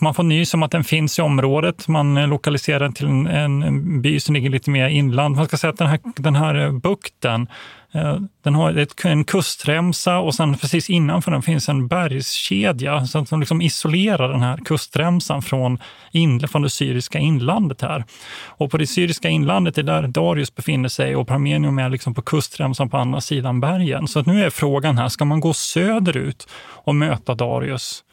man 0.00 0.14
får 0.14 0.22
nys 0.22 0.54
om 0.54 0.62
att 0.62 0.70
den 0.70 0.84
finns 0.84 1.18
i 1.18 1.22
området. 1.22 1.88
Man 1.88 2.14
lokaliserar 2.14 2.80
den 2.80 2.92
till 2.92 3.06
en, 3.06 3.26
en 3.62 4.02
by 4.02 4.20
som 4.20 4.34
ligger 4.34 4.50
lite 4.50 4.70
mer 4.70 4.88
inland. 4.88 5.36
Man 5.36 5.46
ska 5.46 5.56
säga 5.56 5.70
att 5.70 5.78
den 5.78 5.88
här, 5.88 6.00
den 6.16 6.36
här 6.36 6.70
bukten 6.70 7.48
Eh, 7.94 8.18
den 8.42 8.54
har 8.54 8.74
ett, 8.78 9.04
en 9.04 9.24
kustremsa 9.24 10.18
och 10.18 10.34
sen 10.34 10.58
precis 10.58 10.90
innanför 10.90 11.30
den 11.30 11.42
finns 11.42 11.68
en 11.68 11.88
bergskedja 11.88 13.06
som 13.06 13.40
liksom 13.40 13.62
isolerar 13.62 14.28
den 14.28 14.40
här 14.40 14.56
kustremsan 14.56 15.42
från, 15.42 15.78
in, 16.12 16.48
från 16.48 16.62
det 16.62 16.70
syriska 16.70 17.18
inlandet 17.18 17.82
här. 17.82 18.04
Och 18.46 18.70
på 18.70 18.78
det 18.78 18.86
syriska 18.86 19.28
inlandet 19.28 19.78
är 19.78 19.82
där 19.82 20.06
Darius 20.06 20.54
befinner 20.54 20.88
sig 20.88 21.16
och 21.16 21.28
Parmenium 21.28 21.78
är 21.78 21.88
liksom 21.88 22.14
på 22.14 22.22
kustremsan 22.22 22.90
på 22.90 22.96
andra 22.96 23.20
sidan 23.20 23.60
bergen. 23.60 24.08
Så 24.08 24.22
nu 24.22 24.44
är 24.44 24.50
frågan 24.50 24.98
här, 24.98 25.08
ska 25.08 25.24
man 25.24 25.40
gå 25.40 25.52
söderut 25.52 26.48
och 26.84 26.94
möta 26.94 27.34
Darius? 27.34 28.04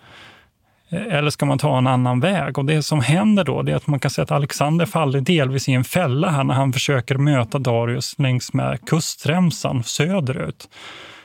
Eller 0.92 1.30
ska 1.30 1.46
man 1.46 1.58
ta 1.58 1.78
en 1.78 1.88
annan 1.88 2.20
väg? 2.20 2.58
Och 2.58 2.66
Det 2.66 2.84
som 2.84 3.02
händer 3.02 3.44
då 3.44 3.60
är 3.60 3.76
att 3.76 3.88
man 3.88 4.00
kan 4.00 4.12
säga 4.12 4.24
att 4.24 4.32
Alexander 4.32 4.86
faller 4.86 5.22
delvis 5.22 5.70
i 5.70 5.74
en 5.74 5.84
fälla 5.84 6.30
här 6.30 6.44
när 6.44 6.54
han 6.54 6.74
försöker 6.74 7.18
möta 7.18 7.60
Darius 7.60 8.20
längs 8.20 8.54
med 8.54 8.86
kustremsan 8.86 9.84
söderut. 9.84 10.70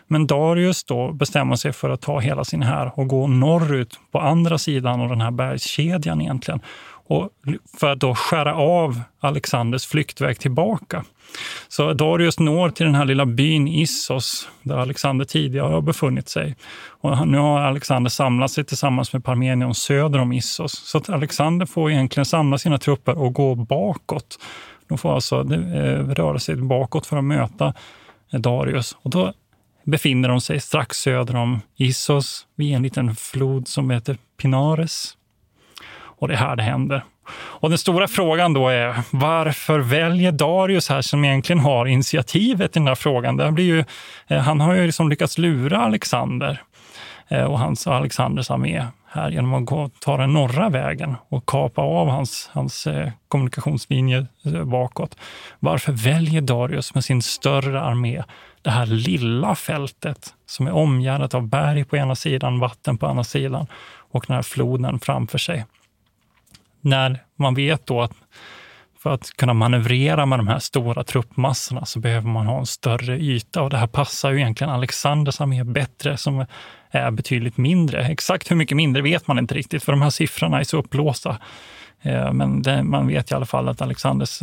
Men 0.08 0.26
Darius 0.26 0.84
då 0.84 1.12
bestämmer 1.12 1.56
sig 1.56 1.72
för 1.72 1.90
att 1.90 2.00
ta 2.00 2.18
hela 2.18 2.44
sin 2.44 2.62
här 2.62 2.92
och 2.98 3.08
gå 3.08 3.26
norrut 3.26 4.00
på 4.12 4.20
andra 4.20 4.58
sidan 4.58 5.00
av 5.00 5.08
den 5.08 5.20
här 5.20 5.30
bergskedjan 5.30 6.20
egentligen 6.20 6.60
och 7.06 7.30
för 7.80 7.92
att 7.92 8.00
då 8.00 8.14
skära 8.14 8.54
av 8.54 9.00
Alexanders 9.20 9.86
flyktväg 9.86 10.38
tillbaka. 10.38 11.04
Så 11.68 11.92
Darius 11.92 12.38
når 12.38 12.70
till 12.70 12.86
den 12.86 12.94
här 12.94 13.04
lilla 13.04 13.26
byn 13.26 13.68
Issos 13.68 14.48
där 14.62 14.76
Alexander 14.76 15.24
tidigare 15.24 15.72
har 15.72 15.80
befunnit 15.80 16.28
sig. 16.28 16.56
Och 16.88 17.28
nu 17.28 17.38
har 17.38 17.60
Alexander 17.60 18.10
samlat 18.10 18.50
sig 18.50 18.64
tillsammans 18.64 19.12
med 19.12 19.24
Parmenion 19.24 19.74
söder 19.74 20.18
om 20.18 20.32
Issos. 20.32 20.72
Så 20.72 20.98
att 20.98 21.08
Alexander 21.08 21.66
får 21.66 21.90
egentligen 21.90 22.24
samla 22.24 22.58
sina 22.58 22.78
trupper 22.78 23.18
och 23.18 23.34
gå 23.34 23.54
bakåt. 23.54 24.38
De 24.88 24.98
får 24.98 25.14
alltså 25.14 25.40
eh, 25.40 26.08
röra 26.08 26.38
sig 26.38 26.56
bakåt 26.56 27.06
för 27.06 27.16
att 27.16 27.24
möta 27.24 27.74
Darius. 28.30 28.96
Och 29.02 29.10
då 29.10 29.32
befinner 29.84 30.28
de 30.28 30.40
sig 30.40 30.60
strax 30.60 30.96
söder 30.98 31.36
om 31.36 31.60
Issos 31.76 32.46
vid 32.56 32.74
en 32.74 32.82
liten 32.82 33.16
flod 33.16 33.68
som 33.68 33.90
heter 33.90 34.18
Pinares. 34.36 35.16
Och 36.18 36.28
det 36.28 36.34
är 36.34 36.38
här 36.38 36.56
det 36.56 36.62
händer. 36.62 37.04
Och 37.34 37.68
den 37.68 37.78
stora 37.78 38.08
frågan 38.08 38.52
då 38.52 38.68
är 38.68 38.96
varför 39.10 39.78
väljer 39.78 40.32
Darius 40.32 40.88
här 40.88 41.02
som 41.02 41.24
egentligen 41.24 41.60
har 41.60 41.86
initiativet 41.86 42.76
i 42.76 42.78
den 42.78 42.88
här 42.88 42.94
frågan? 42.94 43.36
Det 43.36 43.52
blir 43.52 43.64
ju, 43.64 43.84
eh, 44.26 44.38
han 44.38 44.60
har 44.60 44.74
ju 44.74 44.86
liksom 44.86 45.08
lyckats 45.08 45.38
lura 45.38 45.78
Alexander 45.78 46.62
eh, 47.28 47.44
och 47.44 47.58
hans 47.58 47.86
och 47.86 47.94
Alexanders 47.94 48.50
armé 48.50 48.86
här 49.08 49.30
genom 49.30 49.54
att 49.54 49.64
gå, 49.64 49.90
ta 50.00 50.16
den 50.16 50.32
norra 50.32 50.68
vägen 50.68 51.16
och 51.28 51.46
kapa 51.46 51.82
av 51.82 52.08
hans, 52.08 52.50
hans 52.52 52.86
eh, 52.86 53.10
kommunikationslinje 53.28 54.26
bakåt. 54.64 55.16
Varför 55.58 55.92
väljer 55.92 56.40
Darius 56.40 56.94
med 56.94 57.04
sin 57.04 57.22
större 57.22 57.80
armé 57.80 58.22
det 58.62 58.70
här 58.70 58.86
lilla 58.86 59.54
fältet 59.54 60.34
som 60.46 60.66
är 60.66 60.72
omgärdat 60.72 61.34
av 61.34 61.48
berg 61.48 61.84
på 61.84 61.96
ena 61.96 62.14
sidan, 62.14 62.58
vatten 62.58 62.98
på 62.98 63.06
andra 63.06 63.24
sidan 63.24 63.66
och 64.10 64.24
den 64.28 64.34
här 64.34 64.42
floden 64.42 64.98
framför 65.00 65.38
sig? 65.38 65.64
När 66.86 67.22
man 67.36 67.54
vet 67.54 67.86
då 67.86 68.02
att 68.02 68.12
för 68.98 69.10
att 69.10 69.30
kunna 69.36 69.54
manövrera 69.54 70.26
med 70.26 70.38
de 70.38 70.48
här 70.48 70.58
stora 70.58 71.04
truppmassorna 71.04 71.84
så 71.84 71.98
behöver 71.98 72.28
man 72.28 72.46
ha 72.46 72.58
en 72.58 72.66
större 72.66 73.18
yta 73.18 73.62
och 73.62 73.70
det 73.70 73.76
här 73.76 73.86
passar 73.86 74.30
ju 74.30 74.36
egentligen 74.36 74.72
Alexanders 74.72 75.40
armé 75.40 75.64
bättre 75.64 76.16
som 76.16 76.46
är 76.90 77.10
betydligt 77.10 77.56
mindre. 77.56 78.06
Exakt 78.06 78.50
hur 78.50 78.56
mycket 78.56 78.76
mindre 78.76 79.02
vet 79.02 79.26
man 79.26 79.38
inte 79.38 79.54
riktigt 79.54 79.82
för 79.84 79.92
de 79.92 80.02
här 80.02 80.10
siffrorna 80.10 80.60
är 80.60 80.64
så 80.64 80.78
upplåsta. 80.78 81.38
Eh, 82.02 82.32
men 82.32 82.62
det, 82.62 82.82
man 82.82 83.06
vet 83.06 83.30
i 83.30 83.34
alla 83.34 83.46
fall 83.46 83.68
att 83.68 83.82
Alexanders 83.82 84.42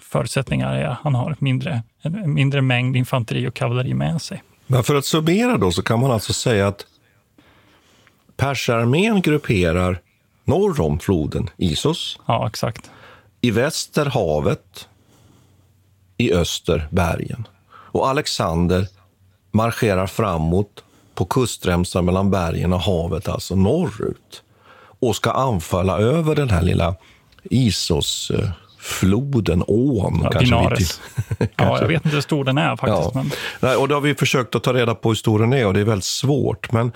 förutsättningar 0.00 0.74
är 0.74 0.84
att 0.84 0.98
han 1.02 1.14
har 1.14 1.36
mindre, 1.38 1.82
en 2.02 2.34
mindre 2.34 2.62
mängd 2.62 2.96
infanteri 2.96 3.48
och 3.48 3.54
kavalleri 3.54 3.94
med 3.94 4.22
sig. 4.22 4.42
Men 4.66 4.82
för 4.82 4.94
att 4.94 5.04
summera 5.04 5.58
då 5.58 5.72
så 5.72 5.82
kan 5.82 6.00
man 6.00 6.10
alltså 6.10 6.32
säga 6.32 6.68
att 6.68 6.86
persarmén 8.36 9.20
grupperar 9.20 10.00
norr 10.46 10.80
om 10.80 10.98
floden 10.98 11.50
Isos. 11.56 12.18
Ja, 12.26 12.46
exakt. 12.46 12.90
I 13.40 13.50
väster 13.50 14.06
havet, 14.06 14.88
i 16.16 16.32
öster 16.32 16.88
bergen. 16.90 17.48
Och 17.68 18.08
Alexander 18.08 18.88
marscherar 19.50 20.06
framåt 20.06 20.84
på 21.14 21.24
kustremsan 21.24 22.04
mellan 22.04 22.30
bergen 22.30 22.72
och 22.72 22.80
havet, 22.80 23.28
alltså 23.28 23.56
norrut. 23.56 24.42
Och 25.00 25.16
ska 25.16 25.30
anfalla 25.30 25.98
över 25.98 26.34
den 26.34 26.50
här 26.50 26.62
lilla 26.62 26.94
Isos 27.42 28.32
floden, 28.86 29.64
ån. 29.66 30.20
Ja, 30.24 30.30
kanske 30.30 30.44
Dinares. 30.44 31.00
ja, 31.56 31.80
jag 31.80 31.88
vet 31.88 32.04
inte 32.04 32.16
hur 32.16 32.20
stor 32.20 32.44
den 32.44 32.58
är 32.58 32.76
faktiskt. 32.76 33.10
Ja. 33.14 33.22
Men... 33.22 33.30
Nej, 33.60 33.76
och 33.76 33.88
det 33.88 33.94
har 33.94 34.00
vi 34.00 34.14
försökt 34.14 34.54
att 34.54 34.62
ta 34.62 34.72
reda 34.72 34.94
på 34.94 35.08
hur 35.08 35.16
stor 35.16 35.38
den 35.38 35.52
är 35.52 35.66
och 35.66 35.74
det 35.74 35.80
är 35.80 35.84
väldigt 35.84 36.04
svårt. 36.04 36.72
Men 36.72 36.92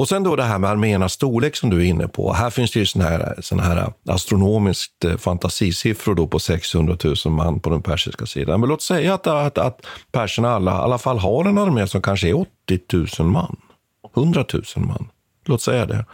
och 0.00 0.08
sen 0.08 0.22
då 0.22 0.36
det 0.36 0.42
här 0.42 0.58
med 0.58 0.70
arméernas 0.70 1.12
storlek 1.12 1.56
som 1.56 1.70
du 1.70 1.80
är 1.80 1.84
inne 1.84 2.08
på. 2.08 2.32
Här 2.32 2.50
finns 2.50 2.70
det 2.70 2.78
ju 2.78 2.86
såna 2.86 3.04
här, 3.04 3.34
såna 3.40 3.62
här 3.62 3.92
astronomiskt 4.08 5.04
eh, 5.04 5.16
fantasisiffror 5.16 6.14
då 6.14 6.26
på 6.26 6.38
600 6.38 6.96
000 7.24 7.34
man 7.34 7.60
på 7.60 7.70
den 7.70 7.82
persiska 7.82 8.26
sidan. 8.26 8.60
Men 8.60 8.68
låt 8.68 8.82
säga 8.82 9.14
att, 9.14 9.26
att, 9.26 9.58
att 9.58 9.86
perserna 10.12 10.50
alla, 10.50 10.70
i 10.70 10.74
alla 10.74 10.98
fall 10.98 11.18
har 11.18 11.44
en 11.44 11.58
armé 11.58 11.86
som 11.86 12.02
kanske 12.02 12.28
är 12.28 12.34
80 12.34 12.80
000 13.18 13.28
man. 13.28 13.56
100 14.16 14.44
000 14.52 14.62
man. 14.76 15.08
Låt 15.44 15.62
säga 15.62 15.86
det. 15.86 16.04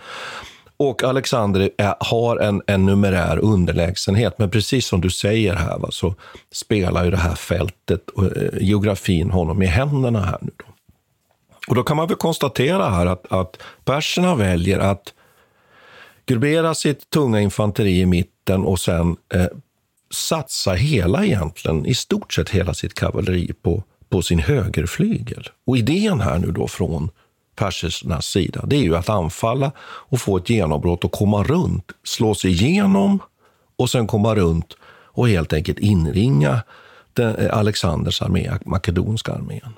Och 0.76 1.02
Alexander 1.02 1.70
är, 1.78 1.94
har 2.00 2.36
en, 2.36 2.62
en 2.66 2.86
numerär 2.86 3.38
underlägsenhet, 3.38 4.38
men 4.38 4.50
precis 4.50 4.86
som 4.86 5.00
du 5.00 5.10
säger 5.10 5.54
här 5.54 5.78
va, 5.78 5.88
så 5.90 6.14
spelar 6.52 7.04
ju 7.04 7.10
det 7.10 7.16
här 7.16 7.34
fältet 7.34 8.10
och 8.10 8.24
eh, 8.24 8.50
geografin 8.60 9.30
honom 9.30 9.62
i 9.62 9.66
händerna 9.66 10.20
här 10.20 10.38
nu. 10.40 10.50
Då. 10.56 10.75
Och 11.66 11.74
då 11.74 11.82
kan 11.82 11.96
man 11.96 12.08
väl 12.08 12.16
konstatera 12.16 12.90
här 12.90 13.06
att, 13.06 13.32
att 13.32 13.62
perserna 13.84 14.34
väljer 14.34 14.78
att 14.78 15.14
gruppera 16.26 16.74
sitt 16.74 17.10
tunga 17.10 17.40
infanteri 17.40 18.00
i 18.00 18.06
mitten 18.06 18.64
och 18.64 18.80
sen 18.80 19.16
eh, 19.34 19.46
satsa 20.10 20.72
hela 20.72 21.24
egentligen, 21.24 21.86
i 21.86 21.94
stort 21.94 22.32
sett 22.32 22.50
hela 22.50 22.74
sitt 22.74 22.94
kavalleri 22.94 23.52
på, 23.62 23.82
på 24.08 24.22
sin 24.22 24.38
högerflygel. 24.38 25.48
Och 25.66 25.76
idén 25.76 26.20
här 26.20 26.38
nu 26.38 26.50
då 26.50 26.68
från 26.68 27.10
persernas 27.56 28.26
sida, 28.26 28.66
det 28.66 28.76
är 28.76 28.82
ju 28.82 28.96
att 28.96 29.08
anfalla 29.08 29.72
och 29.80 30.20
få 30.20 30.36
ett 30.36 30.50
genombrott 30.50 31.04
och 31.04 31.12
komma 31.12 31.42
runt, 31.42 31.92
slå 32.04 32.34
sig 32.34 32.50
igenom 32.50 33.18
och 33.76 33.90
sen 33.90 34.06
komma 34.06 34.34
runt 34.34 34.76
och 34.88 35.28
helt 35.28 35.52
enkelt 35.52 35.78
inringa 35.78 36.62
den, 37.12 37.36
eh, 37.36 37.58
Alexanders 37.58 38.22
armé, 38.22 38.50
makedonska 38.64 39.32
armén. 39.32 39.72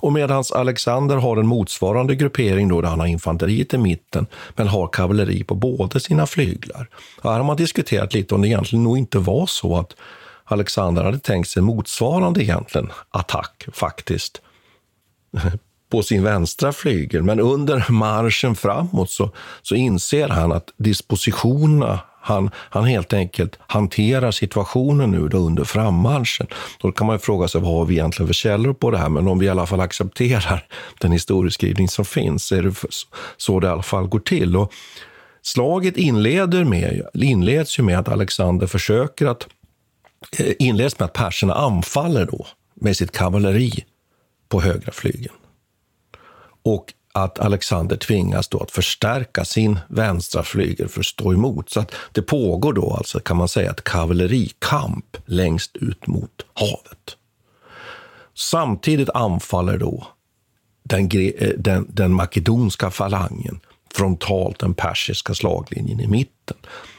Och 0.00 0.12
medan 0.12 0.44
Alexander 0.54 1.16
har 1.16 1.36
en 1.36 1.46
motsvarande 1.46 2.14
gruppering 2.14 2.68
då, 2.68 2.80
där 2.80 2.88
han 2.88 3.00
har 3.00 3.06
infanteriet 3.06 3.74
i 3.74 3.78
mitten, 3.78 4.26
men 4.56 4.68
har 4.68 4.86
kavalleri 4.86 5.44
på 5.44 5.54
båda 5.54 6.00
sina 6.00 6.26
flyglar. 6.26 6.88
Och 7.20 7.30
här 7.30 7.38
har 7.38 7.46
man 7.46 7.56
diskuterat 7.56 8.14
lite 8.14 8.34
om 8.34 8.42
det 8.42 8.48
egentligen 8.48 8.82
nog 8.82 8.98
inte 8.98 9.18
var 9.18 9.46
så 9.46 9.76
att 9.76 9.96
Alexander 10.44 11.04
hade 11.04 11.18
tänkt 11.18 11.48
sig 11.48 11.62
motsvarande 11.62 12.42
egentligen 12.42 12.90
attack 13.10 13.66
faktiskt 13.72 14.40
på 15.90 16.02
sin 16.02 16.22
vänstra 16.22 16.72
flygel. 16.72 17.22
Men 17.22 17.40
under 17.40 17.86
marschen 17.88 18.54
framåt 18.54 19.10
så, 19.10 19.30
så 19.62 19.74
inser 19.74 20.28
han 20.28 20.52
att 20.52 20.68
dispositionerna 20.76 22.00
han, 22.20 22.50
han 22.54 22.84
helt 22.84 23.12
enkelt 23.12 23.58
hanterar 23.66 24.30
situationen 24.30 25.10
nu 25.10 25.28
då 25.28 25.38
under 25.38 25.64
frammarschen. 25.64 26.46
Då 26.80 26.92
kan 26.92 27.06
man 27.06 27.14
ju 27.14 27.20
fråga 27.20 27.48
sig 27.48 27.60
vad 27.60 27.70
har 27.70 27.84
vi 27.84 27.94
egentligen 27.94 28.26
för 28.26 28.34
källor 28.34 28.72
på 28.72 28.90
det 28.90 28.98
här, 28.98 29.08
men 29.08 29.28
om 29.28 29.38
vi 29.38 29.46
i 29.46 29.48
alla 29.48 29.66
fall 29.66 29.80
accepterar 29.80 30.66
den 31.00 31.12
historieskrivning 31.12 31.88
som 31.88 32.04
finns, 32.04 32.52
är 32.52 32.62
det 32.62 32.74
så 33.36 33.60
det 33.60 33.66
i 33.66 33.70
alla 33.70 33.82
fall 33.82 34.06
går 34.06 34.20
till. 34.20 34.56
Och 34.56 34.72
slaget 35.42 35.96
inleder 35.96 36.64
med, 36.64 37.02
inleds 37.14 37.78
ju 37.78 37.82
med 37.82 37.98
att 37.98 38.08
Alexander 38.08 38.66
försöker 38.66 39.26
att 39.26 39.46
eh, 40.38 40.52
inleds 40.58 40.98
med 40.98 41.06
att 41.06 41.12
perserna 41.12 41.54
anfaller 41.54 42.26
då 42.26 42.46
med 42.74 42.96
sitt 42.96 43.12
kavalleri 43.12 43.84
på 44.48 44.60
högra 44.60 44.92
flygeln. 44.92 45.34
Och 46.64 46.92
att 47.22 47.38
Alexander 47.38 47.96
tvingas 47.96 48.48
då 48.48 48.58
att 48.58 48.70
förstärka 48.70 49.44
sin 49.44 49.78
vänstra 49.88 50.42
flygel 50.42 50.88
för 50.88 51.00
att 51.00 51.06
stå 51.06 51.32
emot. 51.32 51.70
Så 51.70 51.80
att 51.80 51.94
det 52.12 52.22
pågår 52.22 52.72
då 52.72 52.94
alltså, 52.94 53.20
kan 53.20 53.36
man 53.36 53.48
säga, 53.48 53.70
ett 53.70 53.84
kavallerikamp 53.84 55.16
längst 55.26 55.76
ut 55.76 56.06
mot 56.06 56.46
havet. 56.54 57.16
Samtidigt 58.34 59.10
anfaller 59.10 59.78
då 59.78 60.06
den, 60.82 61.10
eh, 61.12 61.48
den, 61.56 61.86
den 61.88 62.12
makedonska 62.12 62.90
falangen 62.90 63.60
frontalt 63.94 64.58
den 64.58 64.74
persiska 64.74 65.34
slaglinjen 65.34 66.00
i 66.00 66.06
mitten. 66.06 66.56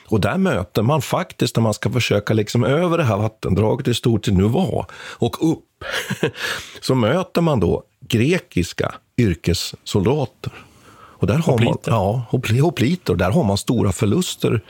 Och 0.07 0.21
där 0.21 0.37
möter 0.37 0.81
man 0.81 1.01
faktiskt, 1.01 1.55
när 1.55 1.63
man 1.63 1.73
ska 1.73 1.91
försöka 1.91 2.33
liksom 2.33 2.63
över 2.63 2.97
det 2.97 3.03
här 3.03 3.17
vattendraget, 3.17 3.87
hur 3.87 3.93
stort 3.93 4.23
det 4.23 4.31
nu 4.31 4.43
var, 4.43 4.85
och 4.93 5.51
upp, 5.51 5.83
så 6.81 6.95
möter 6.95 7.41
man 7.41 7.59
då 7.59 7.83
grekiska 8.01 8.95
yrkessoldater. 9.19 10.53
Och 10.91 11.27
där 11.27 11.37
har 11.37 11.57
man, 11.57 11.77
ja, 11.85 12.25
hopliter. 12.61 13.15
Där 13.15 13.31
har 13.31 13.43
man 13.43 13.57
stora 13.57 13.91
förluster 13.91 14.61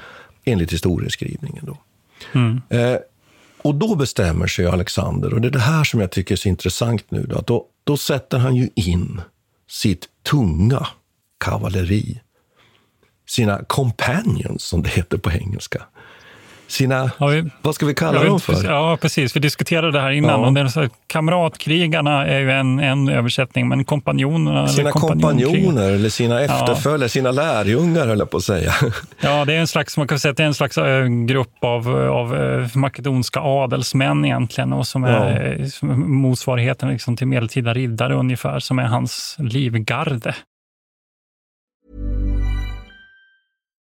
enligt 0.43 0.73
historieskrivningen. 0.73 1.65
Då. 1.65 1.77
Mm. 2.33 2.61
Eh, 2.69 2.99
och 3.61 3.75
då 3.75 3.95
bestämmer 3.95 4.47
sig 4.47 4.65
Alexander, 4.65 5.33
och 5.33 5.41
det 5.41 5.47
är 5.47 5.51
det 5.51 5.59
här 5.59 5.83
som 5.83 5.99
jag 5.99 6.11
tycker 6.11 6.35
är 6.35 6.37
så 6.37 6.49
intressant 6.49 7.11
nu, 7.11 7.23
då, 7.23 7.37
att 7.37 7.47
då, 7.47 7.65
då 7.83 7.97
sätter 7.97 8.37
han 8.37 8.55
ju 8.55 8.69
in 8.75 9.21
sitt 9.69 10.07
tunga 10.29 10.87
kavalleri, 11.37 12.21
sina 13.27 13.63
companions 13.63 14.63
som 14.63 14.83
det 14.83 14.89
heter 14.89 15.17
på 15.17 15.31
engelska, 15.31 15.83
sina, 16.71 17.11
ja, 17.17 17.27
vi, 17.27 17.49
vad 17.61 17.75
ska 17.75 17.85
vi 17.85 17.93
kalla 17.93 18.23
dem 18.23 18.39
för? 18.39 18.65
Ja, 18.65 18.97
precis. 19.01 19.35
Vi 19.35 19.39
diskuterade 19.39 19.91
det 19.91 20.01
här 20.01 20.11
innan. 20.11 20.41
Ja. 20.41 20.47
Och 20.47 20.53
det 20.53 20.61
är 20.61 20.67
så, 20.67 20.87
kamratkrigarna 21.07 22.27
är 22.27 22.39
ju 22.39 22.51
en, 22.51 22.79
en 22.79 23.09
översättning, 23.09 23.67
men 23.67 23.85
kompanjonerna... 23.85 24.67
Sina 24.67 24.91
kompanjoner 24.91 25.91
eller 25.91 26.09
sina 26.09 26.41
efterföljare, 26.41 27.01
ja. 27.01 27.09
sina 27.09 27.31
lärjungar 27.31 28.07
höll 28.07 28.19
jag 28.19 28.29
på 28.29 28.37
att 28.37 28.43
säga. 28.43 28.73
Ja, 29.21 29.45
det 29.45 29.53
är 29.53 29.59
en 29.59 29.67
slags, 29.67 29.97
man 29.97 30.07
kan 30.07 30.19
säga 30.19 30.33
det 30.33 30.43
är 30.43 30.47
en 30.47 30.53
slags 30.53 30.77
äh, 30.77 31.05
grupp 31.05 31.63
av, 31.63 31.89
av 31.89 32.35
äh, 32.35 32.75
makedonska 32.75 33.39
adelsmän 33.39 34.25
egentligen 34.25 34.73
och 34.73 34.87
som 34.87 35.03
är 35.03 35.69
ja. 35.81 35.87
motsvarigheten 35.95 36.89
liksom 36.89 37.17
till 37.17 37.27
medeltida 37.27 37.73
riddare 37.73 38.15
ungefär, 38.15 38.59
som 38.59 38.79
är 38.79 38.83
hans 38.83 39.35
livgarde. 39.39 40.35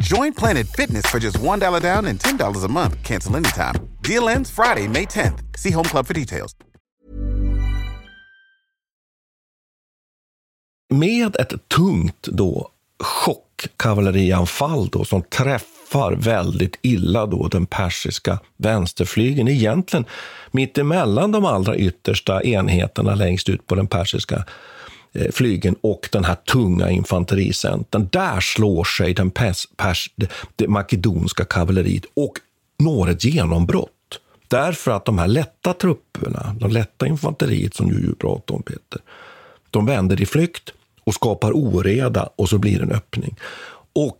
Join 0.00 0.32
Planet 0.32 0.66
Fitness 0.66 1.06
for 1.06 1.18
just 1.18 1.38
$1 1.38 1.80
down 1.82 2.06
and 2.06 2.18
$10 2.18 2.64
a 2.64 2.68
month. 2.68 3.02
Cancel 3.02 3.36
anytime. 3.36 3.74
Deal 4.02 4.28
ends 4.28 4.50
Friday, 4.50 4.88
May 4.88 5.06
10th. 5.06 5.58
See 5.58 5.70
Home 5.74 5.88
Club 5.88 6.06
for 6.06 6.14
details. 6.14 6.54
Med 10.90 11.36
ett 11.36 11.68
tungt 11.68 12.22
då 12.22 12.70
chockkavallerianfall 12.98 14.88
då 14.88 15.04
som 15.04 15.22
träffar 15.22 16.12
väldigt 16.12 16.78
illa 16.82 17.26
då 17.26 17.48
den 17.48 17.66
persiska 17.66 18.38
vänsterflygeln. 18.56 19.48
Egentligen 19.48 20.04
mitt 20.50 20.78
emellan 20.78 21.32
de 21.32 21.44
allra 21.44 21.76
yttersta 21.76 22.42
enheterna 22.42 23.14
längst 23.14 23.48
ut 23.48 23.66
på 23.66 23.74
den 23.74 23.86
persiska 23.86 24.44
Eh, 25.18 25.30
flygen 25.32 25.76
och 25.80 26.08
den 26.12 26.24
här 26.24 26.34
tunga 26.34 26.90
infantericentern. 26.90 28.08
Där 28.12 28.40
slår 28.40 28.84
sig 28.84 29.14
den 29.14 29.30
pers, 29.30 29.66
pers, 29.76 30.10
det, 30.16 30.30
det 30.56 30.68
makedonska 30.68 31.44
kavalleriet 31.44 32.04
och 32.14 32.32
når 32.78 33.10
ett 33.10 33.24
genombrott. 33.24 33.90
Därför 34.48 34.90
att 34.90 35.04
de 35.04 35.18
här 35.18 35.26
lätta 35.26 35.72
trupperna, 35.72 36.56
de 36.60 36.70
lätta 36.70 37.06
infanteriet 37.06 37.74
som 37.74 37.88
du 37.88 38.14
pratade 38.14 38.56
om 38.56 38.62
Peter, 38.62 39.00
de 39.70 39.86
vänder 39.86 40.22
i 40.22 40.26
flykt 40.26 40.72
och 41.04 41.14
skapar 41.14 41.52
oreda 41.52 42.28
och 42.36 42.48
så 42.48 42.58
blir 42.58 42.78
det 42.78 42.84
en 42.84 42.92
öppning. 42.92 43.36
Och 43.92 44.18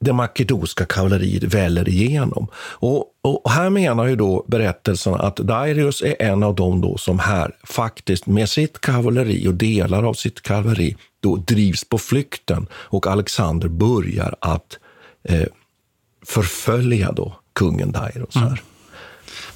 det 0.00 0.12
makedonska 0.12 0.84
kavalleriet 0.84 1.42
väller 1.42 1.88
igenom. 1.88 2.48
Och, 2.56 3.04
och, 3.22 3.50
här 3.50 3.70
menar 3.70 4.06
ju 4.06 4.16
då 4.16 4.44
berättelsen 4.48 5.14
att 5.14 5.36
Darius 5.36 6.02
är 6.02 6.22
en 6.22 6.42
av 6.42 6.54
dem 6.54 6.80
då 6.80 6.98
som 6.98 7.18
här 7.18 7.52
faktiskt 7.64 8.26
med 8.26 8.48
sitt 8.48 8.80
kavalleri 8.80 9.48
och 9.48 9.54
delar 9.54 10.02
av 10.02 10.14
sitt 10.14 10.42
kavalleri 10.42 10.96
då 11.20 11.36
drivs 11.36 11.84
på 11.84 11.98
flykten 11.98 12.66
och 12.72 13.06
Alexander 13.06 13.68
börjar 13.68 14.34
att 14.40 14.78
eh, 15.24 15.46
förfölja 16.26 17.12
då 17.12 17.36
kungen 17.52 17.92
Darius. 17.92 18.34
Här. 18.34 18.46
Mm. 18.46 18.58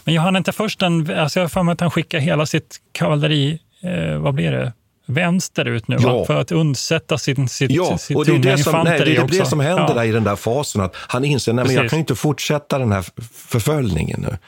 Men 0.05 0.14
jag 0.14 0.22
hann 0.22 0.36
inte 0.36 0.53
först 0.53 0.82
en, 0.82 1.18
alltså 1.18 1.38
jag 1.38 1.45
har 1.45 1.49
för 1.49 1.62
mig 1.62 1.72
att 1.72 1.80
han 1.80 1.90
skickar 1.90 2.18
hela 2.18 2.47
sitt 2.47 2.80
kavalleri, 2.93 3.61
eh, 3.82 4.18
vad 4.18 4.34
blir 4.34 4.53
det, 4.53 4.72
vänsterut 5.13 5.89
nu 5.89 5.97
ja. 6.01 6.25
för 6.25 6.37
att 6.37 6.53
undsätta 6.53 7.19
sin, 7.19 7.49
sitt, 7.49 7.71
ja, 7.71 7.99
sitt 7.99 8.17
och 8.17 8.27
det 8.27 8.33
är 8.33 8.39
det 8.39 8.59
som, 8.59 8.85
nej, 8.85 8.99
det, 9.05 9.17
är 9.17 9.27
det 9.27 9.47
som 9.47 9.61
händer 9.61 9.89
ja. 9.89 9.95
där 9.95 10.05
i 10.05 10.13
den 10.13 10.25
där 10.25 10.37
fasen. 10.37 10.81
Att 10.81 10.95
han 10.97 11.25
inser 11.25 11.61
att 11.61 11.73
jag 11.73 11.91
kan 11.91 11.99
inte 11.99 12.15
fortsätta 12.15 12.79
den 12.79 12.93
här 12.93 13.05
förföljningen 13.33 14.21
nu. 14.21 14.39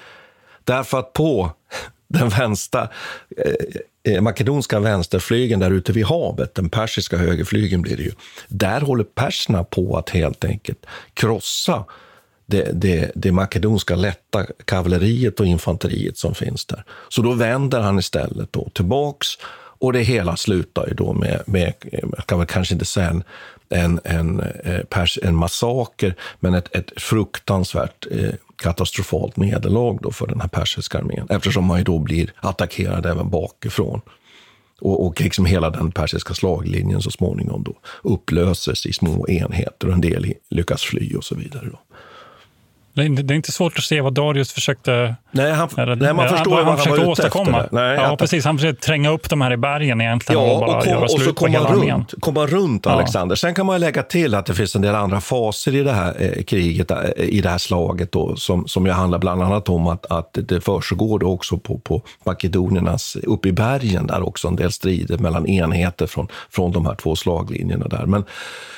Därför 0.65 0.99
att 0.99 1.12
på 1.12 1.51
den 2.09 2.29
vänstra, 2.29 2.89
eh, 3.37 4.15
eh, 4.15 4.21
makedonska 4.21 4.81
vänsterflygen 4.81 5.61
där 5.61 5.71
ute 5.71 5.93
vid 5.93 6.05
havet, 6.05 6.55
den 6.55 6.69
persiska 6.69 7.17
högerflygen 7.17 7.83
blir 7.83 7.97
det 7.97 8.03
ju, 8.03 8.12
där 8.49 8.81
håller 8.81 9.05
perserna 9.05 9.65
på 9.65 9.97
att 9.97 10.11
helt 10.11 10.45
enkelt 10.45 10.87
krossa 11.15 11.85
det, 12.47 12.71
det, 12.73 13.12
det 13.15 13.33
makedonska 13.33 13.97
lätta 13.97 14.47
kavalleriet 14.65 15.41
och 15.41 15.47
infanteriet 15.47 16.19
som 16.19 16.35
finns 16.35 16.67
där. 16.67 16.85
Så 17.09 17.23
då 17.23 17.33
vänder 17.33 17.81
han 17.81 17.99
istället 17.99 18.53
då 18.53 18.69
tillbaks 18.75 19.29
och 19.79 19.93
det 19.93 20.03
hela 20.03 20.37
slutar 20.37 20.87
ju 20.87 20.95
då 20.95 21.12
med, 21.12 21.43
med 21.47 21.72
jag 21.93 22.27
kan 22.27 22.39
väl 22.39 22.47
kanske 22.47 22.75
inte 22.75 22.85
säga 22.85 23.09
en, 23.11 23.25
en, 23.68 24.01
en, 24.05 24.41
eh, 24.41 24.81
pers, 24.81 25.18
en 25.22 25.35
massaker, 25.35 26.14
men 26.41 26.55
ett, 26.55 26.77
ett 26.77 26.93
fruktansvärt 26.97 28.07
eh, 28.11 28.35
katastrofalt 28.57 29.37
nederlag 29.37 29.99
då 30.03 30.11
för 30.11 30.27
den 30.27 30.41
här 30.41 30.49
persiska 30.49 30.99
armén, 30.99 31.27
eftersom 31.31 31.64
man 31.64 31.79
ju 31.79 31.85
då 31.85 31.99
blir 31.99 32.33
attackerad 32.41 33.07
även 33.07 33.31
bakifrån. 33.31 34.01
Och, 34.81 35.07
och 35.07 35.20
liksom 35.20 35.47
hela 35.47 35.70
den 35.70 35.93
persiska 35.93 36.35
slaglinjen 36.35 37.03
så 37.03 37.11
småningom 37.11 37.62
då 37.62 37.75
upplöses 38.03 38.87
i 38.87 38.93
små 38.93 39.29
enheter 39.29 39.87
och 39.87 39.93
en 39.93 40.01
del 40.01 40.35
lyckas 40.51 40.83
fly 40.83 41.14
och 41.14 41.25
så 41.25 41.35
vidare. 41.35 41.68
Då. 41.72 41.79
Det 42.95 43.03
är 43.03 43.32
inte 43.32 43.53
svårt 43.53 43.78
att 43.78 43.84
se 43.84 44.01
vad 44.01 44.14
Darius 44.14 44.53
försökte 44.53 45.14
Nej, 45.30 45.53
han, 45.53 45.68
eller, 45.76 45.97
nej 45.97 46.14
man 46.14 46.28
förstår 46.28 46.51
vad 46.51 46.64
han, 46.64 46.78
han 46.78 46.90
var 46.90 47.09
åstadkomma. 47.09 47.62
Efter. 47.62 47.76
Nej, 47.76 47.99
ja, 48.03 48.16
precis. 48.16 48.45
Han 48.45 48.59
försökte 48.59 48.86
tränga 48.86 49.11
upp 49.11 49.30
de 49.30 49.40
här 49.40 49.53
i 49.53 49.57
bergen 49.57 50.01
egentligen 50.01 50.42
ja, 50.42 50.53
och 50.53 50.61
bara 50.61 50.76
och 50.76 50.82
kom, 50.82 50.92
göra 50.92 51.09
slut 51.09 51.20
och 51.20 51.24
så 51.24 51.45
på 51.45 51.47
hela 51.47 51.72
runt, 51.72 51.82
armén. 51.82 52.07
komma 52.20 52.47
runt 52.47 52.86
Alexander. 52.86 53.32
Ja. 53.32 53.36
Sen 53.36 53.55
kan 53.55 53.66
man 53.66 53.80
lägga 53.80 54.03
till 54.03 54.34
att 54.34 54.47
det 54.47 54.55
finns 54.55 54.76
en 54.76 54.82
del 54.82 54.95
andra 54.95 55.20
faser 55.20 55.74
i 55.74 55.82
det 55.82 55.92
här 55.92 56.14
eh, 56.18 56.42
kriget, 56.42 56.90
eh, 56.90 56.99
i 57.16 57.40
det 57.40 57.49
här 57.49 57.59
slaget 57.59 58.12
då, 58.12 58.36
som, 58.36 58.68
som 58.68 58.86
ju 58.86 58.92
handlar 58.92 59.18
bland 59.18 59.42
annat 59.42 59.68
om 59.68 59.86
att, 59.86 60.07
att 60.07 60.38
det 60.49 60.61
försiggår 60.61 61.24
också 61.24 61.59
på, 61.59 61.78
på 61.78 62.03
makedoniernas, 62.24 63.16
uppe 63.16 63.49
i 63.49 63.53
bergen 63.53 64.07
där 64.07 64.28
också, 64.28 64.49
en 64.49 64.57
del 64.57 64.72
strider 64.72 65.18
mellan 65.18 65.47
enheter 65.47 66.07
från, 66.07 66.28
från 66.51 66.72
de 66.72 66.86
här 66.86 66.95
två 66.95 67.16
slaglinjerna 67.16 67.88
där. 67.88 68.07
Men, 68.07 68.24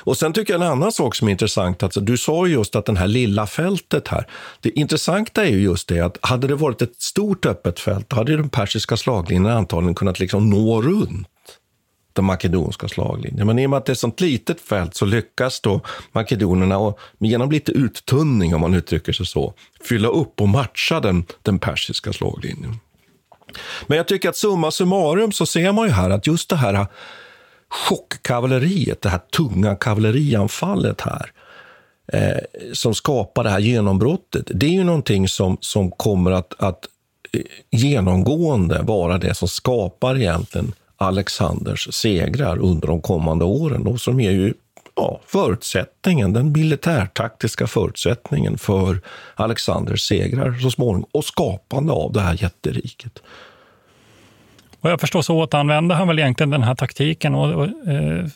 och 0.05 0.17
sen 0.17 0.33
tycker 0.33 0.53
jag 0.53 0.63
en 0.63 0.69
annan 0.69 0.93
sak 0.93 1.15
som 1.15 1.29
är 1.29 1.33
intressant, 1.33 1.83
alltså, 1.83 2.01
du 2.01 2.17
sa 2.17 2.47
just 2.47 2.77
att 2.77 2.87
det 2.87 2.99
här 2.99 3.09
lilla 3.09 3.47
fältet 3.47 4.06
fältet 4.07 4.09
här. 4.09 4.27
Det 4.61 4.79
intressanta 4.79 5.45
är 5.45 5.51
ju 5.51 5.63
just 5.63 5.89
det 5.89 6.01
att 6.01 6.19
hade 6.23 6.47
det 6.47 6.55
varit 6.55 6.83
ett 6.83 7.03
stort 7.03 7.47
öppet 7.47 7.81
fält, 7.81 8.13
hade 8.13 8.37
den 8.37 8.49
persiska 8.49 8.97
slaglinjen 8.97 9.53
antagligen 9.53 9.95
kunnat 9.95 10.19
liksom 10.19 10.51
nå 10.51 10.83
runt 10.83 11.29
den 12.13 12.25
makedonska 12.25 12.89
slaglinjen. 12.89 13.47
Men 13.47 13.59
i 13.59 13.67
och 13.67 13.71
med 13.71 13.77
att 13.77 13.87
det 13.87 13.91
är 13.91 13.95
ett 13.95 13.99
sånt 13.99 14.21
litet 14.21 14.61
fält 14.61 14.95
så 14.95 15.05
lyckas 15.05 15.61
då 15.61 15.81
makedonerna, 16.13 16.79
och 16.79 16.99
genom 17.19 17.51
lite 17.51 17.73
uttunning 17.73 18.55
om 18.55 18.61
man 18.61 18.75
uttrycker 18.75 19.13
sig 19.13 19.27
så, 19.27 19.55
fylla 19.81 20.09
upp 20.09 20.41
och 20.41 20.49
matcha 20.49 21.01
den, 21.01 21.25
den 21.43 21.59
persiska 21.59 22.13
slaglinjen. 22.13 22.77
Men 23.87 23.97
jag 23.97 24.09
tycker 24.09 24.29
att 24.29 24.37
summa 24.37 24.71
summarum 24.71 25.33
så 25.33 25.47
ser 25.47 25.73
man 25.73 25.87
ju 25.87 25.93
här 25.93 26.11
att 26.11 26.27
just 26.27 26.49
det 26.49 26.57
här 26.57 26.87
chockkavalleriet, 27.69 29.03
det 29.03 29.09
här 29.09 29.21
tunga 29.37 29.77
kavallerianfallet 29.77 31.01
här, 31.01 31.33
eh, 32.13 32.37
som 32.73 32.95
skapar 32.95 33.45
det 33.45 33.51
här 33.51 33.59
genombrottet, 33.59 34.51
det 34.55 34.67
är 34.67 34.71
ju 34.71 34.85
någonting 34.85 35.29
som, 35.29 35.57
som 35.61 35.91
kommer 35.91 36.31
att, 36.31 36.55
att 36.59 36.85
eh, 37.33 37.41
genomgående 37.71 38.83
vara 38.83 39.19
det 39.19 39.35
som 39.35 39.49
skapar 39.49 40.17
egentligen 40.17 40.73
Alexanders 40.97 41.95
segrar 41.95 42.59
under 42.59 42.89
de 42.89 43.01
kommande 43.01 43.45
åren 43.45 43.87
och 43.87 44.01
som 44.01 44.21
är 44.21 44.31
ju 44.31 44.55
ja, 44.97 45.21
förutsättningen, 45.27 46.33
den 46.33 46.53
militärtaktiska 46.53 47.67
förutsättningen 47.67 48.59
för 48.59 49.01
Alexanders 49.35 50.01
segrar 50.01 50.59
så 50.63 50.71
småningom 50.71 51.09
och 51.13 51.25
skapande 51.25 51.93
av 51.93 52.13
det 52.13 52.21
här 52.21 52.43
jätteriket. 52.43 53.23
Vad 54.81 54.93
jag 54.93 55.01
förstår 55.01 55.23
så 55.23 55.37
återanvände 55.37 55.95
han 55.95 56.09
väl 56.09 56.19
egentligen 56.19 56.51
den 56.51 56.63
här 56.63 56.75
taktiken 56.75 57.35
och, 57.35 57.55
och 57.55 57.67
eh, 57.67 58.27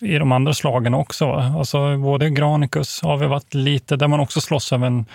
i 0.00 0.18
de 0.18 0.32
andra 0.32 0.54
slagen 0.54 0.94
också. 0.94 1.30
Alltså 1.32 1.96
både 1.96 2.30
Granicus 2.30 3.02
har 3.02 3.16
vi 3.16 3.26
varit 3.26 3.54
lite, 3.54 3.96
där 3.96 4.08
man 4.08 4.20
också 4.20 4.40
slåss 4.40 4.72
över 4.72 4.86
en, 4.86 5.06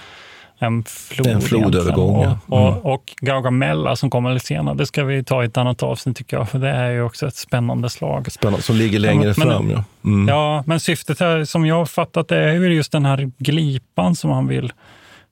en 0.59 0.83
flod. 0.83 1.27
En 1.27 1.41
flodövergång, 1.41 2.15
och, 2.15 2.25
och, 2.47 2.67
Mm. 2.67 2.79
och 2.79 3.15
Gaugamella 3.21 3.95
som 3.95 4.09
kommer 4.09 4.33
lite 4.33 4.45
senare. 4.45 4.75
Det 4.75 4.85
ska 4.85 5.03
vi 5.03 5.23
ta 5.23 5.43
i 5.43 5.45
ett 5.45 5.57
annat 5.57 5.83
avsnitt 5.83 6.17
tycker 6.17 6.37
jag, 6.37 6.49
för 6.49 6.59
det 6.59 6.69
är 6.69 6.89
ju 6.89 7.01
också 7.01 7.27
ett 7.27 7.35
spännande 7.35 7.89
slag. 7.89 8.31
Spännande, 8.31 8.61
som 8.61 8.75
ligger 8.75 8.99
längre 8.99 9.33
men, 9.37 9.47
fram. 9.47 9.69
Ja. 9.71 9.83
Mm. 10.03 10.27
Ja, 10.27 10.63
men 10.65 10.79
syftet 10.79 11.19
här, 11.19 11.45
som 11.45 11.65
jag 11.65 11.75
har 11.75 11.85
fattat 11.85 12.27
det, 12.27 12.37
är 12.37 12.53
ju 12.53 12.73
just 12.73 12.91
den 12.91 13.05
här 13.05 13.31
glipan 13.37 14.15
som 14.15 14.31
han 14.31 14.47
vill 14.47 14.73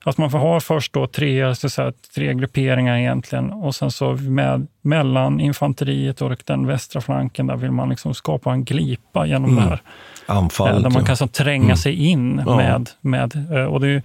att 0.09 0.17
man 0.17 0.31
får 0.31 0.37
ha 0.39 0.59
först 0.59 0.93
då 0.93 1.07
tre, 1.07 1.55
så 1.55 1.69
säga, 1.69 1.91
tre 2.15 2.33
grupperingar 2.33 2.97
egentligen 2.97 3.51
och 3.51 3.75
sen 3.75 3.91
så 3.91 4.11
med, 4.13 4.67
mellan 4.81 5.39
infanteriet 5.39 6.21
och 6.21 6.37
den 6.45 6.67
västra 6.67 7.01
flanken 7.01 7.47
där 7.47 7.55
vill 7.55 7.71
man 7.71 7.89
liksom 7.89 8.13
skapa 8.13 8.51
en 8.51 8.63
glipa 8.63 9.25
genom 9.25 9.51
Mm. 9.51 9.63
det 9.63 9.69
här. 9.69 9.81
Anfallet, 10.25 10.83
där 10.83 10.89
man 10.89 11.05
kan 11.05 11.17
så 11.17 11.27
tränga 11.27 11.63
Mm. 11.63 11.77
sig 11.77 11.93
in 12.09 12.43
Ja. 12.45 12.55
med, 12.55 12.89
med 13.01 13.35
eh, 13.57 13.65
och 13.65 13.79
det 13.79 13.87
är 13.87 13.91
ju 13.91 14.01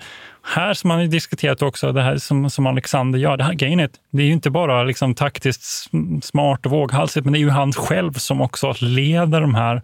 här 0.55 0.75
som 0.75 0.89
man 0.89 0.99
har 0.99 1.07
diskuterat 1.07 1.63
också, 1.63 1.93
det 1.93 2.03
här 2.03 2.17
som, 2.17 2.51
som 2.51 2.67
Alexander 2.67 3.19
gör. 3.19 3.37
Det 3.37 3.45
här 3.45 3.53
grejen 3.55 3.89
det 4.11 4.23
är 4.23 4.27
ju 4.27 4.33
inte 4.33 4.51
bara 4.51 4.83
liksom 4.85 5.15
taktiskt 5.15 5.63
sm- 5.63 6.21
smart 6.21 6.67
och 6.67 6.73
våghalsigt, 6.73 7.25
men 7.25 7.33
det 7.33 7.39
är 7.39 7.41
ju 7.41 7.51
han 7.51 7.73
själv 7.73 8.13
som 8.13 8.41
också 8.41 8.75
leder 8.81 9.41
de 9.41 9.55
här 9.55 9.83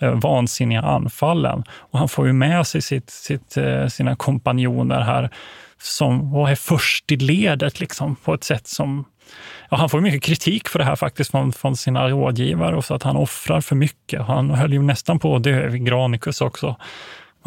eh, 0.00 0.10
vansinniga 0.10 0.82
anfallen. 0.82 1.64
Och 1.70 1.98
han 1.98 2.08
får 2.08 2.26
ju 2.26 2.32
med 2.32 2.66
sig 2.66 2.82
sitt, 2.82 3.10
sitt, 3.10 3.56
eh, 3.56 3.86
sina 3.86 4.16
kompanjoner 4.16 5.00
här 5.00 5.30
som 5.78 6.30
var 6.30 6.50
är 6.50 6.54
först 6.54 7.12
i 7.12 7.16
ledet 7.16 7.80
liksom, 7.80 8.16
på 8.16 8.34
ett 8.34 8.44
sätt 8.44 8.66
som 8.66 9.04
Ja, 9.70 9.76
han 9.76 9.88
får 9.88 10.00
mycket 10.00 10.22
kritik 10.22 10.68
för 10.68 10.78
det 10.78 10.84
här 10.84 10.96
faktiskt 10.96 11.30
från, 11.30 11.52
från 11.52 11.76
sina 11.76 12.08
rådgivare 12.08 12.76
och 12.76 12.84
så 12.84 12.94
att 12.94 13.02
han 13.02 13.16
offrar 13.16 13.60
för 13.60 13.76
mycket. 13.76 14.22
Han 14.22 14.50
höll 14.50 14.72
ju 14.72 14.82
nästan 14.82 15.18
på 15.18 15.36
att 15.36 15.42
dö 15.42 15.68
vid 15.68 15.86
Granicus 15.86 16.40
också. 16.40 16.76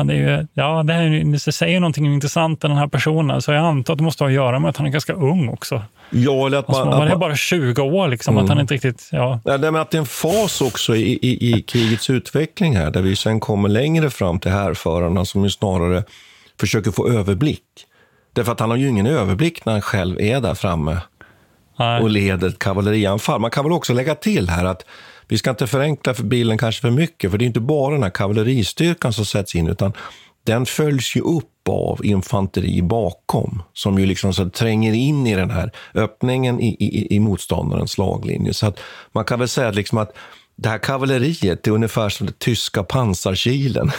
Det, 0.07 0.13
är 0.13 0.17
ju, 0.39 0.47
ja, 0.53 0.83
det, 0.83 0.93
här, 0.93 1.31
det 1.31 1.39
säger 1.39 1.79
någonting 1.79 2.13
intressant 2.13 2.63
om 2.63 2.69
den 2.69 2.77
här 2.77 2.87
personen, 2.87 3.41
så 3.41 3.51
jag 3.51 3.65
antar 3.65 3.93
att 3.93 3.97
det 3.97 4.03
måste 4.03 4.23
ha 4.23 4.29
att 4.29 4.33
göra 4.33 4.59
med 4.59 4.69
att 4.69 4.77
han 4.77 4.87
är 4.87 4.91
ganska 4.91 5.13
ung 5.13 5.49
också. 5.49 5.81
Ja, 6.09 6.47
eller 6.47 6.57
att 6.57 6.69
Alltså, 6.69 6.85
man, 6.85 6.89
man 6.89 7.01
att 7.01 7.07
är 7.07 7.09
man, 7.09 7.19
bara 7.19 7.35
20 7.35 7.81
år, 7.81 8.07
liksom, 8.07 8.33
Mm. 8.33 8.43
att 8.43 8.49
han 8.49 8.59
inte 8.59 8.73
riktigt... 8.73 9.09
Ja. 9.11 9.39
Ja, 9.45 9.57
det, 9.57 9.71
men 9.71 9.81
att 9.81 9.91
det 9.91 9.97
är 9.97 9.99
en 9.99 10.05
fas 10.05 10.61
också 10.61 10.95
i, 10.95 11.19
i, 11.21 11.53
i 11.53 11.61
krigets 11.61 12.09
utveckling 12.09 12.75
här, 12.77 12.91
där 12.91 13.01
vi 13.01 13.15
sen 13.15 13.39
kommer 13.39 13.69
längre 13.69 14.09
fram 14.09 14.39
till 14.39 14.51
härförarna 14.51 15.25
som 15.25 15.43
ju 15.43 15.49
snarare 15.49 16.03
försöker 16.59 16.91
få 16.91 17.09
överblick. 17.09 17.63
Därför 18.33 18.51
att 18.51 18.59
han 18.59 18.69
har 18.69 18.77
ju 18.77 18.87
ingen 18.87 19.07
överblick 19.07 19.65
när 19.65 19.73
han 19.73 19.81
själv 19.81 20.21
är 20.21 20.41
där 20.41 20.53
framme 20.53 20.97
Nej. 21.80 22.01
och 22.01 22.09
leder 22.09 22.47
ett 22.47 22.59
kavallerianfall. 22.59 23.41
Man 23.41 23.51
kan 23.51 23.63
väl 23.63 23.73
också 23.73 23.93
lägga 23.93 24.15
till 24.15 24.49
här 24.49 24.65
att 24.65 24.86
vi 25.27 25.38
ska 25.38 25.49
inte 25.49 25.67
förenkla 25.67 26.13
för 26.13 26.23
bilden 26.23 26.57
kanske 26.57 26.82
för 26.82 26.91
mycket, 26.91 27.32
för 27.32 27.38
det 27.38 27.45
är 27.45 27.47
inte 27.47 27.59
bara 27.59 27.93
den 27.93 28.03
här 28.03 28.09
kavalleristyrkan 28.09 29.13
som 29.13 29.25
sätts 29.25 29.55
in, 29.55 29.67
utan 29.67 29.93
den 30.43 30.65
följs 30.65 31.15
ju 31.15 31.21
upp 31.21 31.45
av 31.69 32.05
infanteri 32.05 32.82
bakom, 32.82 33.63
som 33.73 33.99
ju 33.99 34.05
liksom 34.05 34.34
så 34.34 34.49
tränger 34.49 34.93
in 34.93 35.27
i 35.27 35.36
den 35.36 35.49
här 35.49 35.71
öppningen 35.93 36.59
i, 36.59 36.67
i, 36.67 37.15
i 37.15 37.19
motståndarens 37.19 37.91
slaglinje. 37.91 38.53
Så 38.53 38.67
att 38.67 38.80
man 39.11 39.25
kan 39.25 39.39
väl 39.39 39.47
säga 39.47 39.71
liksom 39.71 39.97
att 39.97 40.13
det 40.55 40.69
här 40.69 40.77
kavalleriet 40.77 41.67
är 41.67 41.71
ungefär 41.71 42.09
som 42.09 42.25
den 42.25 42.36
tyska 42.38 42.84
pansarkilen 42.84 43.91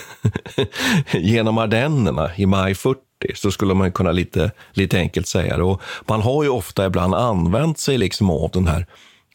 genom 1.12 1.58
Ardennerna 1.58 2.30
i 2.36 2.46
maj 2.46 2.74
40. 2.74 3.00
Så 3.34 3.50
skulle 3.50 3.74
man 3.74 3.92
kunna 3.92 4.12
lite, 4.12 4.50
lite 4.72 4.98
enkelt 4.98 5.26
säga 5.26 5.56
det. 5.56 5.62
Och 5.62 5.82
man 6.08 6.22
har 6.22 6.42
ju 6.42 6.48
ofta 6.48 6.86
ibland 6.86 7.14
använt 7.14 7.78
sig 7.78 7.98
liksom 7.98 8.30
av 8.30 8.50
den 8.52 8.66
här 8.66 8.86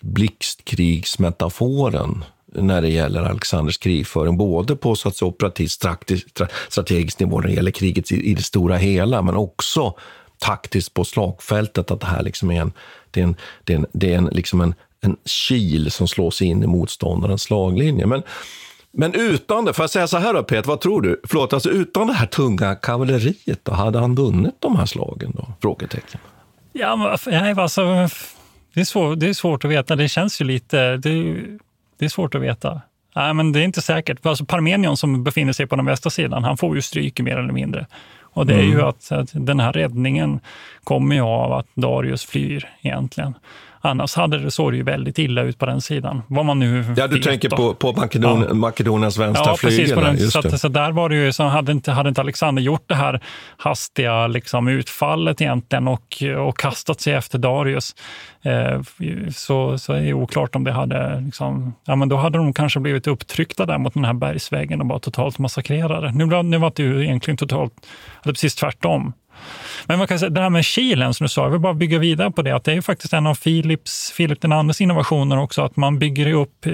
blixtkrigsmetaforen 0.02 2.24
när 2.54 2.82
det 2.82 2.90
gäller 2.90 3.22
Alexanders 3.22 3.78
krigföring, 3.78 4.38
både 4.38 4.76
på 4.76 4.96
så 4.96 5.10
att 5.10 5.16
säga, 5.16 5.30
operativ 5.30 5.68
strategisk 6.70 7.20
nivå 7.20 7.40
när 7.40 7.48
det 7.48 7.54
gäller 7.54 7.72
kriget 7.72 8.12
i, 8.12 8.32
i 8.32 8.34
det 8.34 8.44
stora 8.44 8.78
hela, 8.78 9.22
men 9.22 9.36
också 9.36 9.94
taktiskt 10.40 10.94
på 10.94 11.04
slagfältet, 11.04 11.92
att 11.92 12.00
det 12.00 12.08
här 12.08 12.24
liksom 12.24 12.52
är 12.52 12.62
en, 12.62 12.74
det 13.12 13.20
är 13.20 13.24
en, 13.24 13.36
det 13.64 13.74
är 13.74 13.78
en, 13.78 13.86
det 13.94 14.14
är 14.14 14.18
en, 14.18 14.26
liksom 14.26 14.62
en, 14.62 14.74
en 15.02 15.18
kil 15.26 15.92
som 15.92 16.08
slås 16.08 16.42
in 16.42 16.64
i 16.64 16.68
motståndarens 16.68 17.42
slaglinje. 17.42 18.06
Men, 18.06 18.24
men 18.98 19.14
utan 19.14 19.66
det, 19.66 19.74
får 19.74 19.84
jag 19.84 19.90
säga 19.90 20.08
så 20.08 20.18
här 20.18 20.34
då 20.34 20.44
Peter, 20.44 20.68
vad 20.68 20.82
tror 20.82 21.02
du? 21.02 21.22
Förlåt, 21.24 21.54
alltså 21.54 21.70
utan 21.70 22.08
det 22.08 22.14
här 22.14 22.26
tunga 22.28 22.76
kavalleriet, 22.76 23.60
då, 23.64 23.72
hade 23.74 24.00
han 24.00 24.16
vunnit 24.16 24.56
de 24.60 24.76
här 24.76 24.86
slagen 24.86 25.32
då? 25.36 25.48
Frågetecken. 25.62 26.20
Ja, 26.74 26.96
men, 26.96 27.08
alltså, 27.08 27.30
det, 28.74 28.80
är 28.82 28.84
svår, 28.86 29.16
det 29.16 29.30
är 29.30 29.34
svårt 29.34 29.66
att 29.66 29.72
veta. 29.72 29.96
Det 29.96 30.10
känns 30.10 30.42
ju 30.42 30.46
lite... 30.46 30.98
Det, 30.98 31.10
är- 31.10 31.60
det 31.98 32.06
är 32.06 32.10
svårt 32.10 32.36
att 32.36 32.42
veta. 32.42 32.82
Nej, 33.16 33.34
men 33.34 33.52
det 33.52 33.60
är 33.60 33.64
inte 33.64 33.82
säkert. 33.82 34.26
Alltså 34.26 34.46
Parmenion 34.46 34.98
som 34.98 35.24
befinner 35.24 35.54
sig 35.54 35.68
på 35.68 35.76
den 35.76 35.86
västra 35.86 36.10
sidan, 36.10 36.44
han 36.44 36.58
får 36.58 36.76
ju 36.76 36.82
stryk 36.82 37.20
mer 37.20 37.38
eller 37.38 37.54
mindre. 37.54 37.86
Och 38.22 38.46
det 38.46 38.54
är 38.54 38.62
ju 38.64 38.74
Mm. 38.74 38.86
att, 38.86 39.12
att 39.12 39.30
den 39.34 39.60
här 39.60 39.74
räddningen 39.74 40.40
kommer 40.84 41.16
ju 41.16 41.22
av 41.22 41.54
att 41.54 41.68
Darius 41.74 42.26
flyr 42.26 42.70
egentligen. 42.82 43.34
Annars 43.86 44.16
hade 44.16 44.40
det 44.40 44.52
såg 44.52 44.72
det 44.72 44.78
ju 44.78 44.84
väldigt 44.84 45.20
illa 45.20 45.42
ut 45.42 45.60
på 45.60 45.66
den 45.66 45.82
sidan. 45.82 46.22
Vad 46.28 46.46
man 46.46 46.60
nu 46.60 46.86
Ja, 46.98 47.08
du 47.08 47.20
tänker 47.20 47.50
då. 47.50 47.56
på, 47.58 47.74
på 47.74 48.00
Makedon, 48.02 48.46
Ja. 48.48 48.54
Makedoniens 48.54 49.18
vänstra 49.18 49.46
Ja, 49.52 49.58
precis. 49.62 49.76
flygel. 49.80 49.96
På 49.96 50.02
där, 50.02 50.14
den, 50.42 50.52
så, 50.52 50.58
så 50.58 50.68
där 50.68 50.92
var 50.92 51.10
det 51.10 51.16
ju, 51.16 51.34
så 51.34 51.44
hade 51.44 51.72
inte, 51.72 51.92
hade 51.92 52.10
inte 52.10 52.22
Alexander 52.22 52.62
gjort 52.62 52.84
det 52.88 52.96
här 52.96 53.20
hastiga 53.58 54.28
liksom, 54.28 54.68
utfallet 54.68 55.42
egentligen 55.42 55.88
och, 55.88 56.24
och 56.48 56.58
kastat 56.58 57.02
sig 57.02 57.14
efter 57.14 57.38
Darius, 57.40 57.96
eh, 58.44 58.82
så, 59.36 59.78
så 59.78 59.94
är 59.94 60.02
det 60.02 60.14
oklart 60.14 60.56
om 60.56 60.64
det 60.64 60.72
hade... 60.72 61.20
Liksom, 61.22 61.74
ja, 61.86 61.96
men 61.96 62.10
då 62.10 62.16
hade 62.16 62.38
de 62.38 62.54
kanske 62.54 62.80
blivit 62.80 63.08
upptryckta 63.08 63.66
där 63.66 63.78
mot 63.78 63.94
den 63.94 64.06
här 64.06 64.14
bergsväggen 64.14 64.82
och 64.82 64.88
bara 64.88 65.00
totalt 65.00 65.40
massakrerade. 65.40 66.12
Nu, 66.12 66.44
nu 66.44 66.58
var 66.58 66.72
det 66.76 66.84
ju 66.84 67.04
egentligen 67.04 67.38
totalt, 67.38 67.74
det 68.24 68.30
precis 68.34 68.56
tvärtom. 68.56 69.14
Men 69.86 69.98
man 69.98 70.08
kan 70.08 70.20
säga, 70.20 70.30
det 70.30 70.42
här 70.42 70.50
med 70.50 70.66
kilen 70.66 71.14
som 71.14 71.24
du 71.26 71.30
sa, 71.30 71.44
jag 71.44 71.50
vill 71.50 71.60
bara 71.60 71.74
bygga 71.74 72.00
vidare 72.00 72.32
på 72.32 72.42
det, 72.42 72.52
att 72.56 72.64
det 72.64 72.74
är 72.74 72.82
faktiskt 72.82 73.14
en 73.14 73.28
av 73.28 73.36
Philips, 73.36 74.14
Philip 74.18 74.42
den 74.42 74.52
andres 74.52 74.82
innovationer 74.82 75.40
också, 75.40 75.62
att 75.62 75.76
man 75.76 76.00
bygger 76.00 76.34
upp 76.34 76.66
eh, 76.66 76.72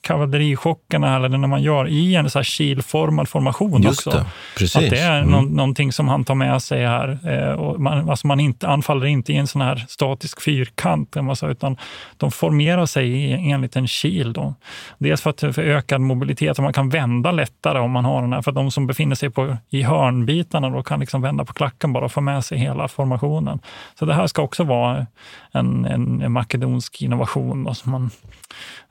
kavallerichockerna, 0.00 1.16
eller 1.16 1.28
när 1.28 1.48
man 1.48 1.62
gör, 1.62 1.88
i 1.88 2.14
en 2.14 2.30
så 2.30 2.38
här 2.38 2.44
kilformad 2.44 3.28
formation 3.28 3.82
Just 3.82 4.06
också. 4.06 4.18
det, 4.18 4.26
precis. 4.58 4.76
Att 4.76 4.90
det 4.90 4.98
är 4.98 5.12
Mm. 5.22 5.30
nå- 5.32 5.40
någonting 5.56 5.92
som 5.92 6.08
han 6.08 6.24
tar 6.24 6.34
med 6.34 6.62
sig 6.62 6.86
här. 6.86 7.18
Eh, 7.28 7.52
och 7.52 7.80
man, 7.80 8.10
alltså 8.10 8.26
man 8.26 8.40
inte, 8.40 8.68
anfaller 8.68 9.06
inte 9.06 9.32
i 9.32 9.36
en 9.36 9.46
sån 9.46 9.62
här 9.62 9.84
statisk 9.88 10.40
fyrkant, 10.42 11.16
säga, 11.36 11.52
utan 11.52 11.76
de 12.16 12.30
formerar 12.30 12.86
sig 12.86 13.08
i, 13.08 13.32
enligt 13.50 13.76
en 13.76 13.86
kil. 13.86 14.32
Då. 14.32 14.54
Dels 14.98 15.20
för, 15.22 15.30
att, 15.30 15.40
för 15.40 15.58
ökad 15.58 16.00
mobilitet, 16.00 16.58
och 16.58 16.64
man 16.64 16.72
kan 16.72 16.88
vända 16.88 17.32
lättare 17.32 17.78
om 17.78 17.90
man 17.90 18.04
har 18.04 18.22
den 18.22 18.32
här. 18.32 18.42
För 18.42 18.50
att 18.50 18.54
de 18.54 18.70
som 18.70 18.86
befinner 18.86 19.14
sig 19.16 19.30
på, 19.30 19.56
i 19.70 19.82
hörnbitarna 19.82 20.70
då 20.70 20.82
kan 20.82 21.00
liksom 21.00 21.22
vända 21.22 21.44
på 21.44 21.52
klacken 21.52 21.92
bara 21.92 22.08
få 22.08 22.20
med 22.32 22.44
sig 22.44 22.58
hela 22.58 22.88
formationen. 22.88 23.60
Så 23.98 24.04
det 24.04 24.14
här 24.14 24.26
ska 24.26 24.42
också 24.42 24.64
vara 24.64 25.06
en, 25.52 25.84
en, 25.84 26.22
en 26.22 26.32
makedonsk 26.32 27.02
innovation 27.02 27.64
då, 27.64 27.74
som 27.74 27.92
man 27.92 28.10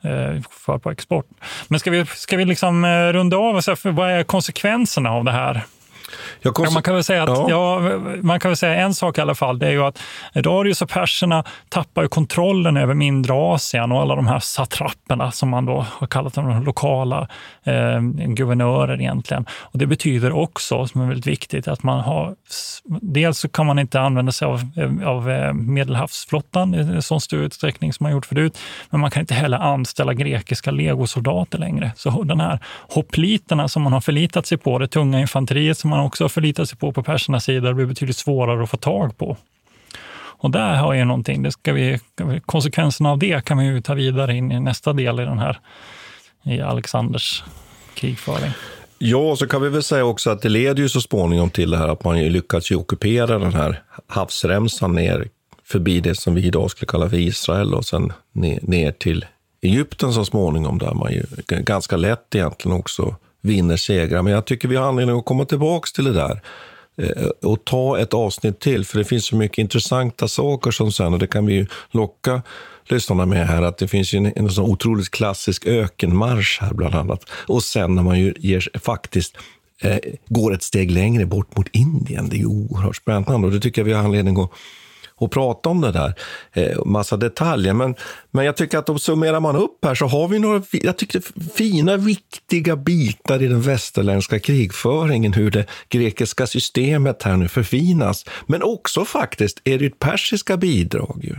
eh, 0.02 0.42
för 0.64 0.78
på 0.78 0.90
export. 0.90 1.26
Men 1.68 1.80
ska 1.80 1.90
vi, 1.90 2.06
ska 2.06 2.36
vi 2.36 2.44
liksom 2.44 2.84
eh, 2.84 3.12
runda 3.12 3.36
av 3.36 3.56
och 3.56 3.64
säga, 3.64 3.76
vad 3.84 4.10
är 4.10 4.22
konsekvenserna 4.24 5.10
av 5.10 5.24
det 5.24 5.32
här? 5.32 5.62
Ja, 6.42 6.52
man, 6.72 6.82
kan 6.82 6.94
väl 6.94 7.04
säga 7.04 7.22
att, 7.22 7.28
ja. 7.28 7.46
ja. 7.50 8.00
man 8.22 8.40
kan 8.40 8.48
väl 8.48 8.56
säga 8.56 8.74
en 8.74 8.94
sak 8.94 9.18
i 9.18 9.20
alla 9.20 9.34
fall. 9.34 9.58
Det 9.58 9.66
är 9.66 9.70
ju 9.70 9.82
att 9.82 9.98
Darius 10.34 10.82
och 10.82 10.88
perserna 10.88 11.44
tappar 11.68 12.06
kontrollen 12.06 12.76
över 12.76 12.94
mindre 12.94 13.32
Asien 13.34 13.92
och 13.92 14.00
alla 14.00 14.14
de 14.14 14.26
här 14.26 14.38
satrapperna 14.38 15.32
som 15.32 15.48
man 15.48 15.66
då 15.66 15.86
har 15.90 16.06
kallat 16.06 16.34
de 16.34 16.64
lokala 16.64 17.28
eh, 17.64 18.00
guvernörer 18.26 19.00
egentligen. 19.00 19.46
Och 19.52 19.78
Det 19.78 19.86
betyder 19.86 20.32
också, 20.32 20.86
som 20.86 21.00
är 21.00 21.06
väldigt 21.06 21.26
viktigt, 21.26 21.68
att 21.68 21.82
man 21.82 22.00
har... 22.00 22.34
Dels 23.00 23.38
så 23.38 23.48
kan 23.48 23.66
man 23.66 23.78
inte 23.78 24.00
använda 24.00 24.32
sig 24.32 24.46
av, 24.46 24.60
av 25.04 25.30
eh, 25.30 25.52
Medelhavsflottan 25.52 26.74
i 26.74 27.02
så 27.02 27.20
stor 27.20 27.40
utsträckning 27.40 27.92
som 27.92 28.04
man 28.04 28.12
gjort 28.12 28.26
förut, 28.26 28.58
men 28.90 29.00
man 29.00 29.10
kan 29.10 29.20
inte 29.20 29.34
heller 29.34 29.58
anställa 29.58 30.14
grekiska 30.14 30.70
legosoldater 30.70 31.58
längre. 31.58 31.92
Så 31.96 32.22
den 32.22 32.40
här 32.40 32.58
hoppliterna 32.88 33.68
som 33.68 33.82
man 33.82 33.92
har 33.92 34.00
förlitat 34.00 34.46
sig 34.46 34.58
på, 34.58 34.78
det 34.78 34.88
tunga 34.88 35.20
infanteriet 35.20 35.78
som 35.78 35.90
man 35.90 36.00
också 36.02 36.24
har 36.24 36.28
förlitat 36.28 36.68
sig 36.68 36.78
på 36.78 36.92
på 36.92 37.02
persernas 37.02 37.44
sida, 37.44 37.68
det 37.68 37.74
blir 37.74 37.86
betydligt 37.86 38.16
svårare 38.16 38.62
att 38.62 38.70
få 38.70 38.76
tag 38.76 39.18
på. 39.18 39.36
Och 40.42 40.50
där 40.50 40.76
har 40.76 40.94
ju 40.94 41.04
någonting, 41.04 41.42
det 41.42 41.52
ska 41.52 41.72
vi, 41.72 42.00
konsekvenserna 42.46 43.10
av 43.10 43.18
det 43.18 43.44
kan 43.44 43.58
vi 43.58 43.64
ju 43.64 43.80
ta 43.80 43.94
vidare 43.94 44.36
in 44.36 44.52
i 44.52 44.60
nästa 44.60 44.92
del 44.92 45.20
i 45.20 45.24
den 45.24 45.38
här, 45.38 45.60
i 46.44 46.60
Alexanders 46.60 47.44
krigföring. 47.94 48.50
Ja, 48.98 49.36
så 49.36 49.46
kan 49.46 49.62
vi 49.62 49.68
väl 49.68 49.82
säga 49.82 50.04
också 50.04 50.30
att 50.30 50.42
det 50.42 50.48
leder 50.48 50.82
ju 50.82 50.88
så 50.88 51.00
småningom 51.00 51.50
till 51.50 51.70
det 51.70 51.76
här 51.76 51.88
att 51.88 52.04
man 52.04 52.22
lyckats 52.22 52.70
ju 52.70 52.76
ockupera 52.76 53.38
den 53.38 53.54
här 53.54 53.82
havsremsan 54.06 54.94
ner 54.94 55.28
förbi 55.64 56.00
det 56.00 56.14
som 56.14 56.34
vi 56.34 56.46
idag 56.46 56.70
skulle 56.70 56.86
kalla 56.86 57.10
för 57.10 57.16
Israel 57.16 57.74
och 57.74 57.84
sen 57.84 58.12
ner, 58.32 58.58
ner 58.62 58.92
till 58.92 59.26
Egypten 59.62 60.12
så 60.12 60.24
småningom, 60.24 60.78
där 60.78 60.94
man 60.94 61.12
ju 61.12 61.24
ganska 61.46 61.96
lätt 61.96 62.34
egentligen 62.34 62.78
också 62.78 63.16
vinner 63.42 63.76
segrar. 63.76 64.22
Men 64.22 64.32
jag 64.32 64.44
tycker 64.44 64.68
vi 64.68 64.76
har 64.76 64.88
anledning 64.88 65.18
att 65.18 65.24
komma 65.24 65.44
tillbaka 65.44 65.88
till 65.94 66.04
det 66.04 66.12
där 66.12 66.40
eh, 66.96 67.26
och 67.42 67.64
ta 67.64 67.98
ett 67.98 68.14
avsnitt 68.14 68.60
till, 68.60 68.84
för 68.84 68.98
det 68.98 69.04
finns 69.04 69.26
så 69.26 69.36
mycket 69.36 69.58
intressanta 69.58 70.28
saker 70.28 70.70
som 70.70 70.92
sen, 70.92 71.12
och 71.12 71.18
det 71.18 71.26
kan 71.26 71.46
vi 71.46 71.54
ju 71.54 71.66
locka 71.90 72.42
lyssnarna 72.84 73.26
med 73.26 73.46
här, 73.46 73.62
att 73.62 73.78
det 73.78 73.88
finns 73.88 74.14
ju 74.14 74.18
en, 74.18 74.32
en 74.36 74.50
sån 74.50 74.70
otroligt 74.70 75.10
klassisk 75.10 75.66
ökenmarsch 75.66 76.58
här 76.60 76.74
bland 76.74 76.94
annat. 76.94 77.30
Och 77.30 77.62
sen 77.62 77.94
när 77.94 78.02
man 78.02 78.20
ju 78.20 78.34
ger, 78.38 78.68
faktiskt 78.74 79.36
eh, 79.82 79.98
går 80.28 80.54
ett 80.54 80.62
steg 80.62 80.90
längre 80.90 81.26
bort 81.26 81.56
mot 81.56 81.68
Indien. 81.72 82.28
Det 82.28 82.36
är 82.36 82.38
ju 82.38 82.46
oerhört 82.46 82.96
spännande 82.96 83.46
och 83.46 83.52
det 83.52 83.60
tycker 83.60 83.80
jag 83.80 83.86
vi 83.86 83.92
har 83.92 84.04
anledning 84.04 84.40
att 84.40 84.50
och 85.22 85.30
prata 85.30 85.68
om 85.68 85.80
det 85.80 85.92
där. 85.92 86.14
Eh, 86.52 86.84
massa 86.84 87.16
detaljer. 87.16 87.72
Men, 87.72 87.94
men 88.30 88.44
jag 88.44 88.56
tycker 88.56 88.78
att 88.78 88.88
om 88.88 88.98
summerar 88.98 89.40
man 89.40 89.56
upp 89.56 89.84
här 89.84 89.94
så 89.94 90.06
har 90.06 90.28
vi 90.28 90.38
några 90.38 90.62
jag 90.70 90.96
tycker, 90.96 91.22
fina, 91.54 91.96
viktiga 91.96 92.76
bitar 92.76 93.42
i 93.42 93.46
den 93.46 93.62
västerländska 93.62 94.38
krigföringen. 94.38 95.32
Hur 95.32 95.50
det 95.50 95.66
grekiska 95.88 96.46
systemet 96.46 97.22
här 97.22 97.36
nu 97.36 97.48
förfinas. 97.48 98.24
Men 98.46 98.62
också 98.62 99.04
faktiskt 99.04 99.60
är 99.64 99.78
det 99.78 99.98
persiska 99.98 100.56
bidrag. 100.56 101.20
Ju 101.22 101.36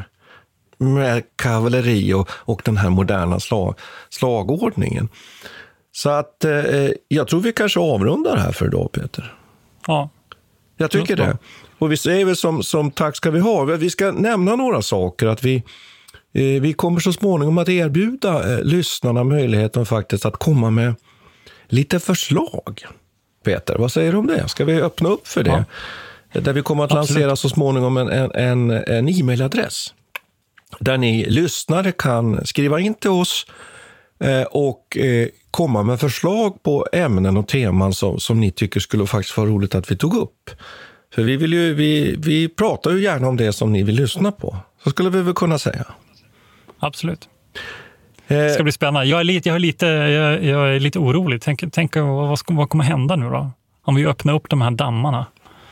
med 0.77 1.23
kavalleri 1.35 2.13
och, 2.13 2.29
och 2.31 2.61
den 2.65 2.77
här 2.77 2.89
moderna 2.89 3.39
slag, 3.39 3.75
slagordningen. 4.09 5.09
Så 5.91 6.09
att 6.09 6.45
eh, 6.45 6.89
jag 7.07 7.27
tror 7.27 7.41
vi 7.41 7.53
kanske 7.53 7.79
avrundar 7.79 8.37
här 8.37 8.51
för 8.51 8.65
idag, 8.65 8.91
Peter. 8.91 9.35
Ja. 9.87 10.09
Jag 10.77 10.91
tycker 10.91 11.15
det. 11.15 11.37
Och 11.83 11.91
vi 11.91 11.97
säger 11.97 12.25
väl 12.25 12.35
som, 12.35 12.63
som 12.63 12.91
tack 12.91 13.15
ska 13.15 13.31
vi 13.31 13.39
ha. 13.39 13.63
Vi 13.63 13.89
ska 13.89 14.11
nämna 14.11 14.55
några 14.55 14.81
saker. 14.81 15.27
Att 15.27 15.43
vi, 15.43 15.55
eh, 16.33 16.61
vi 16.61 16.73
kommer 16.73 16.99
så 16.99 17.13
småningom 17.13 17.57
att 17.57 17.69
erbjuda 17.69 18.53
eh, 18.53 18.63
lyssnarna 18.63 19.23
möjligheten 19.23 19.85
faktiskt 19.85 20.25
att 20.25 20.37
komma 20.37 20.69
med 20.69 20.95
lite 21.67 21.99
förslag. 21.99 22.85
Peter, 23.45 23.77
vad 23.77 23.91
säger 23.91 24.11
du 24.11 24.17
om 24.17 24.27
det? 24.27 24.47
Ska 24.47 24.65
vi 24.65 24.81
öppna 24.81 25.09
upp 25.09 25.27
för 25.27 25.43
det? 25.43 25.65
Ja. 26.31 26.41
Där 26.41 26.53
vi 26.53 26.61
kommer 26.61 26.83
att 26.83 26.91
Absolut. 26.91 27.09
lansera 27.09 27.35
så 27.35 27.49
småningom 27.49 27.97
en, 27.97 28.31
en, 28.31 28.71
en, 28.71 29.09
e-mailadress. 29.09 29.93
Där 30.79 30.97
ni 30.97 31.25
lyssnare 31.25 31.91
kan 31.91 32.45
skriva 32.45 32.79
in 32.79 32.93
till 32.93 33.09
oss 33.09 33.45
eh, 34.19 34.41
och 34.41 34.97
eh, 34.97 35.27
komma 35.51 35.83
med 35.83 35.99
förslag 35.99 36.63
på 36.63 36.87
ämnen 36.91 37.37
och 37.37 37.47
teman 37.47 37.93
som, 37.93 38.19
som 38.19 38.39
ni 38.39 38.51
tycker 38.51 38.79
skulle 38.79 39.07
faktiskt 39.07 39.37
vara 39.37 39.49
roligt 39.49 39.75
att 39.75 39.91
vi 39.91 39.97
tog 39.97 40.15
upp. 40.15 40.49
För 41.15 41.23
vi, 41.23 41.37
vill 41.37 41.53
ju, 41.53 41.73
vi, 41.73 42.15
vi 42.17 42.49
pratar 42.49 42.91
ju 42.91 43.01
gärna 43.01 43.27
om 43.27 43.37
det 43.37 43.53
som 43.53 43.73
ni 43.73 43.83
vill 43.83 43.95
lyssna 43.95 44.31
på. 44.31 44.57
Så 44.83 44.89
skulle 44.89 45.09
vi 45.09 45.21
väl 45.21 45.33
kunna 45.33 45.59
säga. 45.59 45.85
Absolut. 46.79 47.29
Det 48.27 48.53
ska 48.53 48.63
bli 48.63 48.71
spännande. 48.71 49.07
Jag 49.07 49.19
är 49.19 49.23
lite, 49.23 49.49
jag 49.49 49.55
är 49.55 49.59
lite, 49.59 49.85
jag, 49.85 50.43
jag 50.43 50.75
är 50.75 50.79
lite 50.79 50.99
orolig. 50.99 51.41
Tänk, 51.41 51.63
tänk 51.71 51.95
vad, 51.95 52.39
ska, 52.39 52.53
vad 52.53 52.69
kommer 52.69 52.83
hända 52.83 53.15
nu 53.15 53.29
då? 53.29 53.51
Om 53.83 53.95
vi 53.95 54.05
öppnar 54.05 54.33
upp 54.33 54.49
de 54.49 54.61
här 54.61 54.71
dammarna. 54.71 55.25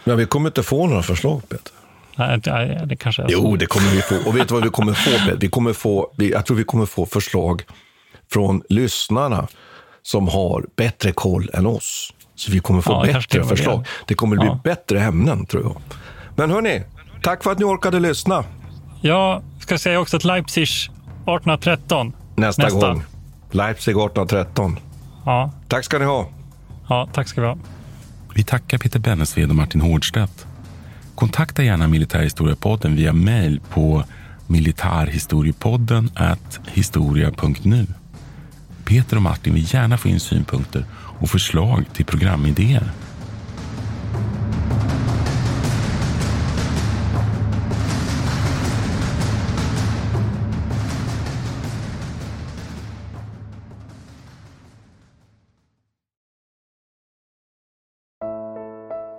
Ja, 0.03 0.15
vi 0.15 0.25
kommer 0.25 0.49
inte 0.49 0.63
få 0.63 0.87
några 0.87 1.03
förslag, 1.03 1.49
Peter. 1.49 1.71
Nej, 2.15 2.81
det 2.85 2.95
kanske 2.95 3.21
är 3.21 3.27
så. 3.27 3.33
Jo, 3.33 3.55
det 3.55 3.65
kommer 3.65 3.89
vi 3.89 4.01
få. 4.01 4.29
Och 4.29 4.37
vet 4.37 4.47
du 4.47 4.53
vad 4.53 4.63
vi 4.63 4.69
kommer 4.69 4.93
få, 4.93 5.09
Peter? 5.09 5.37
Vi 5.39 5.49
kommer 5.49 5.73
få, 5.73 6.13
jag 6.17 6.45
tror 6.45 6.57
vi 6.57 6.63
kommer 6.63 6.85
få 6.85 7.05
förslag 7.05 7.63
från 8.31 8.63
lyssnarna 8.69 9.47
som 10.01 10.27
har 10.27 10.65
bättre 10.75 11.11
koll 11.11 11.49
än 11.53 11.65
oss. 11.65 12.13
Så 12.41 12.51
vi 12.51 12.59
kommer 12.59 12.81
få 12.81 12.91
ja, 12.91 13.13
bättre 13.13 13.43
förslag. 13.43 13.79
Det. 13.79 13.89
det 14.07 14.13
kommer 14.13 14.37
bli 14.37 14.45
ja. 14.45 14.59
bättre 14.63 15.01
ämnen, 15.01 15.45
tror 15.45 15.63
jag. 15.63 15.81
Men 16.35 16.51
hörni, 16.51 16.83
tack 17.21 17.43
för 17.43 17.51
att 17.51 17.59
ni 17.59 17.65
orkade 17.65 17.99
lyssna. 17.99 18.43
Jag 19.01 19.43
ska 19.59 19.77
säga 19.77 19.99
också 19.99 20.17
att 20.17 20.23
Leipzig 20.23 20.63
1813. 20.63 22.13
Nästa, 22.35 22.63
Nästa. 22.63 22.79
gång. 22.79 23.03
Leipzig 23.51 23.91
1813. 23.91 24.79
Ja. 25.25 25.51
Tack 25.67 25.85
ska 25.85 25.99
ni 25.99 26.05
ha. 26.05 26.29
Ja, 26.89 27.09
tack 27.13 27.27
ska 27.27 27.41
vi 27.41 27.47
ha. 27.47 27.57
Vi 28.35 28.43
tackar 28.43 28.77
Peter 28.77 28.99
Bennesved 28.99 29.49
och 29.49 29.55
Martin 29.55 29.81
Hårdstedt. 29.81 30.47
Kontakta 31.15 31.63
gärna 31.63 31.87
Militärhistoriepodden 31.87 32.95
via 32.95 33.13
mejl 33.13 33.61
på 33.69 34.03
militarhistoriepodden 34.47 36.11
historia.nu. 36.67 37.87
Peter 38.85 39.15
och 39.15 39.21
Martin 39.21 39.53
vill 39.53 39.73
gärna 39.73 39.97
få 39.97 40.07
in 40.07 40.19
synpunkter 40.19 40.85
och 41.21 41.29
förslag 41.29 41.85
till 41.93 42.05
programidéer. 42.05 42.91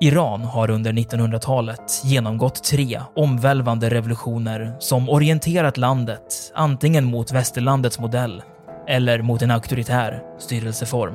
Iran 0.03 0.45
har 0.45 0.71
under 0.71 0.93
1900-talet 0.93 2.05
genomgått 2.05 2.65
tre 2.65 3.01
omvälvande 3.17 3.91
revolutioner 3.91 4.77
som 4.79 5.09
orienterat 5.09 5.77
landet 5.77 6.53
antingen 6.55 7.05
mot 7.05 7.33
västerlandets 7.33 7.99
modell 7.99 8.43
eller 8.89 9.23
mot 9.23 9.43
en 9.43 9.51
auktoritär 9.51 10.23
styrelseform. 10.39 11.15